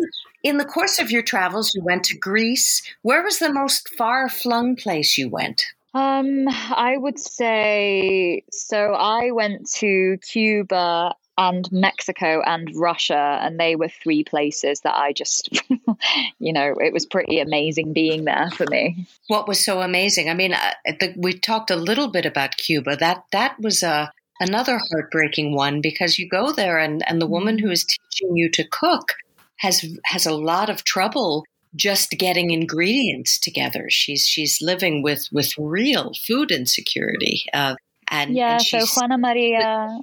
in 0.44 0.58
the 0.58 0.66
course 0.66 1.00
of 1.00 1.10
your 1.10 1.24
travels, 1.24 1.74
you 1.74 1.82
went 1.82 2.04
to 2.06 2.18
Greece. 2.18 2.84
Where 3.02 3.24
was 3.24 3.40
the 3.40 3.52
most 3.52 3.90
far 3.96 4.28
flung 4.28 4.76
place 4.76 5.18
you 5.18 5.30
went? 5.30 5.64
Um, 5.94 6.48
I 6.50 6.96
would 6.98 7.18
say 7.18 8.44
so. 8.52 8.94
I 8.94 9.32
went 9.32 9.72
to 9.76 10.18
Cuba 10.18 11.16
and 11.38 11.72
Mexico 11.72 12.42
and 12.46 12.70
Russia, 12.76 13.40
and 13.42 13.58
they 13.58 13.78
were 13.78 13.88
three 13.88 14.26
places 14.26 14.82
that 14.82 14.96
I 14.96 15.14
just, 15.14 15.50
you 16.40 16.52
know, 16.52 16.76
it 16.78 16.92
was 16.92 17.06
pretty 17.06 17.40
amazing 17.40 17.94
being 17.94 18.26
there 18.26 18.50
for 18.52 18.66
me. 18.70 19.08
What 19.28 19.48
was 19.48 19.64
so 19.64 19.82
amazing? 19.82 20.30
I 20.30 20.34
mean, 20.34 20.54
uh, 20.54 20.74
the, 21.00 21.14
we 21.16 21.34
talked 21.34 21.72
a 21.72 21.78
little 21.78 22.10
bit 22.10 22.26
about 22.26 22.58
Cuba. 22.58 22.98
That 22.98 23.24
that 23.32 23.60
was 23.60 23.84
a 23.84 24.12
another 24.40 24.80
heartbreaking 24.92 25.56
one 25.56 25.82
because 25.82 26.18
you 26.18 26.28
go 26.28 26.52
there 26.52 26.78
and, 26.78 27.04
and 27.08 27.22
the 27.22 27.28
woman 27.28 27.58
who 27.58 27.70
is 27.72 27.86
teaching 27.86 28.36
you 28.36 28.50
to 28.52 28.68
cook 28.68 29.14
has 29.58 29.86
has 30.06 30.26
a 30.26 30.36
lot 30.36 30.70
of 30.70 30.84
trouble 30.84 31.44
just 31.76 32.12
getting 32.12 32.52
ingredients 32.52 33.40
together. 33.40 33.88
She's 33.90 34.26
she's 34.28 34.62
living 34.62 35.04
with 35.04 35.28
with 35.32 35.54
real 35.58 36.12
food 36.26 36.52
insecurity. 36.52 37.44
Uh, 37.54 37.76
and 38.10 38.36
yeah, 38.36 38.54
and 38.54 38.62
so 38.62 38.86
Juana 38.96 39.18
Maria 39.18 40.00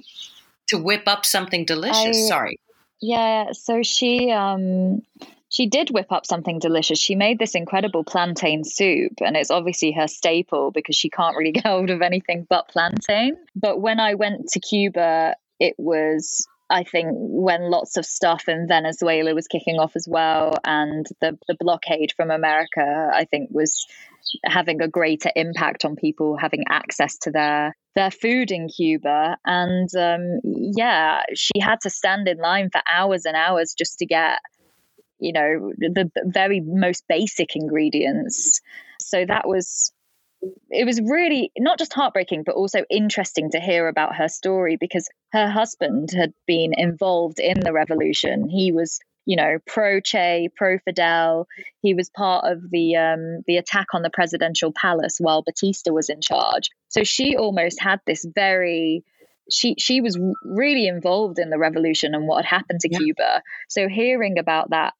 to 0.67 0.77
whip 0.77 1.03
up 1.07 1.25
something 1.25 1.65
delicious. 1.65 2.17
I, 2.17 2.27
Sorry. 2.27 2.59
Yeah, 3.01 3.51
so 3.51 3.83
she 3.83 4.31
um 4.31 5.01
she 5.55 5.67
did 5.67 5.89
whip 5.89 6.11
up 6.11 6.25
something 6.25 6.59
delicious. 6.59 6.99
She 6.99 7.15
made 7.15 7.39
this 7.39 7.55
incredible 7.55 8.03
plantain 8.03 8.65
soup, 8.65 9.13
and 9.21 9.37
it's 9.37 9.51
obviously 9.51 9.93
her 9.93 10.09
staple 10.09 10.71
because 10.71 10.97
she 10.97 11.09
can't 11.09 11.37
really 11.37 11.51
get 11.59 11.65
hold 11.65 11.89
of 11.89 12.01
anything 12.01 12.45
but 12.49 12.67
plantain. 12.67 13.37
But 13.55 13.79
when 13.79 14.01
I 14.01 14.15
went 14.15 14.49
to 14.49 14.59
Cuba, 14.59 15.35
it 15.57 15.75
was 15.77 16.45
I 16.69 16.83
think 16.83 17.09
when 17.13 17.71
lots 17.71 17.95
of 17.95 18.05
stuff 18.05 18.49
in 18.49 18.67
Venezuela 18.67 19.33
was 19.33 19.47
kicking 19.47 19.79
off 19.79 19.95
as 19.95 20.05
well, 20.09 20.57
and 20.65 21.05
the, 21.21 21.37
the 21.47 21.55
blockade 21.57 22.11
from 22.17 22.31
America, 22.31 23.11
I 23.13 23.23
think 23.23 23.49
was 23.53 23.85
having 24.43 24.81
a 24.81 24.89
greater 24.89 25.29
impact 25.37 25.85
on 25.85 25.95
people 25.95 26.35
having 26.35 26.65
access 26.69 27.17
to 27.19 27.31
their 27.31 27.77
their 27.95 28.11
food 28.11 28.51
in 28.51 28.67
Cuba. 28.67 29.37
And 29.45 29.89
um, 29.95 30.41
yeah, 30.43 31.21
she 31.33 31.59
had 31.61 31.79
to 31.81 31.89
stand 31.89 32.27
in 32.27 32.37
line 32.37 32.69
for 32.69 32.81
hours 32.91 33.25
and 33.25 33.35
hours 33.37 33.73
just 33.77 33.99
to 33.99 34.05
get, 34.05 34.39
you 35.19 35.33
know, 35.33 35.71
the 35.77 36.09
very 36.25 36.59
most 36.59 37.03
basic 37.07 37.55
ingredients. 37.55 38.61
So 38.99 39.25
that 39.25 39.47
was 39.47 39.91
it 40.69 40.85
was 40.85 41.01
really 41.01 41.51
not 41.57 41.79
just 41.79 41.93
heartbreaking, 41.93 42.43
but 42.45 42.55
also 42.55 42.83
interesting 42.89 43.51
to 43.51 43.59
hear 43.59 43.87
about 43.87 44.15
her 44.15 44.27
story 44.27 44.77
because 44.79 45.09
her 45.31 45.49
husband 45.49 46.09
had 46.11 46.33
been 46.45 46.73
involved 46.77 47.39
in 47.39 47.59
the 47.59 47.73
revolution. 47.73 48.49
He 48.49 48.71
was, 48.71 48.99
you 49.25 49.37
know, 49.37 49.57
pro 49.65 50.01
Che, 50.01 50.49
pro 50.55 50.77
Fidel. 50.79 51.47
He 51.81 51.93
was 51.93 52.09
part 52.09 52.45
of 52.45 52.69
the 52.69 52.95
um, 52.95 53.41
the 53.47 53.57
attack 53.57 53.87
on 53.93 54.01
the 54.01 54.11
presidential 54.11 54.71
palace 54.71 55.17
while 55.19 55.41
Batista 55.43 55.91
was 55.91 56.09
in 56.09 56.21
charge. 56.21 56.69
So 56.89 57.03
she 57.03 57.35
almost 57.37 57.81
had 57.81 57.99
this 58.05 58.25
very 58.35 59.03
she 59.51 59.75
she 59.77 60.01
was 60.01 60.19
really 60.43 60.87
involved 60.87 61.39
in 61.39 61.49
the 61.49 61.57
revolution 61.57 62.15
and 62.15 62.27
what 62.27 62.45
had 62.45 62.57
happened 62.57 62.79
to 62.81 62.89
yeah. 62.91 62.97
Cuba. 62.97 63.41
So 63.69 63.87
hearing 63.87 64.37
about 64.39 64.71
that 64.71 64.93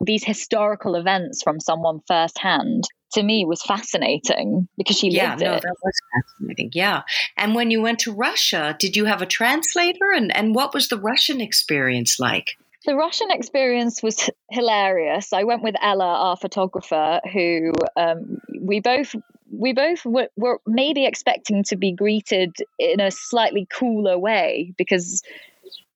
these 0.00 0.24
historical 0.24 0.94
events 0.94 1.42
from 1.42 1.60
someone 1.60 2.00
firsthand 2.06 2.84
to 3.12 3.22
me 3.22 3.44
was 3.44 3.62
fascinating 3.62 4.68
because 4.76 4.98
she 4.98 5.10
yeah, 5.10 5.30
lived 5.30 5.42
no, 5.42 5.54
it. 5.54 5.62
that 5.62 5.76
was 5.82 5.94
fascinating. 6.12 6.70
Yeah. 6.72 7.02
And 7.36 7.54
when 7.54 7.70
you 7.70 7.80
went 7.80 8.00
to 8.00 8.12
Russia, 8.12 8.76
did 8.78 8.96
you 8.96 9.04
have 9.06 9.22
a 9.22 9.26
translator? 9.26 10.12
And, 10.14 10.34
and 10.34 10.54
what 10.54 10.72
was 10.74 10.88
the 10.88 10.98
Russian 10.98 11.40
experience 11.40 12.18
like? 12.20 12.52
The 12.86 12.94
Russian 12.94 13.30
experience 13.30 14.02
was 14.02 14.30
hilarious. 14.50 15.32
I 15.32 15.44
went 15.44 15.62
with 15.62 15.74
Ella, 15.82 16.06
our 16.06 16.36
photographer, 16.36 17.20
who 17.32 17.72
um, 17.96 18.38
we 18.60 18.80
both 18.80 19.14
we 19.52 19.72
both 19.72 20.04
were, 20.04 20.28
were 20.36 20.60
maybe 20.66 21.04
expecting 21.04 21.64
to 21.64 21.76
be 21.76 21.92
greeted 21.92 22.54
in 22.78 23.00
a 23.00 23.10
slightly 23.10 23.66
cooler 23.70 24.16
way 24.16 24.72
because 24.78 25.22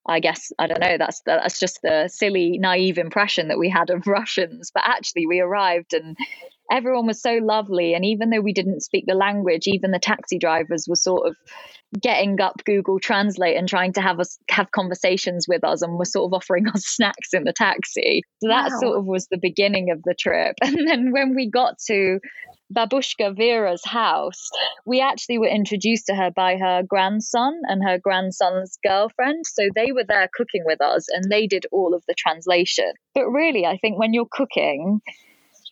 I 0.07 0.21
guess 0.21 0.53
I 0.59 0.67
don't 0.67 0.81
know. 0.81 0.99
That's 0.99 1.23
that's 1.25 1.59
just 1.59 1.81
the 1.83 2.09
silly, 2.09 2.59
naive 2.59 2.99
impression 2.99 3.49
that 3.49 3.59
we 3.59 3.69
had 3.71 3.91
of 3.91 4.07
Russians. 4.07 4.71
But 4.73 4.85
actually, 4.87 5.27
we 5.27 5.41
arrived 5.41 5.95
and 5.95 6.17
everyone 6.71 7.07
was 7.07 7.23
so 7.23 7.39
lovely. 7.43 7.95
And 7.95 8.05
even 8.05 8.31
though 8.31 8.41
we 8.41 8.53
didn't 8.53 8.83
speak 8.83 9.05
the 9.07 9.15
language, 9.15 9.67
even 9.67 9.91
the 9.91 9.99
taxi 9.99 10.39
drivers 10.39 10.87
were 10.89 10.97
sort 10.97 11.29
of 11.29 11.37
getting 12.01 12.41
up 12.41 12.63
Google 12.65 12.99
Translate 12.99 13.57
and 13.57 13.69
trying 13.69 13.93
to 13.95 14.01
have 14.01 14.21
us 14.21 14.39
have 14.51 14.71
conversations 14.71 15.47
with 15.49 15.65
us, 15.65 15.83
and 15.83 15.99
were 15.99 16.05
sort 16.05 16.29
of 16.29 16.35
offering 16.35 16.69
us 16.75 16.85
snacks 16.85 17.33
in 17.33 17.45
the 17.45 17.53
taxi. 17.53 18.23
So 18.43 18.49
that 18.49 18.71
wow. 18.73 18.79
sort 18.81 18.99
of 18.99 19.05
was 19.07 19.27
the 19.31 19.39
beginning 19.41 19.91
of 19.91 20.03
the 20.03 20.15
trip. 20.19 20.57
And 20.75 20.89
then 20.89 21.13
when 21.13 21.37
we 21.37 21.49
got 21.49 21.79
to 21.87 22.19
Babushka 22.75 23.37
Vera's 23.37 23.85
house, 23.85 24.49
we 24.85 25.01
actually 25.01 25.39
were 25.39 25.47
introduced 25.47 26.07
to 26.07 26.15
her 26.15 26.31
by 26.31 26.57
her 26.57 26.83
grandson 26.83 27.61
and 27.69 27.83
her 27.85 27.99
grandson's 27.99 28.77
girlfriend. 28.85 29.45
So 29.47 29.69
they 29.75 29.93
were 29.93 30.05
there 30.07 30.29
cooking 30.35 30.63
with 30.65 30.81
us 30.81 31.07
and 31.09 31.31
they 31.31 31.47
did 31.47 31.67
all 31.71 31.95
of 31.95 32.03
the 32.09 32.15
translation. 32.15 32.93
But 33.15 33.29
really, 33.29 33.67
I 33.67 33.77
think 33.77 33.99
when 33.99 34.13
you're 34.13 34.27
cooking, 34.31 35.01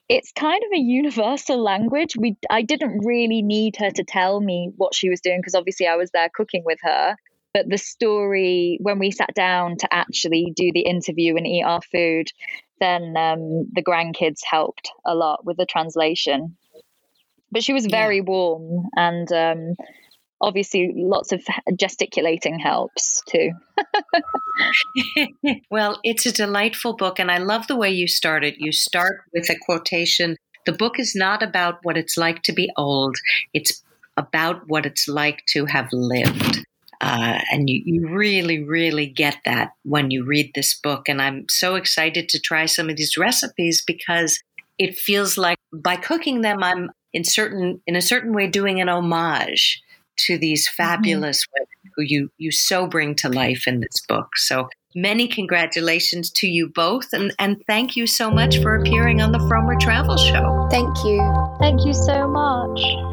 it's 0.08 0.32
kind 0.32 0.62
of 0.64 0.70
a 0.74 0.80
universal 0.80 1.62
language. 1.62 2.16
We 2.16 2.36
I 2.50 2.62
didn't 2.62 3.04
really 3.04 3.42
need 3.42 3.76
her 3.78 3.90
to 3.90 4.04
tell 4.04 4.40
me 4.40 4.70
what 4.76 4.94
she 4.94 5.08
was 5.08 5.20
doing 5.20 5.40
because 5.40 5.54
obviously 5.54 5.86
I 5.86 5.96
was 5.96 6.10
there 6.10 6.28
cooking 6.34 6.62
with 6.64 6.78
her. 6.82 7.16
But 7.54 7.68
the 7.68 7.78
story, 7.78 8.78
when 8.80 8.98
we 8.98 9.10
sat 9.10 9.34
down 9.34 9.76
to 9.78 9.88
actually 9.92 10.52
do 10.56 10.72
the 10.72 10.80
interview 10.80 11.36
and 11.36 11.46
eat 11.46 11.62
our 11.62 11.82
food, 11.82 12.28
then 12.80 13.14
um, 13.16 13.68
the 13.72 13.82
grandkids 13.86 14.40
helped 14.42 14.90
a 15.04 15.14
lot 15.14 15.44
with 15.44 15.58
the 15.58 15.66
translation. 15.66 16.56
But 17.50 17.62
she 17.62 17.74
was 17.74 17.84
very 17.86 18.16
yeah. 18.16 18.22
warm 18.22 18.88
and 18.96 19.30
um, 19.32 19.74
obviously 20.42 20.92
lots 20.94 21.32
of 21.32 21.42
gesticulating 21.76 22.58
helps 22.58 23.22
too. 23.28 23.52
well, 25.70 26.00
it's 26.02 26.26
a 26.26 26.32
delightful 26.32 26.94
book, 26.94 27.18
and 27.18 27.30
I 27.30 27.38
love 27.38 27.68
the 27.68 27.76
way 27.76 27.90
you 27.90 28.08
started. 28.08 28.54
You 28.58 28.72
start 28.72 29.22
with 29.32 29.48
a 29.48 29.56
quotation 29.64 30.36
The 30.66 30.72
book 30.72 30.98
is 30.98 31.14
not 31.14 31.42
about 31.42 31.78
what 31.82 31.96
it's 31.96 32.16
like 32.16 32.42
to 32.42 32.52
be 32.52 32.70
old, 32.76 33.16
it's 33.54 33.82
about 34.16 34.68
what 34.68 34.84
it's 34.84 35.08
like 35.08 35.44
to 35.46 35.64
have 35.66 35.88
lived. 35.92 36.64
Uh, 37.00 37.40
and 37.50 37.68
you, 37.68 37.82
you 37.84 38.08
really, 38.08 38.62
really 38.62 39.06
get 39.06 39.36
that 39.44 39.72
when 39.82 40.12
you 40.12 40.24
read 40.24 40.52
this 40.54 40.78
book. 40.78 41.08
And 41.08 41.20
I'm 41.20 41.46
so 41.48 41.74
excited 41.74 42.28
to 42.28 42.38
try 42.38 42.66
some 42.66 42.88
of 42.88 42.96
these 42.96 43.16
recipes 43.16 43.82
because 43.84 44.40
it 44.78 44.96
feels 44.96 45.36
like 45.36 45.58
by 45.72 45.96
cooking 45.96 46.42
them, 46.42 46.62
I'm 46.62 46.90
in 47.12 47.24
certain 47.24 47.80
in 47.86 47.96
a 47.96 48.00
certain 48.00 48.32
way 48.32 48.46
doing 48.46 48.80
an 48.80 48.88
homage 48.88 49.82
to 50.26 50.38
these 50.38 50.68
mm-hmm. 50.68 50.82
fabulous 50.82 51.44
mm-hmm. 51.44 51.52
women 51.60 51.92
who 51.96 52.02
you 52.02 52.30
you 52.38 52.50
so 52.50 52.86
bring 52.86 53.14
to 53.16 53.28
life 53.28 53.64
in 53.66 53.80
this 53.80 54.02
book. 54.08 54.28
So 54.36 54.68
many 54.94 55.26
congratulations 55.28 56.30
to 56.30 56.46
you 56.46 56.68
both 56.68 57.08
and, 57.12 57.34
and 57.38 57.62
thank 57.66 57.96
you 57.96 58.06
so 58.06 58.30
much 58.30 58.58
for 58.58 58.74
appearing 58.74 59.22
on 59.22 59.32
the 59.32 59.38
Frommer 59.38 59.78
Travel 59.80 60.16
Show. 60.16 60.68
Thank 60.70 61.04
you. 61.04 61.56
Thank 61.58 61.84
you 61.84 61.94
so 61.94 62.28
much. 62.28 63.11